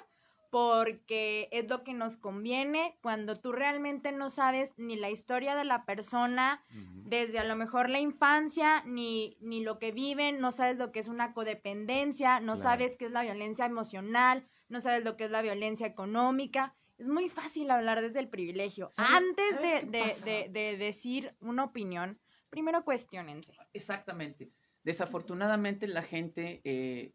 porque 0.50 1.48
es 1.50 1.68
lo 1.68 1.82
que 1.82 1.94
nos 1.94 2.16
conviene 2.16 2.96
cuando 3.00 3.34
tú 3.34 3.52
realmente 3.52 4.12
no 4.12 4.30
sabes 4.30 4.72
ni 4.76 4.96
la 4.96 5.10
historia 5.10 5.56
de 5.56 5.64
la 5.64 5.84
persona, 5.84 6.62
desde 7.06 7.40
a 7.40 7.44
lo 7.44 7.56
mejor 7.56 7.90
la 7.90 7.98
infancia, 7.98 8.84
ni, 8.86 9.36
ni 9.40 9.64
lo 9.64 9.80
que 9.80 9.90
viven, 9.90 10.40
no 10.40 10.52
sabes 10.52 10.78
lo 10.78 10.92
que 10.92 11.00
es 11.00 11.08
una 11.08 11.32
codependencia, 11.32 12.38
no 12.38 12.56
sabes 12.56 12.96
qué 12.96 13.06
es 13.06 13.10
la 13.10 13.22
violencia 13.22 13.66
emocional, 13.66 14.46
no 14.68 14.80
sabes 14.80 15.04
lo 15.04 15.16
que 15.16 15.24
es 15.24 15.30
la 15.30 15.42
violencia 15.42 15.86
económica. 15.86 16.74
Es 16.98 17.08
muy 17.08 17.28
fácil 17.28 17.70
hablar 17.70 18.00
desde 18.00 18.20
el 18.20 18.28
privilegio. 18.28 18.90
Antes 18.96 19.60
de, 19.60 20.48
de, 20.50 20.76
decir 20.76 21.34
una 21.40 21.64
opinión, 21.64 22.20
primero 22.50 22.84
cuestionense. 22.84 23.52
Exactamente. 23.72 24.50
Desafortunadamente 24.84 25.88
la 25.88 26.02
gente 26.02 26.60
eh, 26.64 27.14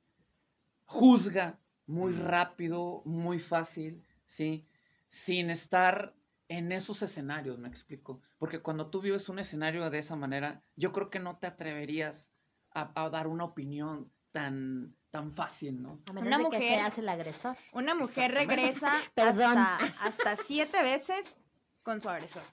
juzga 0.86 1.60
muy 1.86 2.14
rápido, 2.14 3.02
muy 3.06 3.40
fácil, 3.40 4.04
¿sí? 4.26 4.66
Sin 5.08 5.50
estar 5.50 6.14
en 6.50 6.72
esos 6.72 7.02
escenarios, 7.04 7.58
me 7.60 7.68
explico. 7.68 8.22
Porque 8.38 8.62
cuando 8.62 8.90
tú 8.90 9.02
vives 9.02 9.30
un 9.30 9.40
escenario 9.40 9.90
de 9.90 10.00
esa 10.00 10.16
manera, 10.16 10.62
yo 10.76 10.92
creo 10.92 11.10
que 11.10 11.20
no 11.20 11.38
te 11.38 11.48
atreverías 11.48 12.34
a, 12.72 13.10
dar 13.10 13.28
una 13.28 13.46
opinión 13.46 14.12
tan, 14.32 14.96
tan 15.10 15.32
fácil, 15.32 15.82
¿no? 15.82 16.00
una 16.12 16.40
mujer 16.40 16.60
que 16.60 16.76
hace 16.76 17.02
el 17.02 17.10
agresor. 17.10 17.56
Una 17.74 17.96
mujer 17.96 18.32
regresa 18.32 18.92
hasta, 19.16 19.78
hasta 20.02 20.36
siete 20.36 20.84
veces 20.84 21.36
con 21.84 22.02
su 22.02 22.10
agresor. 22.10 22.44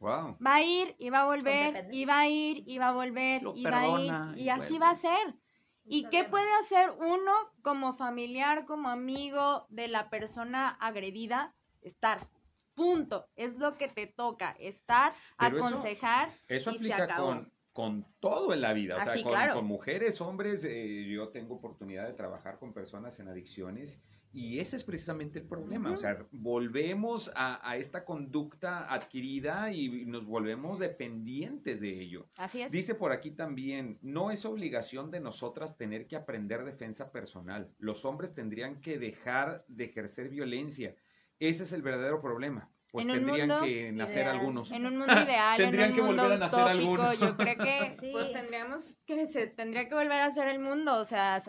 Wow. 0.00 0.36
Va 0.44 0.56
a 0.56 0.62
ir 0.62 0.96
y 0.98 1.10
va 1.10 1.20
a 1.20 1.26
volver, 1.26 1.88
y 1.92 2.04
va 2.04 2.20
a 2.20 2.28
ir 2.28 2.64
y 2.66 2.78
va 2.78 2.88
a 2.88 2.92
volver, 2.92 3.42
y 3.54 3.64
va 3.64 3.80
a 3.80 4.00
ir, 4.00 4.38
y, 4.38 4.48
así 4.48 4.78
va 4.78 4.90
a 4.90 4.94
ser. 4.94 5.36
¿Y 5.84 6.08
qué 6.08 6.24
puede 6.24 6.52
hacer 6.60 6.90
uno 6.98 7.32
como 7.62 7.94
familiar, 7.94 8.66
como 8.66 8.88
amigo 8.88 9.66
de 9.68 9.88
la 9.88 10.10
persona 10.10 10.68
agredida? 10.68 11.54
Estar. 11.80 12.28
Punto. 12.74 13.28
Es 13.36 13.58
lo 13.58 13.76
que 13.76 13.88
te 13.88 14.06
toca. 14.06 14.56
Estar, 14.58 15.14
aconsejar. 15.36 16.32
Eso, 16.48 16.70
aplica 16.70 17.16
con, 17.16 17.52
con 17.72 18.06
todo 18.20 18.52
en 18.52 18.60
la 18.60 18.72
vida. 18.72 18.96
O 18.96 19.00
ah, 19.00 19.06
sea, 19.06 19.52
con, 19.54 19.66
mujeres, 19.66 20.20
hombres. 20.20 20.64
Eh, 20.64 21.06
yo 21.08 21.28
tengo 21.28 21.54
oportunidad 21.56 22.06
de 22.06 22.14
trabajar 22.14 22.58
con 22.58 22.72
personas 22.72 23.18
en 23.20 23.28
adicciones 23.28 24.00
y 24.34 24.60
ese 24.60 24.76
es 24.76 24.84
precisamente 24.84 25.40
el 25.40 25.44
problema, 25.44 25.92
o 25.92 25.96
sea, 25.96 26.26
volvemos 26.30 27.30
a, 27.34 27.76
esta 27.76 28.06
conducta 28.06 28.92
adquirida 28.92 29.70
y 29.72 30.06
nos 30.06 30.24
volvemos 30.24 30.78
dependientes 30.78 31.80
de 31.80 32.00
ello. 32.00 32.26
Así 32.36 32.62
es. 32.62 32.72
Dice 32.72 32.94
por 32.94 33.12
aquí 33.12 33.32
también, 33.32 33.98
no 34.00 34.30
es 34.30 34.46
obligación 34.46 35.10
de 35.10 35.20
nosotras 35.20 35.76
tener 35.76 36.06
que 36.06 36.16
aprender 36.16 36.64
defensa 36.64 37.12
personal. 37.12 37.70
Los 37.78 38.06
hombres 38.06 38.32
tendrían 38.32 38.80
que 38.80 38.98
dejar 38.98 39.66
de 39.68 39.84
ejercer 39.84 40.30
violencia. 40.30 40.96
Ese 41.38 41.64
es 41.64 41.72
el 41.72 41.82
verdadero 41.82 42.22
problema. 42.22 42.71
Pues 42.92 43.06
tendrían 43.06 43.64
que 43.64 43.90
nacer 43.90 44.28
algunos. 44.28 44.70
En 44.70 44.86
un 44.86 44.98
mundo 44.98 45.14
ideal, 45.14 45.56
tendrían 45.56 45.90
en 45.90 45.90
un 45.92 45.96
que 45.96 46.06
volver 46.06 46.32
a 46.32 46.38
nacer 46.38 46.60
algunos. 46.60 47.18
Yo 47.18 47.36
creo 47.38 47.56
que 47.56 47.96
pues 48.12 48.32
tendríamos 48.32 48.98
que 49.06 49.26
se 49.26 49.46
tendría 49.46 49.88
que 49.88 49.94
volver 49.94 50.20
a 50.20 50.26
hacer 50.26 50.46
el 50.48 50.60
mundo, 50.60 50.98
o 50.98 51.04
sea, 51.06 51.42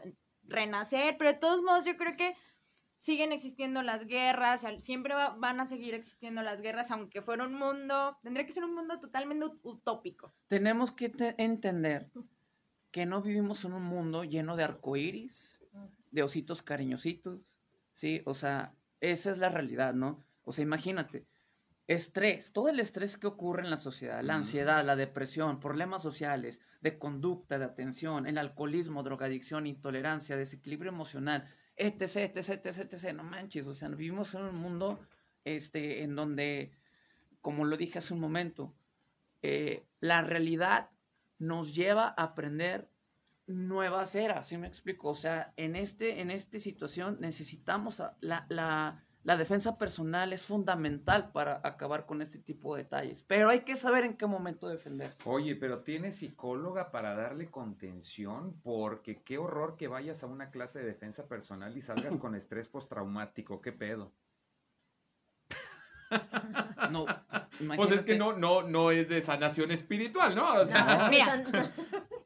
renacer, 0.44 1.18
pero 1.18 1.34
de 1.34 1.38
todos 1.38 1.62
modos 1.62 1.84
yo 1.84 1.98
creo 1.98 2.16
que 2.16 2.36
siguen 2.98 3.34
existiendo 3.34 3.82
las 3.82 4.06
guerras, 4.08 4.66
siempre 4.80 5.14
van 5.14 5.60
a 5.60 5.66
seguir 5.66 5.94
existiendo 5.94 6.42
las 6.42 6.62
guerras, 6.62 6.90
aunque 6.90 7.22
fuera 7.22 7.44
un 7.44 7.56
mundo, 7.56 8.18
tendría 8.24 8.46
que 8.46 8.54
ser 8.54 8.64
un 8.64 8.74
mundo 8.74 9.02
totalmente 9.02 9.46
utópico. 9.64 10.34
Tenemos 10.48 10.92
que 10.92 11.12
entender 11.38 12.10
que 12.92 13.06
no 13.06 13.22
vivimos 13.22 13.66
en 13.66 13.74
un 13.74 13.84
mundo 13.84 14.24
lleno 14.24 14.56
de 14.56 14.64
arcoíris, 14.64 15.60
de 16.12 16.24
ositos 16.24 16.62
cariñositos, 16.62 17.42
¿sí? 17.92 18.22
O 18.24 18.34
sea, 18.34 18.74
esa 19.02 19.32
es 19.32 19.38
la 19.38 19.50
realidad, 19.50 19.94
¿no? 19.94 20.24
O 20.44 20.54
sea, 20.54 20.64
imagínate, 20.64 21.26
estrés, 21.88 22.54
todo 22.54 22.70
el 22.70 22.80
estrés 22.80 23.18
que 23.18 23.28
ocurre 23.28 23.64
en 23.64 23.70
la 23.70 23.78
sociedad, 23.78 24.22
la 24.22 24.36
ansiedad, 24.36 24.86
la 24.86 24.96
depresión, 24.96 25.60
problemas 25.60 26.02
sociales, 26.02 26.62
de 26.82 26.98
conducta, 26.98 27.60
de 27.60 27.66
atención, 27.66 28.28
el 28.28 28.38
alcoholismo, 28.38 29.04
drogadicción, 29.04 29.68
intolerancia, 29.68 30.38
desequilibrio 30.38 30.92
emocional, 30.92 31.48
etc, 31.76 32.36
etc, 32.36 32.66
etc, 32.66 32.94
etc, 32.94 33.14
no 33.14 33.24
manches, 33.24 33.68
o 33.68 33.74
sea, 33.74 33.90
vivimos 33.90 34.34
en 34.34 34.44
un 34.44 34.56
mundo 34.56 35.00
este, 35.44 36.04
en 36.04 36.16
donde, 36.16 36.72
como 37.42 37.66
lo 37.66 37.78
dije 37.78 38.00
hace 38.00 38.14
un 38.14 38.20
momento, 38.20 38.74
eh, 39.42 39.86
la 40.00 40.22
realidad 40.22 40.90
nos 41.38 41.76
lleva 41.76 42.14
a 42.18 42.24
aprender 42.24 42.90
nuevas 43.48 44.16
eras, 44.16 44.48
¿sí 44.48 44.58
me 44.58 44.68
explico? 44.68 45.10
O 45.10 45.16
sea, 45.16 45.54
en, 45.58 45.76
este, 45.76 46.22
en 46.22 46.32
esta 46.32 46.60
situación 46.60 47.18
necesitamos 47.20 48.02
la, 48.22 48.46
la, 48.50 49.04
la 49.24 49.38
defensa 49.38 49.78
personal 49.78 50.34
es 50.34 50.46
fundamental 50.46 51.32
para 51.32 51.62
acabar 51.64 52.06
con 52.06 52.22
este 52.22 52.38
tipo 52.40 52.76
de 52.76 52.84
detalles, 52.84 53.24
pero 53.24 53.50
hay 53.50 53.62
que 53.62 53.76
saber 53.76 54.04
en 54.04 54.18
qué 54.18 54.28
momento 54.28 54.68
defenderse. 54.68 55.24
Oye, 55.26 55.56
pero 55.56 55.80
¿tienes 55.80 56.18
psicóloga 56.18 56.92
para 56.92 57.16
darle 57.16 57.50
contención? 57.50 58.60
Porque 58.64 59.24
qué 59.24 59.38
horror 59.38 59.78
que 59.78 59.88
vayas 59.88 60.24
a 60.24 60.28
una 60.28 60.52
clase 60.52 60.80
de 60.80 60.86
defensa 60.86 61.28
personal 61.28 61.76
y 61.78 61.82
salgas 61.82 62.18
con 62.18 62.36
estrés 62.36 62.68
postraumático, 62.68 63.62
qué 63.62 63.72
pedo. 63.72 64.12
No, 66.92 67.06
pues 67.76 67.92
es 67.92 68.04
que 68.04 68.18
no, 68.18 68.34
no, 68.34 68.62
no 68.62 68.92
es 68.92 69.10
de 69.10 69.22
sanación 69.22 69.72
espiritual, 69.72 70.36
¿no? 70.36 70.64
mira, 71.10 71.44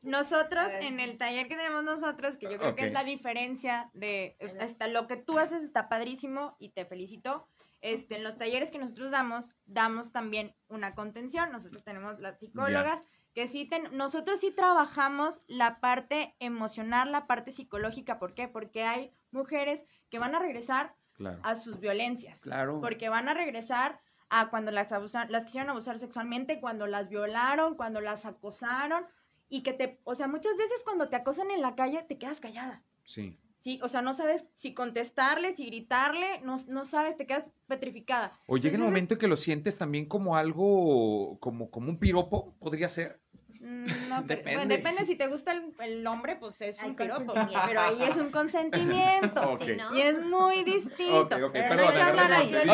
nosotros 0.08 0.70
en 0.80 1.00
el 1.00 1.18
taller 1.18 1.48
que 1.48 1.56
tenemos 1.56 1.84
nosotros, 1.84 2.38
que 2.38 2.50
yo 2.50 2.58
creo 2.58 2.76
que 2.76 2.88
es 2.88 2.94
la 2.94 3.04
diferencia 3.04 3.90
de 3.94 4.38
hasta 4.60 4.88
lo 4.88 5.08
que 5.08 5.18
tú 5.18 5.38
haces 5.38 5.64
está 5.64 5.90
padrísimo 5.90 6.56
y 6.60 6.70
te 6.70 6.86
felicito. 6.86 7.48
Este, 7.82 8.16
en 8.16 8.24
los 8.24 8.38
talleres 8.38 8.72
que 8.72 8.80
nosotros 8.80 9.12
damos, 9.12 9.52
damos 9.66 10.12
también 10.12 10.56
una 10.68 10.96
contención. 10.96 11.52
Nosotros 11.52 11.84
tenemos 11.84 12.20
las 12.20 12.40
psicólogas 12.40 13.04
que 13.34 13.46
sí, 13.46 13.70
nosotros 13.92 14.40
sí 14.40 14.50
trabajamos 14.50 15.42
la 15.46 15.80
parte 15.80 16.36
emocional, 16.40 17.12
la 17.12 17.28
parte 17.28 17.52
psicológica. 17.52 18.18
¿Por 18.18 18.34
qué? 18.34 18.48
Porque 18.48 18.84
hay 18.84 19.12
mujeres 19.30 19.86
que 20.10 20.18
van 20.18 20.34
a 20.34 20.40
regresar 20.40 20.96
a 21.44 21.56
sus 21.56 21.80
violencias. 21.80 22.40
Claro. 22.40 22.82
Porque 22.82 23.10
van 23.10 23.30
a 23.30 23.36
regresar 23.36 24.00
a 24.30 24.50
cuando 24.50 24.72
las 24.72 24.92
abusan, 24.92 25.32
las 25.32 25.46
quisieron 25.46 25.70
abusar 25.70 26.00
sexualmente, 26.00 26.60
cuando 26.60 26.88
las 26.88 27.10
violaron, 27.10 27.76
cuando 27.76 28.02
las 28.02 28.26
acosaron 28.26 29.06
y 29.50 29.64
que 29.64 29.74
te, 29.74 30.00
o 30.04 30.16
sea, 30.16 30.28
muchas 30.28 30.56
veces 30.58 30.82
cuando 30.84 31.10
te 31.10 31.16
acosan 31.16 31.52
en 31.52 31.62
la 31.62 31.76
calle 31.76 32.04
te 32.08 32.18
quedas 32.18 32.40
callada. 32.40 32.84
Sí. 33.06 33.38
Sí, 33.60 33.80
o 33.84 33.90
sea, 33.90 34.02
no 34.02 34.14
sabes 34.14 34.46
si 34.54 34.74
contestarle, 34.74 35.56
si 35.56 35.66
gritarle, 35.66 36.40
no, 36.42 36.58
no 36.68 36.86
sabes, 36.86 37.18
te 37.18 37.26
quedas 37.26 37.50
petrificada. 37.68 38.40
O 38.46 38.58
llega 38.58 38.78
el 38.78 38.84
momento 38.84 39.16
en 39.16 39.20
que 39.20 39.28
lo 39.28 39.36
sientes 39.36 39.78
también 39.78 40.06
como 40.06 40.38
algo, 40.38 41.38
como, 41.40 41.70
como 41.72 41.90
un 41.90 42.00
piropo, 42.00 42.54
podría 42.60 42.88
ser. 42.90 43.20
No, 43.60 44.24
pero- 44.26 44.40
Depende. 44.40 44.56
bueno, 44.56 44.70
depende 44.70 45.06
si 45.06 45.16
te 45.16 45.28
gusta 45.28 45.52
el, 45.52 45.74
el 45.80 46.06
hombre, 46.06 46.36
pues 46.36 46.62
es 46.62 46.80
Hay 46.80 46.92
un 46.92 46.96
piropo. 46.96 47.34
Pero 47.34 47.82
ahí 47.82 48.04
es 48.04 48.16
un 48.16 48.30
consentimiento. 48.30 49.42
Ok. 49.52 49.64
Sí, 49.64 49.76
¿no? 49.76 49.98
Y 49.98 50.02
es 50.02 50.22
muy 50.24 50.64
distinto. 50.64 51.22
Ok, 51.22 51.44
ok, 51.44 51.52
Pero 51.54 51.70
perdón, 51.70 51.78
no 51.78 51.84
hay 51.88 51.96
que 51.96 52.02
hablar 52.02 52.32
ahí. 52.32 52.52
No 52.52 52.66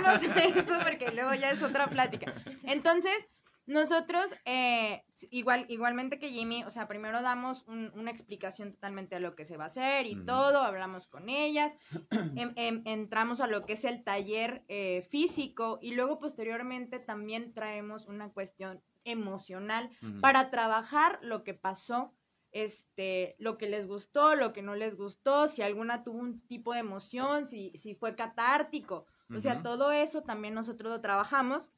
no 0.00 0.12
en 0.14 0.58
eso 0.58 0.78
porque 0.82 1.10
luego 1.12 1.34
ya 1.34 1.50
es 1.50 1.62
otra 1.62 1.88
plática. 1.88 2.34
Entonces, 2.64 3.28
nosotros, 3.70 4.34
eh, 4.44 5.02
igual, 5.30 5.64
igualmente 5.68 6.18
que 6.18 6.28
Jimmy, 6.28 6.64
o 6.64 6.70
sea, 6.70 6.86
primero 6.88 7.22
damos 7.22 7.64
un- 7.68 7.90
una 7.94 8.10
explicación 8.10 8.72
totalmente 8.72 9.14
de 9.14 9.20
lo 9.20 9.34
que 9.36 9.44
se 9.44 9.56
va 9.56 9.64
a 9.64 9.66
hacer 9.68 10.06
y 10.06 10.14
todo, 10.26 10.58
hablamos 10.62 11.06
con 11.06 11.28
ellas, 11.28 11.74
em- 12.36 12.52
em- 12.56 12.82
entramos 12.84 13.40
a 13.40 13.46
lo 13.46 13.64
que 13.66 13.74
es 13.74 13.84
el 13.84 14.02
taller 14.04 14.64
eh, 14.68 15.06
físico 15.10 15.78
y 15.80 15.94
luego 15.94 16.18
posteriormente 16.18 16.98
también 16.98 17.52
traemos 17.54 18.06
una 18.06 18.30
cuestión 18.32 18.82
emocional 19.04 19.88
para 20.20 20.50
trabajar 20.50 21.18
lo 21.22 21.42
que 21.44 21.54
pasó, 21.54 22.12
este, 22.52 23.36
lo 23.38 23.56
que 23.56 23.68
les 23.68 23.86
gustó, 23.86 24.34
lo 24.34 24.52
que 24.52 24.62
no 24.62 24.74
les 24.74 24.96
gustó, 24.96 25.46
si 25.48 25.62
alguna 25.62 26.02
tuvo 26.02 26.18
un 26.18 26.40
tipo 26.48 26.72
de 26.72 26.80
emoción, 26.80 27.46
si, 27.46 27.70
si 27.76 27.94
fue 27.94 28.16
catártico. 28.16 29.06
O 29.36 29.40
sea, 29.40 29.54
todo 29.62 29.92
eso 29.92 30.22
también 30.22 30.54
nosotros 30.54 30.90
lo 30.92 31.00
trabajamos 31.00 31.70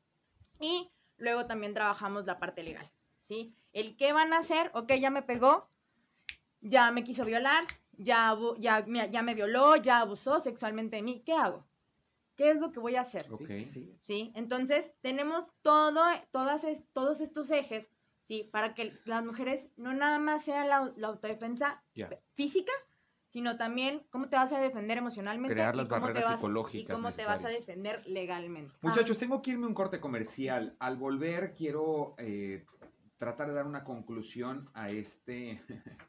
y 0.58 0.90
luego 1.16 1.46
también 1.46 1.74
trabajamos 1.74 2.24
la 2.26 2.38
parte 2.38 2.62
legal, 2.62 2.90
¿sí? 3.20 3.54
El 3.72 3.96
qué 3.96 4.12
van 4.12 4.32
a 4.32 4.38
hacer, 4.38 4.70
ok, 4.74 4.92
ya 4.94 5.10
me 5.10 5.22
pegó, 5.22 5.68
ya 6.60 6.90
me 6.90 7.04
quiso 7.04 7.24
violar, 7.24 7.64
ya, 7.92 8.36
ya, 8.58 8.84
me- 8.86 9.10
ya 9.10 9.22
me 9.22 9.34
violó, 9.34 9.76
ya 9.76 9.98
abusó 10.00 10.40
sexualmente 10.40 10.96
de 10.96 11.02
mí, 11.02 11.22
¿qué 11.24 11.32
hago? 11.34 11.66
¿Qué 12.36 12.50
es 12.50 12.56
lo 12.58 12.72
que 12.72 12.80
voy 12.80 12.96
a 12.96 13.02
hacer? 13.02 13.26
Ok. 13.30 13.46
Sí. 13.66 13.98
¿sí? 14.00 14.32
Entonces, 14.34 14.92
tenemos 15.00 15.46
todo, 15.62 16.02
todas 16.30 16.64
todos 16.92 17.20
estos 17.20 17.50
ejes, 17.50 17.90
¿sí? 18.22 18.44
Para 18.52 18.74
que 18.74 18.98
las 19.04 19.24
mujeres 19.24 19.68
no 19.76 19.92
nada 19.92 20.18
más 20.18 20.44
sea 20.44 20.64
la, 20.64 20.92
la 20.96 21.08
autodefensa 21.08 21.82
física, 22.34 22.72
sino 23.32 23.56
también 23.56 24.02
cómo 24.10 24.28
te 24.28 24.36
vas 24.36 24.52
a 24.52 24.60
defender 24.60 24.98
emocionalmente 24.98 25.54
Crear 25.54 25.74
las 25.74 25.88
cómo 25.88 26.00
te 26.06 26.12
barreras 26.12 26.24
vas- 26.30 26.36
psicológicas 26.40 26.98
y 26.98 27.02
cómo 27.02 27.12
te 27.12 27.24
vas 27.24 27.42
a 27.44 27.48
defender 27.48 28.06
legalmente. 28.06 28.74
Muchachos, 28.82 29.16
tengo 29.16 29.40
que 29.40 29.52
irme 29.52 29.64
a 29.64 29.68
un 29.68 29.74
corte 29.74 30.00
comercial. 30.00 30.76
Al 30.78 30.96
volver 30.98 31.54
quiero 31.54 32.14
eh, 32.18 32.64
tratar 33.16 33.48
de 33.48 33.54
dar 33.54 33.66
una 33.66 33.84
conclusión 33.84 34.68
a 34.74 34.90
este, 34.90 35.62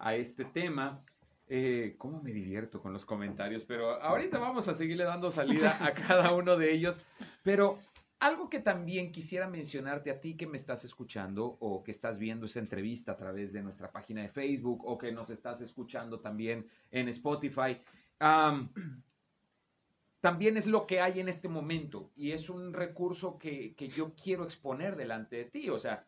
a 0.00 0.14
este 0.16 0.44
tema. 0.44 1.00
Eh, 1.46 1.94
¿Cómo 1.98 2.20
me 2.22 2.32
divierto 2.32 2.80
con 2.80 2.92
los 2.92 3.04
comentarios? 3.04 3.64
Pero 3.66 4.02
ahorita 4.02 4.38
vamos 4.38 4.66
a 4.66 4.74
seguirle 4.74 5.04
dando 5.04 5.30
salida 5.30 5.76
a 5.80 5.92
cada 6.08 6.32
uno 6.34 6.56
de 6.56 6.72
ellos. 6.72 7.02
Pero 7.44 7.78
algo 8.24 8.48
que 8.48 8.60
también 8.60 9.12
quisiera 9.12 9.46
mencionarte 9.46 10.10
a 10.10 10.18
ti 10.18 10.34
que 10.34 10.46
me 10.46 10.56
estás 10.56 10.82
escuchando 10.86 11.58
o 11.60 11.84
que 11.84 11.90
estás 11.90 12.16
viendo 12.16 12.46
esta 12.46 12.58
entrevista 12.58 13.12
a 13.12 13.16
través 13.18 13.52
de 13.52 13.62
nuestra 13.62 13.92
página 13.92 14.22
de 14.22 14.30
Facebook 14.30 14.82
o 14.86 14.96
que 14.96 15.12
nos 15.12 15.28
estás 15.28 15.60
escuchando 15.60 16.20
también 16.20 16.66
en 16.90 17.10
Spotify. 17.10 17.78
am, 18.20 18.72
también 20.22 20.56
es 20.56 20.66
lo 20.66 20.86
que 20.86 21.02
hay 21.02 21.20
en 21.20 21.28
este 21.28 21.48
momento 21.48 22.12
y 22.16 22.32
es 22.32 22.48
un 22.48 22.72
recurso 22.72 23.36
que, 23.36 23.74
que 23.74 23.88
yo 23.88 24.14
quiero 24.14 24.44
exponer 24.44 24.96
delante 24.96 25.36
de 25.36 25.44
ti. 25.44 25.68
O 25.68 25.78
sea, 25.78 26.06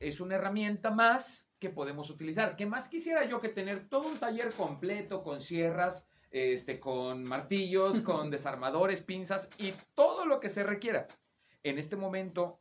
es 0.00 0.22
una 0.22 0.36
herramienta 0.36 0.90
más 0.90 1.50
que 1.58 1.68
podemos 1.68 2.08
utilizar. 2.08 2.56
¿Qué 2.56 2.64
más 2.64 2.88
quisiera 2.88 3.26
yo 3.26 3.42
que 3.42 3.50
tener 3.50 3.90
todo 3.90 4.08
un 4.08 4.18
taller 4.18 4.54
completo 4.54 5.22
con 5.22 5.42
sierras, 5.42 6.08
este, 6.30 6.80
con 6.80 7.24
martillos, 7.24 8.00
con 8.08 8.30
desarmadores, 8.30 9.02
pinzas 9.02 9.50
y 9.58 9.74
todo 9.94 10.24
lo 10.24 10.40
que 10.40 10.48
se 10.48 10.62
requiera? 10.62 11.06
En 11.62 11.78
este 11.78 11.96
momento, 11.96 12.60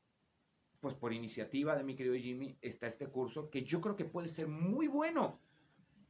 pues 0.79 0.93
por 0.93 1.13
iniciativa 1.13 1.75
de 1.75 1.83
mi 1.83 1.95
querido 1.95 2.15
Jimmy, 2.15 2.57
está 2.61 2.87
este 2.87 3.07
curso 3.07 3.49
que 3.49 3.63
yo 3.63 3.81
creo 3.81 3.95
que 3.95 4.05
puede 4.05 4.29
ser 4.29 4.47
muy 4.47 4.87
bueno 4.87 5.39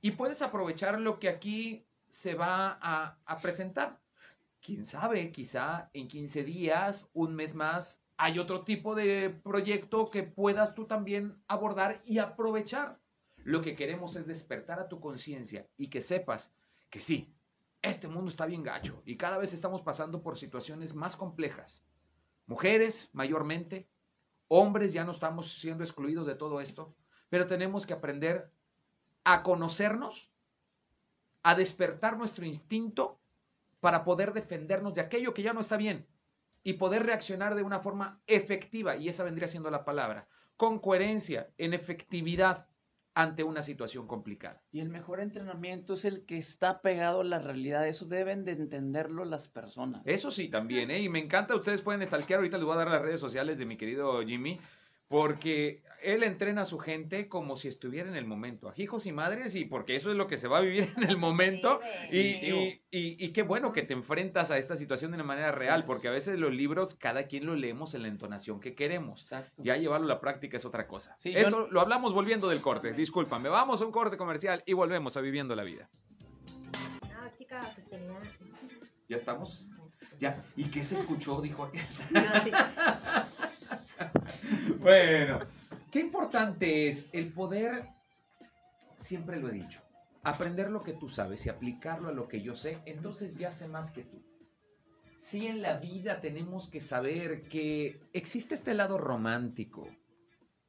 y 0.02 0.12
puedes 0.12 0.42
aprovechar 0.42 1.00
lo 1.00 1.20
que 1.20 1.30
aquí 1.30 1.86
se 2.08 2.36
va 2.36 2.78
a, 2.82 3.38
presentar 3.42 4.00
quién 4.62 4.86
sabe, 4.86 5.32
quizá 5.32 5.90
en 5.94 6.08
15 6.08 6.44
días, 6.44 7.08
un 7.14 7.36
mes 7.36 7.56
más, 7.56 8.04
hay 8.18 8.40
otro 8.40 8.64
tipo 8.64 8.96
de 8.96 9.30
proyecto 9.30 10.10
que 10.10 10.24
puedas 10.24 10.74
tú 10.74 10.86
también 10.86 11.42
abordar 11.48 12.02
y 12.06 12.18
aprovechar. 12.18 13.00
Lo 13.44 13.62
que 13.62 13.76
queremos 13.76 14.16
es 14.16 14.28
despertar 14.28 14.80
a 14.80 14.90
tu 14.90 15.00
conciencia 15.00 15.68
y 15.78 15.90
que 15.90 16.02
sepas 16.02 16.54
que 16.90 17.00
sí, 17.00 17.34
este 17.82 18.08
mundo 18.08 18.30
está 18.30 18.46
bien 18.46 18.64
gacho 18.64 19.02
y 19.06 19.16
cada 19.16 19.38
vez 19.38 19.54
estamos 19.54 19.82
pasando 19.82 20.22
por 20.22 20.38
situaciones 20.38 20.94
más 20.94 21.16
complejas. 21.16 21.84
Mujeres 22.48 23.10
mayormente, 23.12 23.90
hombres 24.48 24.94
ya 24.94 25.04
no 25.04 25.12
estamos 25.12 25.60
siendo 25.60 25.84
excluidos 25.84 26.26
de 26.26 26.36
todo 26.36 26.62
esto, 26.62 26.96
pero 27.30 27.46
tenemos 27.46 27.86
que 27.86 27.94
aprender 27.94 28.50
a 29.26 29.44
conocernos, 29.44 30.32
a 31.44 31.56
despertar 31.56 32.18
nuestro 32.18 32.46
instinto 32.46 33.20
para 33.82 34.06
poder 34.06 34.32
defendernos 34.32 34.94
de 34.94 35.02
aquello 35.02 35.34
que 35.34 35.44
ya 35.44 35.52
no 35.52 35.60
está 35.60 35.76
bien 35.76 36.08
y 36.64 36.74
poder 36.74 37.06
reaccionar 37.06 37.54
de 37.56 37.64
una 37.64 37.82
forma 37.82 38.22
efectiva, 38.28 38.96
y 38.96 39.10
esa 39.10 39.24
vendría 39.24 39.50
siendo 39.50 39.70
la 39.70 39.84
palabra, 39.84 40.28
con 40.56 40.80
coherencia, 40.80 41.52
en 41.58 41.74
efectividad 41.74 42.66
ante 43.18 43.44
una 43.44 43.64
situación 43.64 44.06
complicada. 44.06 44.62
Y 44.72 44.80
el 44.80 44.90
mejor 44.90 45.20
entrenamiento 45.20 45.96
es 45.96 46.06
el 46.06 46.24
que 46.28 46.38
está 46.38 46.82
pegado 46.82 47.22
a 47.22 47.24
la 47.24 47.40
realidad. 47.40 47.88
Eso 47.88 48.06
deben 48.06 48.46
de 48.46 48.52
entenderlo 48.52 49.26
las 49.26 49.48
personas. 49.48 50.04
Eso 50.06 50.30
sí, 50.30 50.50
también, 50.50 50.92
¿eh? 50.92 51.02
Y 51.02 51.10
me 51.10 51.18
encanta, 51.18 51.56
ustedes 51.56 51.82
pueden 51.82 52.06
stalkear, 52.06 52.38
ahorita 52.38 52.58
les 52.58 52.66
voy 52.66 52.76
a 52.76 52.78
dar 52.78 52.92
las 52.92 53.02
redes 53.02 53.20
sociales 53.20 53.58
de 53.58 53.66
mi 53.66 53.76
querido 53.76 54.22
Jimmy, 54.24 54.60
porque 55.08 55.84
él 56.04 56.22
entrena 56.24 56.62
a 56.62 56.66
su 56.66 56.78
gente 56.78 57.28
como 57.28 57.56
si 57.58 57.68
estuviera 57.68 58.08
en 58.10 58.16
el 58.16 58.26
momento, 58.26 58.70
a 58.70 58.74
hijos 58.78 59.06
y 59.08 59.12
madres, 59.12 59.56
y 59.56 59.66
porque 59.66 59.96
eso 59.96 60.12
es 60.12 60.16
lo 60.18 60.28
que 60.28 60.38
se 60.38 60.48
va 60.48 60.58
a 60.60 60.62
vivir 60.62 60.94
en 60.98 61.04
el 61.10 61.18
momento. 61.18 61.80
Y, 62.12 62.18
y, 62.20 62.82
y- 62.92 63.26
y 63.26 63.30
qué 63.32 63.42
bueno 63.42 63.74
que 63.74 63.82
te 63.84 63.94
enfrentas 63.94 64.52
a 64.52 64.58
esta 64.58 64.76
situación 64.78 65.12
de 65.12 65.16
una 65.16 65.24
manera 65.24 65.52
real, 65.52 65.86
porque 65.86 66.08
a 66.08 66.12
veces 66.12 66.38
los 66.38 66.54
libros, 66.54 66.96
cada 66.96 67.24
quien 67.28 67.46
lo 67.46 67.56
leemos 67.56 67.94
en 67.96 68.04
la 68.04 68.10
entonación 68.10 68.60
que 68.60 68.76
queremos. 68.76 69.24
Exacto. 69.24 69.64
Ya 69.64 69.76
llevarlo 69.78 70.06
a 70.06 70.10
la 70.10 70.20
práctica 70.22 70.58
es 70.58 70.66
otra 70.66 70.88
cosa. 70.88 71.16
Sí, 71.20 71.32
yo- 71.34 71.40
Esto 71.40 71.68
lo 71.72 71.82
hablamos 71.82 72.14
volviendo 72.14 72.48
del 72.48 72.62
corte, 72.62 72.94
discúlpame. 72.94 73.50
Vamos 73.50 73.82
a 73.82 73.86
un 73.86 73.92
corte 73.92 74.18
comercial 74.18 74.62
y 74.66 74.74
volvemos 74.74 75.18
a 75.18 75.22
Viviendo 75.22 75.56
la 75.56 75.64
Vida. 75.64 75.90
No, 77.10 77.36
chica, 77.36 77.74
que 77.76 77.82
tenía... 77.84 78.20
¿Ya 79.10 79.16
estamos? 79.16 79.70
Ya. 80.20 80.44
¿Y 80.56 80.66
qué 80.66 80.84
se 80.84 80.96
escuchó? 80.96 81.42
Dijo. 81.42 81.72
Sí. 82.10 82.52
Bueno, 84.80 85.40
qué 85.92 86.00
importante 86.00 86.88
es 86.88 87.10
el 87.14 87.32
poder, 87.32 87.88
siempre 88.98 89.40
lo 89.40 89.50
he 89.50 89.54
dicho, 89.54 89.82
aprender 90.24 90.70
lo 90.70 90.84
que 90.84 90.94
tú 90.94 91.10
sabes 91.10 91.46
y 91.46 91.50
aplicarlo 91.50 92.10
a 92.10 92.14
lo 92.14 92.28
que 92.28 92.42
yo 92.42 92.56
sé, 92.56 92.80
entonces 92.86 93.38
ya 93.38 93.52
sé 93.52 93.68
más 93.68 93.92
que 93.92 94.04
tú. 94.04 94.22
Sí, 95.18 95.48
en 95.48 95.62
la 95.62 95.78
vida 95.80 96.22
tenemos 96.22 96.70
que 96.70 96.80
saber 96.80 97.48
que 97.50 98.00
existe 98.14 98.54
este 98.56 98.74
lado 98.74 98.98
romántico, 98.98 99.88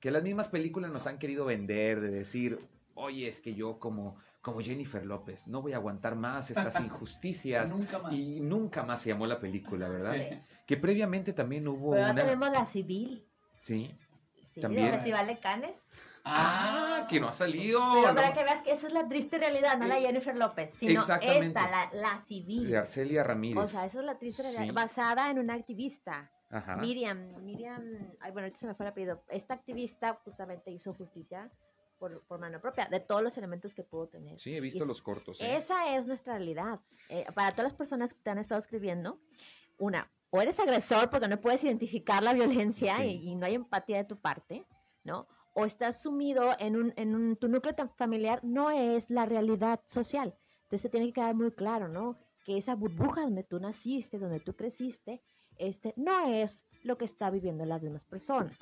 que 0.01 0.11
las 0.11 0.23
mismas 0.23 0.49
películas 0.49 0.91
nos 0.91 1.07
han 1.07 1.19
querido 1.19 1.45
vender, 1.45 2.01
de 2.01 2.11
decir, 2.11 2.59
oye, 2.95 3.29
es 3.29 3.41
que 3.41 3.55
yo 3.55 3.79
como, 3.79 4.17
como 4.41 4.61
Jennifer 4.61 5.05
López, 5.05 5.49
no 5.49 5.61
voy 5.63 5.73
a 5.73 5.77
aguantar 5.77 6.15
más 6.17 6.51
estas 6.51 6.81
injusticias. 6.81 7.71
Nunca 7.71 7.99
más. 7.99 8.13
Y 8.13 8.41
nunca 8.41 8.83
más 8.83 9.03
se 9.03 9.11
llamó 9.11 9.27
la 9.27 9.39
película, 9.41 9.89
¿verdad? 9.89 10.15
Sí. 10.15 10.41
Que 10.67 10.77
previamente 10.77 11.33
también 11.33 11.67
hubo 11.69 11.91
Pero 11.91 12.03
ahora 12.03 12.13
una... 12.15 12.23
tenemos 12.25 12.51
la 12.51 12.67
civil. 12.67 13.27
Sí. 13.59 13.95
Sí, 14.53 14.61
También. 14.61 14.87
del 14.87 14.95
Festival 14.95 15.27
de 15.27 15.39
Cannes. 15.39 15.77
Ah, 16.25 17.07
que 17.09 17.21
no 17.21 17.29
ha 17.29 17.33
salido. 17.33 17.81
Pero 17.95 18.09
no 18.09 18.15
para 18.15 18.33
que 18.35 18.43
veas 18.45 18.63
que 18.63 18.73
esa 18.73 18.87
es 18.89 18.93
la 18.93 19.09
triste 19.09 19.39
realidad, 19.39 19.79
no 19.79 19.87
la 19.87 19.95
de 19.97 20.03
Jennifer 20.03 20.37
López, 20.37 20.73
sino 20.79 21.01
esta, 21.01 21.71
la, 21.71 21.91
la 21.93 22.23
civil. 22.27 22.69
De 22.69 22.77
Arcelia 22.77 23.23
Ramírez. 23.25 23.65
O 23.65 23.69
sea, 23.69 23.85
esa 23.87 24.01
es 24.01 24.05
la 24.05 24.19
triste 24.19 24.43
realidad, 24.43 24.65
Sí. 24.65 24.71
basada 24.73 25.31
en 25.31 25.39
una 25.39 25.55
activista. 25.55 26.31
Ajá. 26.51 26.77
Miriam, 26.77 27.35
Miriam, 27.45 27.83
ay, 28.21 28.33
bueno, 28.33 28.47
ahorita 28.47 28.57
se 28.59 28.67
me 28.67 28.75
fue 28.75 28.87
el 28.87 28.93
apellido. 28.93 29.23
Esta 29.29 29.55
activista 29.55 30.19
justamente 30.25 30.71
hizo 30.71 30.93
justicia 30.95 31.51
por, 31.99 32.23
por 32.23 32.39
mano 32.39 32.61
propia, 32.61 32.87
de 32.87 33.01
todos 33.01 33.23
los 33.23 33.37
elementos 33.37 33.75
que 33.75 33.83
pudo 33.83 34.09
tener. 34.09 34.39
Sí, 34.39 34.55
he 34.57 34.61
visto 34.61 34.85
Y 34.85 34.87
los 34.87 35.03
cortos. 35.03 35.41
¿eh? 35.41 35.57
Esa 35.57 35.97
es 35.97 36.07
nuestra 36.07 36.35
realidad. 36.35 36.81
Eh, 37.09 37.27
para 37.35 37.51
todas 37.51 37.65
las 37.65 37.75
personas 37.75 38.15
que 38.15 38.21
te 38.23 38.31
han 38.31 38.39
estado 38.39 38.59
escribiendo, 38.59 39.19
una, 39.79 40.11
o 40.31 40.41
eres 40.41 40.59
agresor 40.61 41.11
porque 41.11 41.29
no 41.29 41.41
puedes 41.41 41.65
identificar 41.65 42.23
la 42.23 42.33
violencia 42.35 42.97
Sí. 42.97 43.21
y, 43.23 43.31
y 43.31 43.35
no 43.37 43.47
hay 43.47 43.55
empatía 43.55 43.99
de 43.99 44.05
tu 44.05 44.17
parte, 44.21 44.67
¿no? 45.05 45.27
O 45.55 45.65
estás 45.65 46.03
sumido 46.03 46.55
en 46.59 46.77
un, 46.77 46.93
en 46.97 47.15
un, 47.15 47.37
tu 47.37 47.49
núcleo 47.49 47.75
familiar 47.97 48.41
no 48.45 48.71
es 48.71 49.11
la 49.11 49.27
realidad 49.27 49.81
social. 49.87 50.35
Entonces 50.63 50.83
te 50.83 50.89
tiene 50.91 51.07
que 51.07 51.15
quedar 51.15 51.35
muy 51.35 51.51
claro, 51.51 51.89
¿no? 51.89 52.17
Que 52.45 52.59
esa 52.59 52.75
burbuja 52.75 53.23
donde 53.23 53.43
tú 53.43 53.59
naciste, 53.59 54.19
donde 54.19 54.41
tú 54.41 54.55
creciste, 54.55 55.23
este, 55.57 55.95
no 55.97 56.27
es 56.27 56.65
lo 56.85 56.97
que 56.97 57.05
está 57.05 57.31
viviendo 57.31 57.65
las 57.65 57.83
demás 57.83 58.05
personas. 58.05 58.57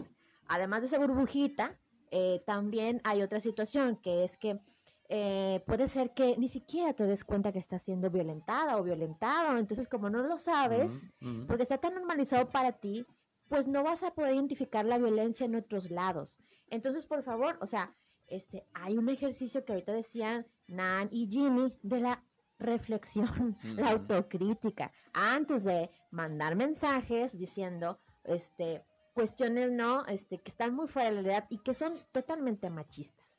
Además 0.49 0.81
de 0.81 0.87
esa 0.87 0.99
burbujita, 0.99 1.79
eh, 2.11 2.43
también 2.47 3.01
hay 3.05 3.23
otra 3.23 3.41
situación 3.41 3.97
que 3.97 4.25
es 4.25 4.37
que 4.39 4.61
eh, 5.09 5.63
puede 5.67 5.87
ser 5.89 6.13
que 6.15 6.37
ni 6.37 6.49
siquiera 6.49 6.93
te 6.93 7.05
des 7.05 7.25
cuenta 7.25 7.53
que 7.53 7.59
estás 7.61 7.83
siendo 7.83 8.11
violentada 8.11 8.77
o 8.77 8.83
violentado. 8.83 9.57
Entonces, 9.59 9.87
como 9.89 10.11
no 10.11 10.23
lo 10.23 10.39
sabes, 10.39 11.11
Ujú, 11.21 11.31
ujú. 11.31 11.47
porque 11.47 11.63
está 11.63 11.79
tan 11.79 11.95
normalizado 11.95 12.51
para 12.51 12.73
ti, 12.73 13.07
pues 13.49 13.69
no 13.69 13.85
vas 13.85 14.03
a 14.03 14.11
poder 14.13 14.35
identificar 14.35 14.85
la 14.85 14.99
violencia 14.99 15.47
en 15.47 15.55
otros 15.55 15.91
lados. 15.91 16.41
Entonces, 16.71 17.07
por 17.07 17.23
favor, 17.23 17.57
o 17.61 17.67
sea, 17.67 17.95
este, 18.27 18.67
hay 18.75 18.99
un 18.99 19.09
ejercicio 19.09 19.65
que 19.65 19.73
ahorita 19.73 19.93
decían 19.93 20.47
Nan 20.67 21.09
y 21.13 21.29
Jimmy 21.31 21.73
de 21.83 22.01
la 22.01 22.25
reflexión, 22.59 23.57
la 23.77 23.93
Ujú. 23.93 24.01
autocrítica, 24.01 24.91
antes 25.13 25.63
de 25.63 25.91
mandar 26.11 26.57
mensajes 26.57 27.39
diciendo, 27.39 28.01
este, 28.25 28.85
cuestiones, 29.17 29.73
¿no? 29.73 30.05
Este, 30.07 30.39
que 30.39 30.51
están 30.51 30.75
muy 30.75 30.89
fuera 30.89 31.09
de 31.09 31.17
la 31.17 31.23
realidad 31.23 31.47
y 31.49 31.59
que 31.59 31.73
son 31.73 31.99
totalmente 32.13 32.69
machistas. 32.69 33.39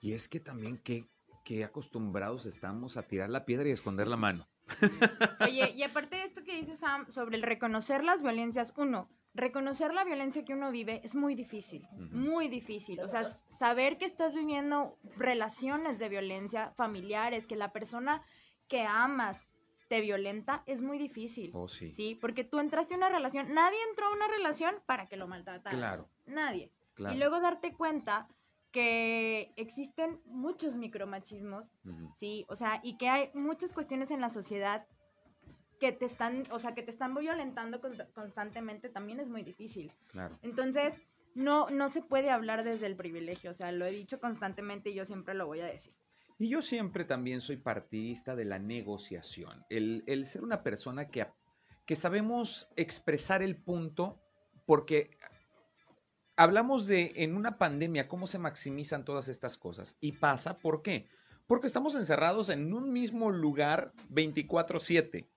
Y 0.00 0.14
es 0.14 0.28
que 0.28 0.40
también 0.40 0.78
que, 0.78 1.06
que 1.44 1.62
acostumbrados 1.62 2.46
estamos 2.46 2.96
a 2.96 3.02
tirar 3.02 3.28
la 3.28 3.44
piedra 3.44 3.68
y 3.68 3.72
esconder 3.72 4.08
la 4.08 4.16
mano. 4.16 4.48
Oye, 5.46 5.74
y 5.76 5.82
aparte 5.82 6.16
de 6.16 6.24
esto 6.24 6.42
que 6.42 6.56
dice 6.56 6.74
Sam 6.74 7.10
sobre 7.10 7.36
el 7.36 7.42
reconocer 7.42 8.02
las 8.02 8.22
violencias, 8.22 8.72
uno, 8.78 9.10
reconocer 9.34 9.92
la 9.92 10.04
violencia 10.04 10.42
que 10.42 10.54
uno 10.54 10.72
vive 10.72 11.02
es 11.04 11.14
muy 11.14 11.34
difícil, 11.34 11.86
muy 12.12 12.48
difícil. 12.48 13.00
O 13.00 13.08
sea, 13.08 13.24
saber 13.24 13.98
que 13.98 14.06
estás 14.06 14.32
viviendo 14.32 14.96
relaciones 15.18 15.98
de 15.98 16.08
violencia 16.08 16.72
familiares, 16.76 17.46
que 17.46 17.56
la 17.56 17.74
persona 17.74 18.22
que 18.68 18.86
amas 18.86 19.49
te 19.90 20.00
violenta, 20.00 20.62
es 20.66 20.82
muy 20.82 20.98
difícil. 20.98 21.50
Oh, 21.52 21.66
sí. 21.66 21.92
Sí, 21.92 22.14
porque 22.14 22.44
tú 22.44 22.60
entraste 22.60 22.94
a 22.94 22.96
una 22.96 23.08
relación, 23.08 23.52
nadie 23.52 23.76
entró 23.90 24.06
a 24.06 24.12
una 24.12 24.28
relación 24.28 24.76
para 24.86 25.06
que 25.06 25.16
lo 25.16 25.26
maltratara. 25.26 25.76
Claro, 25.76 26.08
Nadie. 26.26 26.70
claro. 26.94 27.12
Y 27.12 27.18
luego 27.18 27.40
darte 27.40 27.74
cuenta 27.74 28.28
que 28.70 29.52
existen 29.56 30.20
muchos 30.26 30.76
micromachismos 30.76 31.72
Ujú. 31.84 32.14
Sí, 32.16 32.46
o 32.48 32.54
sea, 32.54 32.80
y 32.84 32.98
que 32.98 33.08
hay 33.08 33.30
muchas 33.34 33.72
cuestiones 33.72 34.12
en 34.12 34.20
la 34.20 34.30
sociedad 34.30 34.86
que 35.80 35.90
te 35.90 36.04
están, 36.04 36.44
o 36.52 36.60
sea, 36.60 36.72
que 36.72 36.82
te 36.84 36.92
están 36.92 37.12
violentando 37.16 37.80
con- 37.80 37.96
constantemente, 38.14 38.90
también 38.90 39.18
es 39.18 39.28
muy 39.28 39.42
difícil. 39.42 39.92
Claro. 40.06 40.38
Entonces, 40.42 41.00
no, 41.34 41.68
no 41.70 41.88
se 41.88 42.00
puede 42.00 42.30
hablar 42.30 42.62
desde 42.62 42.86
el 42.86 42.94
privilegio, 42.94 43.50
o 43.50 43.54
sea, 43.54 43.72
lo 43.72 43.86
he 43.86 43.90
dicho 43.90 44.20
constantemente 44.20 44.90
y 44.90 44.94
yo 44.94 45.04
siempre 45.04 45.34
lo 45.34 45.48
voy 45.48 45.58
a 45.60 45.66
decir. 45.66 45.94
Y 46.40 46.48
yo 46.48 46.62
siempre 46.62 47.04
también 47.04 47.42
soy 47.42 47.58
partidista 47.58 48.34
de 48.34 48.46
la 48.46 48.58
negociación, 48.58 49.62
el, 49.68 50.04
el 50.06 50.24
ser 50.24 50.42
una 50.42 50.62
persona 50.62 51.08
que, 51.08 51.26
que 51.84 51.96
sabemos 51.96 52.66
expresar 52.76 53.42
el 53.42 53.62
punto, 53.62 54.18
porque 54.64 55.10
hablamos 56.36 56.86
de 56.86 57.12
en 57.16 57.36
una 57.36 57.58
pandemia 57.58 58.08
cómo 58.08 58.26
se 58.26 58.38
maximizan 58.38 59.04
todas 59.04 59.28
estas 59.28 59.58
cosas. 59.58 59.98
Y 60.00 60.12
pasa, 60.12 60.56
¿por 60.56 60.80
qué? 60.80 61.08
Porque 61.46 61.66
estamos 61.66 61.94
encerrados 61.94 62.48
en 62.48 62.72
un 62.72 62.90
mismo 62.90 63.30
lugar 63.30 63.92
24/7. 64.08 65.28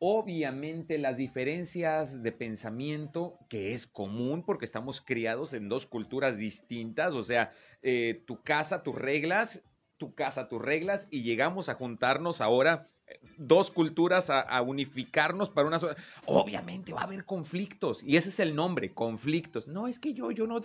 Obviamente 0.00 0.98
las 0.98 1.16
diferencias 1.16 2.24
de 2.24 2.32
pensamiento, 2.32 3.38
que 3.48 3.72
es 3.72 3.86
común 3.86 4.44
porque 4.44 4.64
estamos 4.64 5.00
criados 5.00 5.52
en 5.52 5.68
dos 5.68 5.86
culturas 5.86 6.38
distintas, 6.38 7.14
o 7.14 7.22
sea, 7.22 7.52
eh, 7.82 8.24
tu 8.26 8.42
casa, 8.42 8.82
tus 8.82 8.96
reglas, 8.96 9.62
tu 9.96 10.14
casa, 10.14 10.48
tus 10.48 10.60
reglas, 10.60 11.06
y 11.10 11.22
llegamos 11.22 11.68
a 11.68 11.74
juntarnos 11.74 12.40
ahora 12.40 12.90
eh, 13.06 13.20
dos 13.36 13.70
culturas 13.70 14.30
a, 14.30 14.60
unificarnos 14.62 15.50
para 15.50 15.68
una 15.68 15.78
sola. 15.78 15.96
Obviamente 16.26 16.92
va 16.92 17.02
a 17.02 17.04
haber 17.04 17.24
conflictos, 17.24 18.02
y 18.02 18.16
ese 18.16 18.28
es 18.30 18.40
el 18.40 18.54
nombre, 18.54 18.92
conflictos. 18.92 19.68
No, 19.68 19.86
es 19.86 19.98
que 19.98 20.14
yo, 20.14 20.30
yo 20.30 20.46
no, 20.46 20.60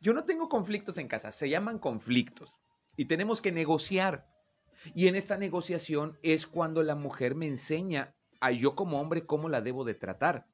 yo 0.00 0.12
no 0.12 0.24
tengo 0.24 0.48
conflictos 0.48 0.98
en 0.98 1.08
casa, 1.08 1.32
se 1.32 1.48
llaman 1.48 1.78
conflictos, 1.78 2.56
y 2.96 3.06
tenemos 3.06 3.40
que 3.40 3.52
negociar. 3.52 4.26
Y 4.94 5.08
en 5.08 5.14
esta 5.14 5.38
negociación 5.38 6.18
es 6.22 6.46
cuando 6.46 6.82
la 6.82 6.94
mujer 6.94 7.34
me 7.34 7.46
enseña 7.46 8.14
a 8.40 8.50
yo 8.50 8.74
como 8.74 9.00
hombre 9.00 9.24
cómo 9.24 9.48
la 9.48 9.62
debo 9.62 9.84
de 9.84 9.94
tratar. 9.94 10.46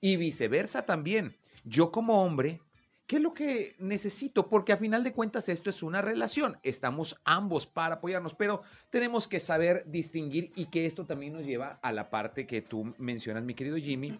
Y 0.00 0.16
viceversa 0.16 0.86
también. 0.86 1.36
Yo 1.64 1.92
como 1.92 2.24
hombre, 2.24 2.62
¿qué 3.06 3.16
es 3.16 3.22
lo 3.22 3.34
que 3.34 3.74
necesito? 3.78 4.48
Porque 4.48 4.72
a 4.72 4.76
final 4.76 5.04
de 5.04 5.12
cuentas 5.12 5.48
esto 5.48 5.70
es 5.70 5.82
una 5.82 6.02
relación. 6.02 6.58
Estamos 6.62 7.20
ambos 7.24 7.66
para 7.66 7.96
apoyarnos, 7.96 8.34
pero 8.34 8.62
tenemos 8.90 9.28
que 9.28 9.40
saber 9.40 9.84
distinguir 9.86 10.52
y 10.56 10.66
que 10.66 10.86
esto 10.86 11.06
también 11.06 11.32
nos 11.34 11.44
lleva 11.44 11.78
a 11.82 11.92
la 11.92 12.10
parte 12.10 12.46
que 12.46 12.62
tú 12.62 12.94
mencionas, 12.98 13.44
mi 13.44 13.54
querido 13.54 13.76
Jimmy. 13.76 14.18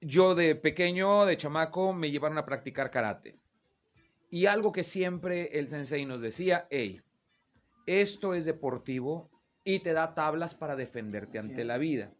Yo 0.00 0.34
de 0.34 0.54
pequeño, 0.54 1.24
de 1.26 1.36
chamaco, 1.36 1.92
me 1.92 2.10
llevaron 2.10 2.38
a 2.38 2.44
practicar 2.46 2.90
karate. 2.90 3.36
Y 4.30 4.46
algo 4.46 4.72
que 4.72 4.84
siempre 4.84 5.58
el 5.58 5.68
sensei 5.68 6.04
nos 6.04 6.20
decía, 6.20 6.66
hey, 6.70 7.00
esto 7.86 8.34
es 8.34 8.44
deportivo 8.44 9.30
y 9.64 9.80
te 9.80 9.92
da 9.92 10.14
tablas 10.14 10.54
para 10.54 10.76
defenderte 10.76 11.38
Así 11.38 11.48
ante 11.48 11.60
es. 11.62 11.66
la 11.66 11.78
vida. 11.78 12.12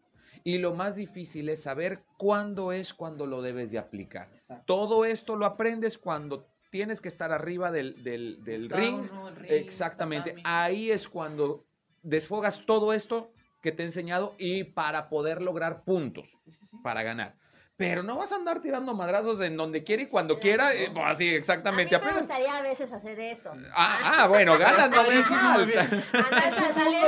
Y 0.43 0.57
lo 0.59 0.73
más 0.73 0.95
difícil 0.95 1.49
es 1.49 1.61
saber 1.63 1.99
cuándo 2.17 2.71
es 2.71 2.93
cuando 2.93 3.25
lo 3.27 3.41
debes 3.41 3.71
de 3.71 3.77
aplicar. 3.79 4.29
Exacto. 4.33 4.63
Todo 4.65 5.05
esto 5.05 5.35
lo 5.35 5.45
aprendes 5.45 5.97
cuando 5.97 6.45
tienes 6.69 6.99
que 7.01 7.07
estar 7.07 7.31
arriba 7.31 7.71
del, 7.71 8.03
del- 8.03 8.43
del 8.43 8.69
ring. 8.69 9.07
Exactamente. 9.47 10.35
Ahí 10.43 10.91
es 10.91 11.07
cuando 11.07 11.65
desfogas 12.03 12.65
todo 12.65 12.93
esto 12.93 13.31
que 13.61 13.71
te 13.71 13.83
he 13.83 13.85
enseñado 13.85 14.35
y 14.37 14.63
para 14.63 15.09
poder 15.09 15.41
lograr 15.41 15.83
puntos, 15.83 16.27
Sí, 16.45 16.51
sí, 16.51 16.65
sí. 16.71 16.77
para 16.83 17.03
ganar. 17.03 17.35
Pero 17.77 18.01
no 18.01 18.17
vas 18.17 18.31
a 18.31 18.35
andar 18.37 18.59
tirando 18.59 18.95
madrazos 18.95 19.39
en 19.39 19.55
donde 19.55 19.83
quiera 19.83 20.01
y 20.01 20.07
cuando 20.07 20.39
quiera. 20.39 20.73
eh, 20.73 20.89
pues, 20.91 21.05
así, 21.07 21.29
exactamente. 21.35 21.95
A 21.95 21.99
mí 21.99 22.05
me 22.05 22.09
Apenas- 22.11 22.25
gustaría 22.27 22.57
a 22.57 22.61
veces 22.63 22.91
hacer 22.91 23.19
eso. 23.19 23.53
Ah, 23.75 23.97
ah, 24.17 24.27
bueno, 24.27 24.57
ganas 24.57 24.89
no 24.89 25.03
me 25.03 25.19
Ese 25.19 25.29
salir, 25.29 27.05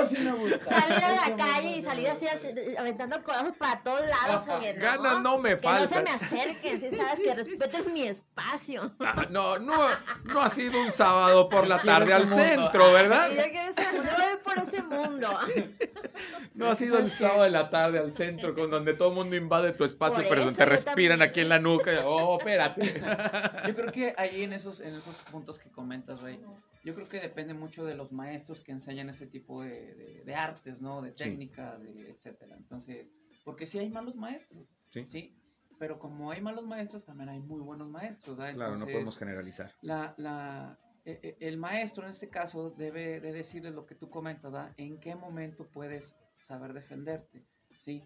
a 1.03 1.29
la 1.29 1.35
calle 1.35 1.77
y 1.77 1.81
salir 1.81 2.09
así, 2.09 2.27
aventando 2.77 3.23
codazos 3.23 3.57
para 3.57 3.81
todos 3.81 4.01
lados, 4.07 4.43
oye, 4.47 4.75
no. 4.75 4.81
Ganas 4.81 5.21
no 5.21 5.39
me 5.39 5.57
que 5.59 5.67
no 5.67 5.79
se 5.79 5.87
faltan. 5.87 6.03
me 6.03 6.11
acerquen, 6.11 6.79
si 6.81 6.95
sabes 6.95 7.19
que 7.19 7.33
respeten 7.33 7.93
mi 7.93 8.07
espacio. 8.07 8.91
Ah, 8.99 9.25
no, 9.29 9.57
no, 9.57 9.87
no 10.25 10.41
ha 10.41 10.49
sido 10.49 10.79
un 10.79 10.91
sábado 10.91 11.49
por 11.49 11.67
la 11.67 11.79
tarde 11.79 12.13
al 12.13 12.27
mundo. 12.27 12.35
centro, 12.43 12.93
¿verdad? 12.93 13.29
Yo 13.31 13.43
quiero 13.43 13.73
voy 14.03 14.37
por 14.43 14.57
ese 14.59 14.83
mundo. 14.83 15.39
No 16.53 16.69
ha 16.69 16.75
sido 16.75 16.97
el 16.99 17.09
sábado 17.09 17.43
de 17.43 17.49
la 17.49 17.69
tarde 17.69 17.99
al 17.99 18.13
centro, 18.13 18.53
con 18.53 18.69
donde 18.69 18.93
todo 18.93 19.09
el 19.09 19.15
mundo 19.15 19.35
invade 19.35 19.71
tu 19.73 19.83
espacio, 19.83 20.27
Por 20.27 20.37
te 20.59 20.65
respiran 20.65 21.21
aquí 21.21 21.39
en 21.41 21.49
la 21.49 21.59
nuca. 21.59 21.91
Oh, 22.07 22.37
espérate. 22.39 23.01
Yo 23.67 23.75
creo 23.75 23.91
que 23.91 24.13
ahí 24.17 24.43
en 24.43 24.53
esos, 24.53 24.79
en 24.79 24.93
esos 24.95 25.15
puntos 25.31 25.57
que 25.59 25.69
comentas, 25.71 26.21
Rey, 26.21 26.39
yo 26.83 26.93
creo 26.95 27.07
que 27.07 27.19
depende 27.19 27.53
mucho 27.53 27.83
de 27.85 27.95
los 27.95 28.11
maestros 28.11 28.61
que 28.61 28.71
enseñan 28.71 29.09
este 29.09 29.27
tipo 29.27 29.61
de, 29.63 29.93
de- 29.95 30.23
de 30.25 30.35
artes, 30.35 30.81
¿no? 30.81 31.01
De 31.01 31.09
Sí. 31.11 31.15
técnica, 31.17 31.77
de 31.77 32.09
etcétera. 32.11 32.55
Entonces, 32.55 33.11
porque 33.43 33.65
sí 33.65 33.79
hay 33.79 33.89
malos 33.89 34.15
maestros, 34.15 34.67
Sí. 34.89 35.05
¿sí? 35.05 35.35
Pero 35.77 35.97
como 35.97 36.31
hay 36.31 36.41
malos 36.41 36.65
maestros, 36.65 37.05
también 37.05 37.29
hay 37.29 37.39
muy 37.39 37.61
buenos 37.61 37.87
maestros, 37.89 38.37
¿verdad? 38.37 38.53
Claro, 38.53 38.69
no 38.71 38.75
Entonces, 38.75 38.93
podemos 38.95 39.17
generalizar. 39.17 39.73
la, 39.81 40.13
la, 40.17 40.77
e- 41.05 41.19
e- 41.23 41.37
el 41.47 41.57
maestro 41.57 42.03
en 42.03 42.11
este 42.11 42.29
caso 42.29 42.69
debe 42.71 43.19
de 43.21 43.31
decirles 43.31 43.73
lo 43.73 43.85
que 43.85 43.95
tú 43.95 44.09
comentas, 44.09 44.51
¿verdad? 44.51 44.73
En 44.77 44.99
qué 44.99 45.15
momento 45.15 45.67
puedes 45.69 46.17
saber 46.37 46.73
defenderte, 46.73 47.45
¿sí? 47.77 48.03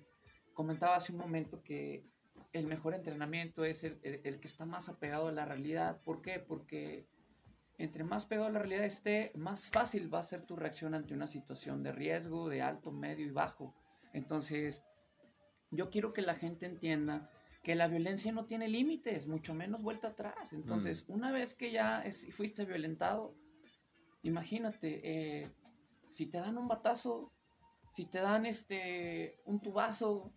Comentaba 0.53 0.95
hace 0.97 1.11
un 1.11 1.17
momento 1.17 1.63
que 1.63 2.05
el 2.53 2.67
mejor 2.67 2.93
entrenamiento 2.93 3.65
es 3.65 3.83
el, 3.83 3.99
el- 4.03 4.21
el 4.23 4.39
que 4.39 4.47
está 4.47 4.65
más 4.65 4.87
apegado 4.89 5.27
a 5.27 5.31
la 5.31 5.45
realidad. 5.45 6.01
¿Por 6.03 6.21
qué? 6.21 6.39
Porque 6.39 7.05
entre 7.79 8.03
más 8.03 8.25
pegado 8.25 8.47
a 8.47 8.51
la 8.51 8.59
realidad 8.59 8.85
esté, 8.85 9.31
más 9.35 9.67
fácil 9.67 10.13
va 10.13 10.19
a 10.19 10.23
ser 10.23 10.45
tu 10.45 10.55
reacción 10.55 10.93
ante 10.93 11.13
una 11.13 11.27
situación 11.27 11.81
de 11.83 11.91
riesgo, 11.91 12.47
de 12.47 12.61
alto, 12.61 12.91
medio 12.91 13.25
y 13.25 13.31
bajo. 13.31 13.73
Entonces, 14.13 14.83
yo 15.71 15.89
quiero 15.89 16.13
que 16.13 16.21
la 16.21 16.35
gente 16.35 16.67
entienda 16.67 17.29
que 17.63 17.73
la 17.75 17.87
violencia 17.87 18.31
no 18.31 18.45
tiene 18.45 18.67
límites, 18.67 19.25
mucho 19.25 19.55
menos 19.55 19.81
vuelta 19.81 20.09
atrás. 20.09 20.53
Entonces, 20.53 21.05
una 21.07 21.31
vez 21.31 21.55
que 21.55 21.71
ya 21.71 22.03
es- 22.03 22.27
fuiste 22.35 22.65
violentado, 22.65 23.35
imagínate, 24.21 25.01
eh, 25.41 25.49
si 26.11 26.27
te 26.27 26.37
dan 26.37 26.57
un 26.57 26.67
batazo, 26.67 27.31
si 27.93 28.05
te 28.05 28.19
dan 28.19 28.45
este 28.45 29.39
un 29.45 29.59
tubazo, 29.61 30.31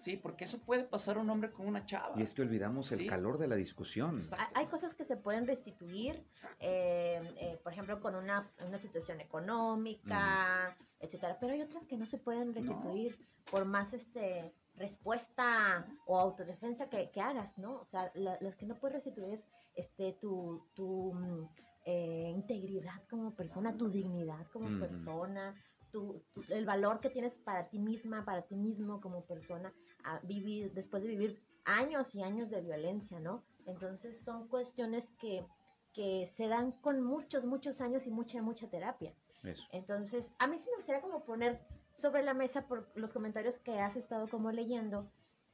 sí, 0.00 0.16
porque 0.16 0.44
eso 0.44 0.58
puede 0.58 0.84
pasar 0.84 1.16
a 1.16 1.20
un 1.20 1.30
hombre 1.30 1.52
con 1.52 1.66
una 1.66 1.84
chava. 1.86 2.18
Y 2.18 2.22
es 2.22 2.34
que 2.34 2.42
olvidamos 2.42 2.90
el 2.92 3.00
Sí. 3.00 3.06
calor 3.06 3.38
de 3.38 3.46
la 3.48 3.56
discusión. 3.56 4.16
Exacto. 4.18 4.44
Hay- 4.54 4.66
cosas 4.66 4.94
que 4.94 5.04
se 5.04 5.16
pueden 5.16 5.46
restituir, 5.46 6.24
eh, 6.60 7.20
eh, 7.38 7.60
por 7.62 7.72
ejemplo, 7.72 8.00
con 8.00 8.14
una, 8.14 8.52
una 8.66 8.78
situación 8.78 9.20
económica, 9.20 10.76
etcétera, 11.00 11.38
pero 11.40 11.52
hay 11.54 11.62
otras 11.62 11.86
que 11.86 11.96
no 11.96 12.06
se 12.06 12.18
pueden 12.18 12.54
restituir 12.54 13.18
por 13.50 13.64
más 13.64 13.92
este 13.92 14.54
respuesta 14.76 15.86
o 16.06 16.18
autodefensa 16.18 16.88
que, 16.88 17.10
que 17.10 17.20
hagas, 17.20 17.58
¿no? 17.58 17.80
O 17.80 17.84
sea, 17.84 18.10
la- 18.14 18.38
las 18.40 18.56
que 18.56 18.66
no 18.66 18.76
puedes 18.76 18.94
restituir 18.94 19.34
es 19.34 19.44
este 19.74 20.12
tu, 20.20 20.68
tu 20.74 21.12
mm, 21.14 21.48
eh, 21.84 22.30
integridad 22.34 23.02
como 23.08 23.34
persona, 23.34 23.76
tu 23.76 23.88
dignidad 23.90 24.46
como 24.52 24.78
persona, 24.78 25.54
tu, 25.90 26.22
tu- 26.32 26.44
el 26.48 26.64
valor 26.64 27.00
que 27.00 27.10
tienes 27.10 27.36
para 27.38 27.68
ti 27.68 27.78
misma, 27.78 28.24
para 28.24 28.42
ti 28.42 28.54
mismo 28.56 29.00
como 29.00 29.24
persona, 29.26 29.72
a 30.04 30.18
vivir, 30.20 30.72
después 30.72 31.02
de 31.02 31.08
vivir 31.08 31.40
años 31.64 32.14
y 32.14 32.22
años 32.22 32.50
de 32.50 32.60
violencia, 32.60 33.20
¿no? 33.20 33.42
Entonces 33.66 34.18
son 34.18 34.48
cuestiones 34.48 35.10
que, 35.18 35.44
que 35.92 36.26
se 36.26 36.48
dan 36.48 36.72
con 36.72 37.02
muchos, 37.02 37.44
muchos 37.44 37.80
años 37.80 38.06
y 38.06 38.10
mucha, 38.10 38.40
mucha 38.42 38.68
terapia. 38.68 39.14
Eso. 39.42 39.64
Entonces, 39.72 40.34
a 40.38 40.46
mí 40.46 40.58
sí 40.58 40.68
me 40.70 40.76
gustaría 40.76 41.00
como 41.00 41.24
poner 41.24 41.60
sobre 41.94 42.22
la 42.22 42.34
mesa 42.34 42.66
por 42.66 42.88
los 42.94 43.12
comentarios 43.12 43.58
que 43.58 43.78
has 43.78 43.96
estado 43.96 44.28
como 44.28 44.50
leyendo, 44.52 45.10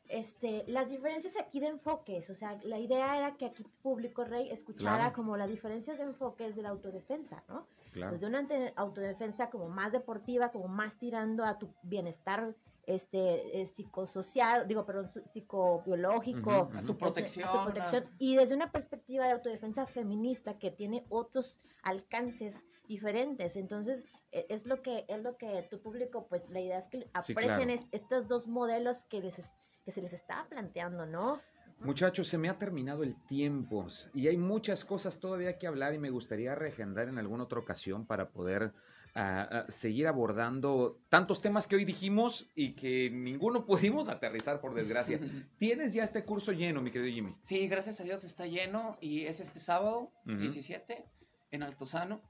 este, 0.09 0.65
las 0.69 0.89
diferencias 0.89 1.37
aquí 1.37 1.59
de 1.59 1.67
enfoques, 1.67 2.31
o 2.31 2.35
sea, 2.35 2.61
la 2.63 2.79
idea 2.79 3.19
era 3.19 3.37
que 3.37 3.47
aquí 3.47 3.65
público 3.83 4.25
rey 4.25 4.51
escuchara 4.51 4.97
Claro. 4.99 5.15
como 5.17 5.37
las 5.37 5.49
diferencias 5.49 5.99
de 5.99 6.05
enfoques 6.05 6.55
de 6.55 6.63
la 6.63 6.69
autodefensa, 6.69 7.43
¿no? 7.49 7.67
Claro. 7.93 8.11
Pues 8.13 8.21
de 8.21 8.27
una 8.29 8.47
autodefensa 8.77 9.51
como 9.51 9.69
más 9.69 9.91
deportiva, 9.91 10.53
como 10.53 10.69
más 10.69 10.97
tirando 10.97 11.45
a 11.45 11.59
tu 11.59 11.69
bienestar 11.83 12.55
este 12.87 13.61
eh, 13.61 13.67
psicosocial, 13.67 14.67
digo, 14.69 14.87
perdón, 14.87 15.09
psicobiológico, 15.09 16.51
A 16.51 16.63
ujú. 16.63 16.87
tu 16.87 16.93
a 16.93 16.97
protección. 16.99 17.51
tu 17.53 17.65
protección, 17.65 18.05
a- 18.05 18.11
y 18.19 18.37
desde 18.37 18.55
una 18.55 18.71
perspectiva 18.73 19.27
de 19.27 19.33
autodefensa 19.33 19.87
feminista 19.87 20.59
que 20.59 20.71
tiene 20.71 21.05
otros 21.09 21.61
alcances 21.83 22.65
diferentes. 22.89 23.57
Entonces, 23.57 24.07
e- 24.33 24.47
es 24.49 24.67
lo 24.67 24.83
que 24.83 25.05
es 25.09 25.21
lo 25.23 25.37
que 25.37 25.67
tu 25.71 25.81
público 25.83 26.27
pues 26.29 26.49
la 26.51 26.61
idea 26.61 26.79
es 26.79 26.89
que 26.89 26.99
Sí, 26.99 27.33
aprecien 27.33 27.69
claro. 27.69 27.71
es- 27.73 27.87
estos 27.93 28.29
dos 28.29 28.47
modelos 28.47 29.03
que 29.05 29.21
les 29.21 29.39
es- 29.39 29.53
que 29.85 29.91
se 29.91 30.01
les 30.03 30.13
está 30.13 30.47
planteando, 30.49 31.07
¿no? 31.07 31.39
Muchachos, 31.81 32.29
se 32.29 32.39
me 32.39 32.49
ha 32.49 32.57
terminado 32.59 33.03
el 33.03 33.15
tiempo 33.27 33.87
y 34.15 34.29
hay 34.29 34.37
muchas 34.39 34.85
cosas 34.85 35.21
todavía 35.21 35.59
que 35.59 35.67
hablar 35.67 35.93
y 35.95 35.99
me 35.99 36.11
gustaría 36.11 36.55
reagendar 36.55 37.09
en 37.09 37.19
alguna 37.19 37.45
otra 37.45 37.59
ocasión 37.61 38.07
para 38.07 38.31
poder 38.31 38.73
ah, 39.17 39.65
seguir 39.69 40.07
abordando 40.07 41.01
tantos 41.09 41.41
temas 41.41 41.67
que 41.67 41.75
hoy 41.77 41.85
dijimos 41.85 42.51
y 42.55 42.75
que 42.75 43.11
ninguno 43.11 43.65
pudimos 43.67 44.09
aterrizar 44.09 44.61
por 44.61 44.75
desgracia. 44.75 45.19
Tienes 45.59 45.93
ya 45.95 46.05
este 46.05 46.25
curso 46.25 46.53
lleno, 46.53 46.83
mi 46.83 46.91
querido 46.91 47.13
Jimmy. 47.15 47.33
Sí, 47.43 47.67
gracias 47.67 48.01
a 48.01 48.05
Dios 48.05 48.23
está 48.25 48.47
lleno 48.47 48.97
y 49.01 49.25
es 49.25 49.41
este 49.41 49.59
sábado 49.59 50.13
Ujú. 50.27 50.37
17 50.39 51.05
en 51.51 51.63
Altozano 51.63 52.21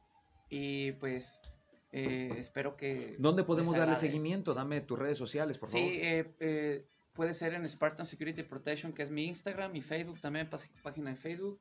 y 0.49 0.93
pues 0.93 1.41
eh, 1.93 2.33
espero 2.39 2.77
que... 2.77 3.17
¿Dónde 3.19 3.43
podemos 3.45 3.77
darle 3.77 3.97
seguimiento? 3.97 4.55
Dame 4.55 4.81
tus 4.81 4.99
redes 4.99 5.19
sociales, 5.19 5.59
por 5.59 5.69
Sí, 5.69 5.79
favor. 5.79 5.93
eh, 5.95 6.35
eh, 6.41 6.87
puede 7.15 7.33
ser 7.35 7.55
en 7.55 7.67
Spartan 7.67 8.05
Security 8.07 8.43
Protection, 8.43 8.93
que 8.93 9.03
es 9.03 9.11
mi 9.11 9.25
Instagram, 9.27 9.73
mi 9.73 9.81
Facebook 9.83 10.21
también, 10.21 10.49
página 10.83 11.11
de 11.11 11.17
Facebook, 11.17 11.59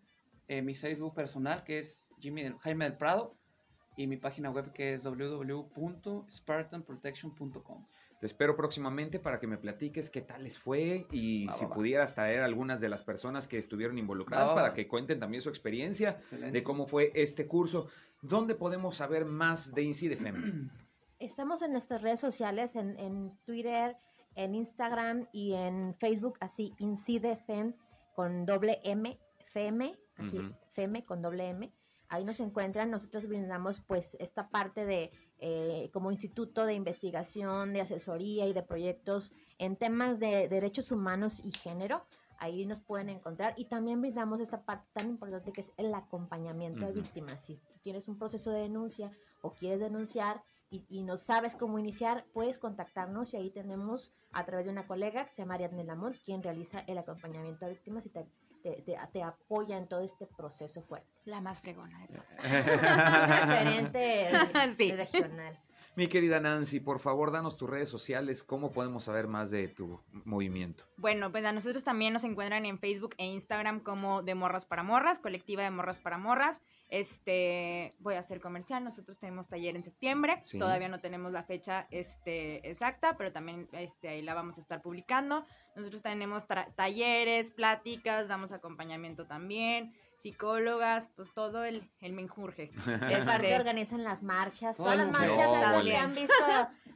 eh, 0.47 0.61
mi 0.61 0.76
Facebook 0.76 1.13
personal, 1.15 1.63
que 1.63 1.80
es 1.80 2.09
Jimmy 2.19 2.43
del- 2.43 2.57
Jaime 2.59 2.86
del 2.86 2.97
Prado, 2.97 3.38
y 3.96 4.08
mi 4.08 4.18
página 4.18 4.50
web, 4.50 4.72
que 4.74 4.93
es 4.93 5.04
www.spartanprotection.com. 5.04 7.86
Te 8.20 8.26
espero 8.28 8.56
próximamente 8.56 9.20
para 9.20 9.39
que 9.39 9.48
me 9.48 9.58
platiques 9.58 10.10
qué 10.10 10.22
tal 10.22 10.43
les 10.43 10.58
fue 10.58 11.06
y 11.12 11.46
Va, 11.48 11.54
si 11.54 11.66
va, 11.66 11.70
va. 11.70 11.76
pudieras 11.76 12.16
traer 12.16 12.41
algunas 12.41 12.80
de 12.80 12.88
las 12.89 13.04
personas 13.04 13.48
que 13.48 13.58
estuvieron 13.58 13.98
involucradas 13.98 14.50
para 14.52 14.70
va. 14.70 14.74
que 14.74 14.88
cuenten 14.88 15.20
también 15.20 15.41
su 15.41 15.50
experiencia 15.50 16.12
Excelente. 16.12 16.52
de 16.58 16.64
cómo 16.64 16.88
fue 16.88 17.12
este 17.14 17.46
curso. 17.46 17.88
¿Dónde 18.22 18.56
podemos 18.56 18.96
saber 18.96 19.26
más 19.26 19.74
de 19.74 19.84
Incidefem? 19.84 20.70
Estamos 21.20 21.62
en 21.62 21.72
nuestras 21.74 22.02
redes 22.02 22.20
sociales, 22.22 22.76
en, 22.76 22.98
en 23.00 23.32
Twitter, 23.46 23.98
en 24.36 24.56
Instagram 24.56 25.28
y 25.32 25.54
en 25.54 25.96
Facebook, 26.00 26.38
así, 26.39 26.74
IncideFem 26.80 27.74
con 28.16 28.46
doble 28.46 28.80
M, 28.84 29.20
FEM, 29.52 29.82
así, 30.18 30.39
Ujú. 30.39 30.54
FEM 30.74 31.02
con 31.04 31.22
doble 31.22 31.50
M. 31.50 31.72
Ahí 32.10 32.24
nos 32.24 32.39
encuentran, 32.39 32.91
nosotros 32.91 33.28
brindamos 33.28 33.82
pues 33.82 34.16
esta 34.20 34.49
parte 34.49 34.86
de 34.86 35.12
eh, 35.39 35.89
como 35.91 36.12
instituto 36.12 36.66
de 36.66 36.74
investigación, 36.74 37.74
de 37.74 37.82
asesoría 37.82 38.45
y 38.45 38.53
de 38.53 38.64
proyectos 38.64 39.34
en 39.58 39.76
temas 39.76 40.20
de 40.20 40.47
derechos 40.47 40.91
humanos 40.91 41.41
y 41.43 41.51
género. 41.51 42.06
Ahí 42.38 42.66
nos 42.66 42.82
pueden 42.82 43.10
encontrar 43.10 43.53
y 43.58 43.66
también 43.66 44.01
brindamos 44.01 44.39
esta 44.39 44.64
parte 44.64 44.88
tan 44.93 45.10
importante 45.10 45.51
que 45.53 45.62
es 45.62 45.72
el 45.78 45.93
acompañamiento 45.93 46.86
de 46.86 46.91
Ujú. 46.91 47.01
víctimas. 47.01 47.41
Si 47.41 47.60
tienes 47.82 48.08
un 48.08 48.18
proceso 48.18 48.51
de 48.51 48.62
denuncia 48.62 49.12
o 49.41 49.51
quieres 49.51 49.80
denunciar 49.80 50.43
y, 50.70 50.86
y 50.89 51.03
no 51.03 51.18
sabes 51.18 51.56
cómo 51.56 51.80
iniciar, 51.80 52.26
puedes 52.34 52.58
contactarnos 52.58 53.34
y 53.34 53.38
ahí 53.38 53.51
tenemos 53.51 54.14
a 54.34 54.45
través 54.45 54.66
de 54.66 54.72
una 54.72 54.86
colega 54.86 55.26
que 55.26 55.34
se 55.34 55.41
llama 55.41 55.53
Ariadne 55.53 55.86
Lamont, 55.86 56.18
quien 56.26 56.43
realiza 56.43 56.82
el 56.88 56.97
acompañamiento 56.97 57.66
a 57.66 57.70
víctimas 57.70 58.06
y 58.06 58.10
te, 58.10 58.28
te- 58.66 58.82
te- 58.82 58.97
te 59.13 59.22
apoya 59.22 59.78
en 59.78 59.88
todo 59.88 60.01
este 60.01 60.26
proceso 60.26 60.82
fuerte. 60.82 61.07
La 61.26 61.39
más 61.39 61.61
fregona 61.61 61.99
de 62.01 62.07
todas. 62.07 62.26
Referente 63.47 64.32
Sí. 64.78 64.91
regional. 64.91 65.59
Mi 65.96 66.08
querida 66.08 66.41
Nancy, 66.41 66.82
por 66.82 67.00
favor, 67.00 67.32
danos 67.32 67.56
tus 67.56 67.70
redes 67.70 67.88
sociales, 67.88 68.43
cómo 68.43 68.74
podemos 68.74 69.06
saber 69.06 69.28
más 69.28 69.50
de 69.50 69.70
tu 69.70 70.02
movimiento. 70.26 70.84
Bueno, 70.98 71.32
pues 71.32 71.46
a 71.46 71.54
nosotros 71.54 71.86
también 71.86 72.12
nos 72.12 72.26
encuentran 72.26 72.66
en 72.66 72.80
Facebook 72.80 73.16
e 73.18 73.26
Instagram 73.26 73.80
como 73.80 74.22
de 74.22 74.36
Morras 74.36 74.66
para 74.66 74.84
Morras, 74.84 75.20
colectiva 75.20 75.64
de 75.64 75.72
Morras 75.72 76.00
para 76.00 76.18
Morras. 76.18 76.60
Este, 76.89 77.96
voy 78.00 78.16
a 78.16 78.20
hacer 78.20 78.41
comercial, 78.41 78.84
nosotros 78.84 79.18
tenemos 79.18 79.48
taller 79.48 79.76
en 79.78 79.84
septiembre, 79.84 80.39
Sí. 80.43 80.60
todavía 80.60 80.89
no 80.89 81.00
tenemos 81.00 81.32
la 81.32 81.43
fecha 81.43 81.88
este, 81.91 82.70
exacta, 82.70 83.16
pero 83.18 83.32
también 83.32 83.70
este, 83.72 84.10
ahí 84.10 84.22
la 84.22 84.34
vamos 84.34 84.58
a 84.58 84.62
estar 84.62 84.82
publicando. 84.82 85.46
Nosotros 85.78 86.02
tenemos 86.02 86.43
talleres, 86.76 87.52
pláticas, 87.52 88.28
damos 88.28 88.52
acompañamiento 88.52 89.26
también, 89.28 89.93
psicólogas, 90.26 91.07
pues 91.15 91.32
todo 91.36 91.63
el, 91.63 91.88
el 92.01 92.13
menjurje. 92.13 92.71
Aparte 92.86 93.15
Este, 93.51 93.55
organizan 93.55 94.03
las 94.03 94.23
marchas, 94.23 94.76
todas 94.78 94.97
las 94.97 95.11
marchas 95.11 95.47
mujer. 95.47 95.61
las 95.61 95.84
que 95.84 95.95
han 95.97 96.15
visto 96.15 96.34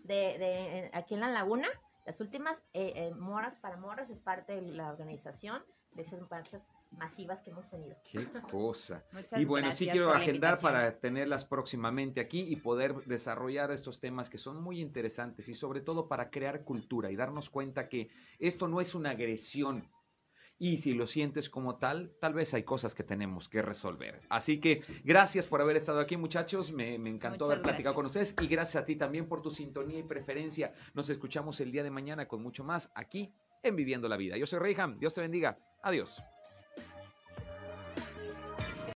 de, 0.04 0.16
de- 0.16 0.90
aquí 0.94 1.14
en 1.14 1.20
la 1.20 1.30
laguna, 1.30 1.68
las 2.08 2.20
últimas, 2.22 2.58
eh, 2.74 2.94
eh, 2.96 3.14
Moras 3.16 3.56
para 3.62 3.78
Moras 3.78 4.10
es 4.10 4.20
parte 4.20 4.56
de 4.56 4.64
la 4.64 4.90
organización 4.90 5.62
de 5.94 6.02
esas 6.02 6.22
marchas 6.32 6.64
masivas 6.98 7.40
que 7.44 7.52
hemos 7.52 7.70
tenido. 7.70 7.96
Qué 8.12 8.28
cosa. 8.50 9.04
muchas 9.12 9.40
Y 9.40 9.46
bueno, 9.46 9.72
sí 9.72 9.86
gracias 9.86 9.92
quiero 9.94 10.12
agendar 10.12 10.60
para 10.60 10.98
tenerlas 11.00 11.46
próximamente 11.46 12.20
aquí 12.20 12.42
y 12.52 12.56
poder 12.56 12.96
desarrollar 13.06 13.70
estos 13.70 14.00
temas 14.00 14.28
que 14.28 14.40
son 14.40 14.60
muy 14.60 14.82
interesantes 14.82 15.48
y 15.50 15.54
sobre 15.54 15.82
todo 15.82 16.08
para 16.08 16.32
crear 16.32 16.64
cultura 16.64 17.12
y 17.12 17.16
darnos 17.16 17.52
cuenta 17.52 17.88
que 17.90 18.10
esto 18.40 18.68
no 18.68 18.82
es 18.82 18.96
una 18.96 19.12
agresión. 19.12 19.88
Y 20.60 20.78
si 20.78 20.94
lo 20.94 21.08
sientes 21.08 21.50
como 21.50 21.78
tal, 21.78 22.12
tal 22.20 22.34
vez 22.34 22.54
hay 22.54 22.64
cosas 22.64 22.94
que 22.94 23.04
tenemos 23.04 23.48
que 23.48 23.62
resolver. 23.62 24.22
Así 24.30 24.60
que 24.60 24.82
gracias 25.06 25.48
por 25.48 25.62
haber 25.62 25.78
estado 25.78 26.02
aquí, 26.02 26.18
muchachos. 26.18 26.72
Me, 26.74 27.00
me 27.00 27.10
encantó 27.10 27.46
Muchas 27.46 27.50
haber 27.50 27.64
platicado 27.64 27.96
con 27.96 28.06
ustedes 28.06 28.36
y 28.42 28.48
gracias 28.48 28.84
a 28.84 28.86
ti 28.86 28.98
también 28.98 29.28
por 29.28 29.42
tu 29.42 29.52
sintonía 29.52 30.00
y 30.00 30.04
preferencia. 30.04 30.74
Nos 30.94 31.10
escuchamos 31.10 31.62
el 31.62 31.72
día 31.72 31.84
de 31.84 31.92
mañana 31.92 32.28
con 32.28 32.44
mucho 32.44 32.66
más 32.66 32.92
aquí 32.94 33.34
en 33.64 33.76
Viviendo 33.78 34.10
la 34.10 34.18
Vida. 34.18 34.36
Yo 34.38 34.46
soy 34.46 34.60
Reyham. 34.60 35.00
Dios 35.00 35.14
te 35.14 35.22
bendiga. 35.22 35.58
Adiós. 35.82 36.22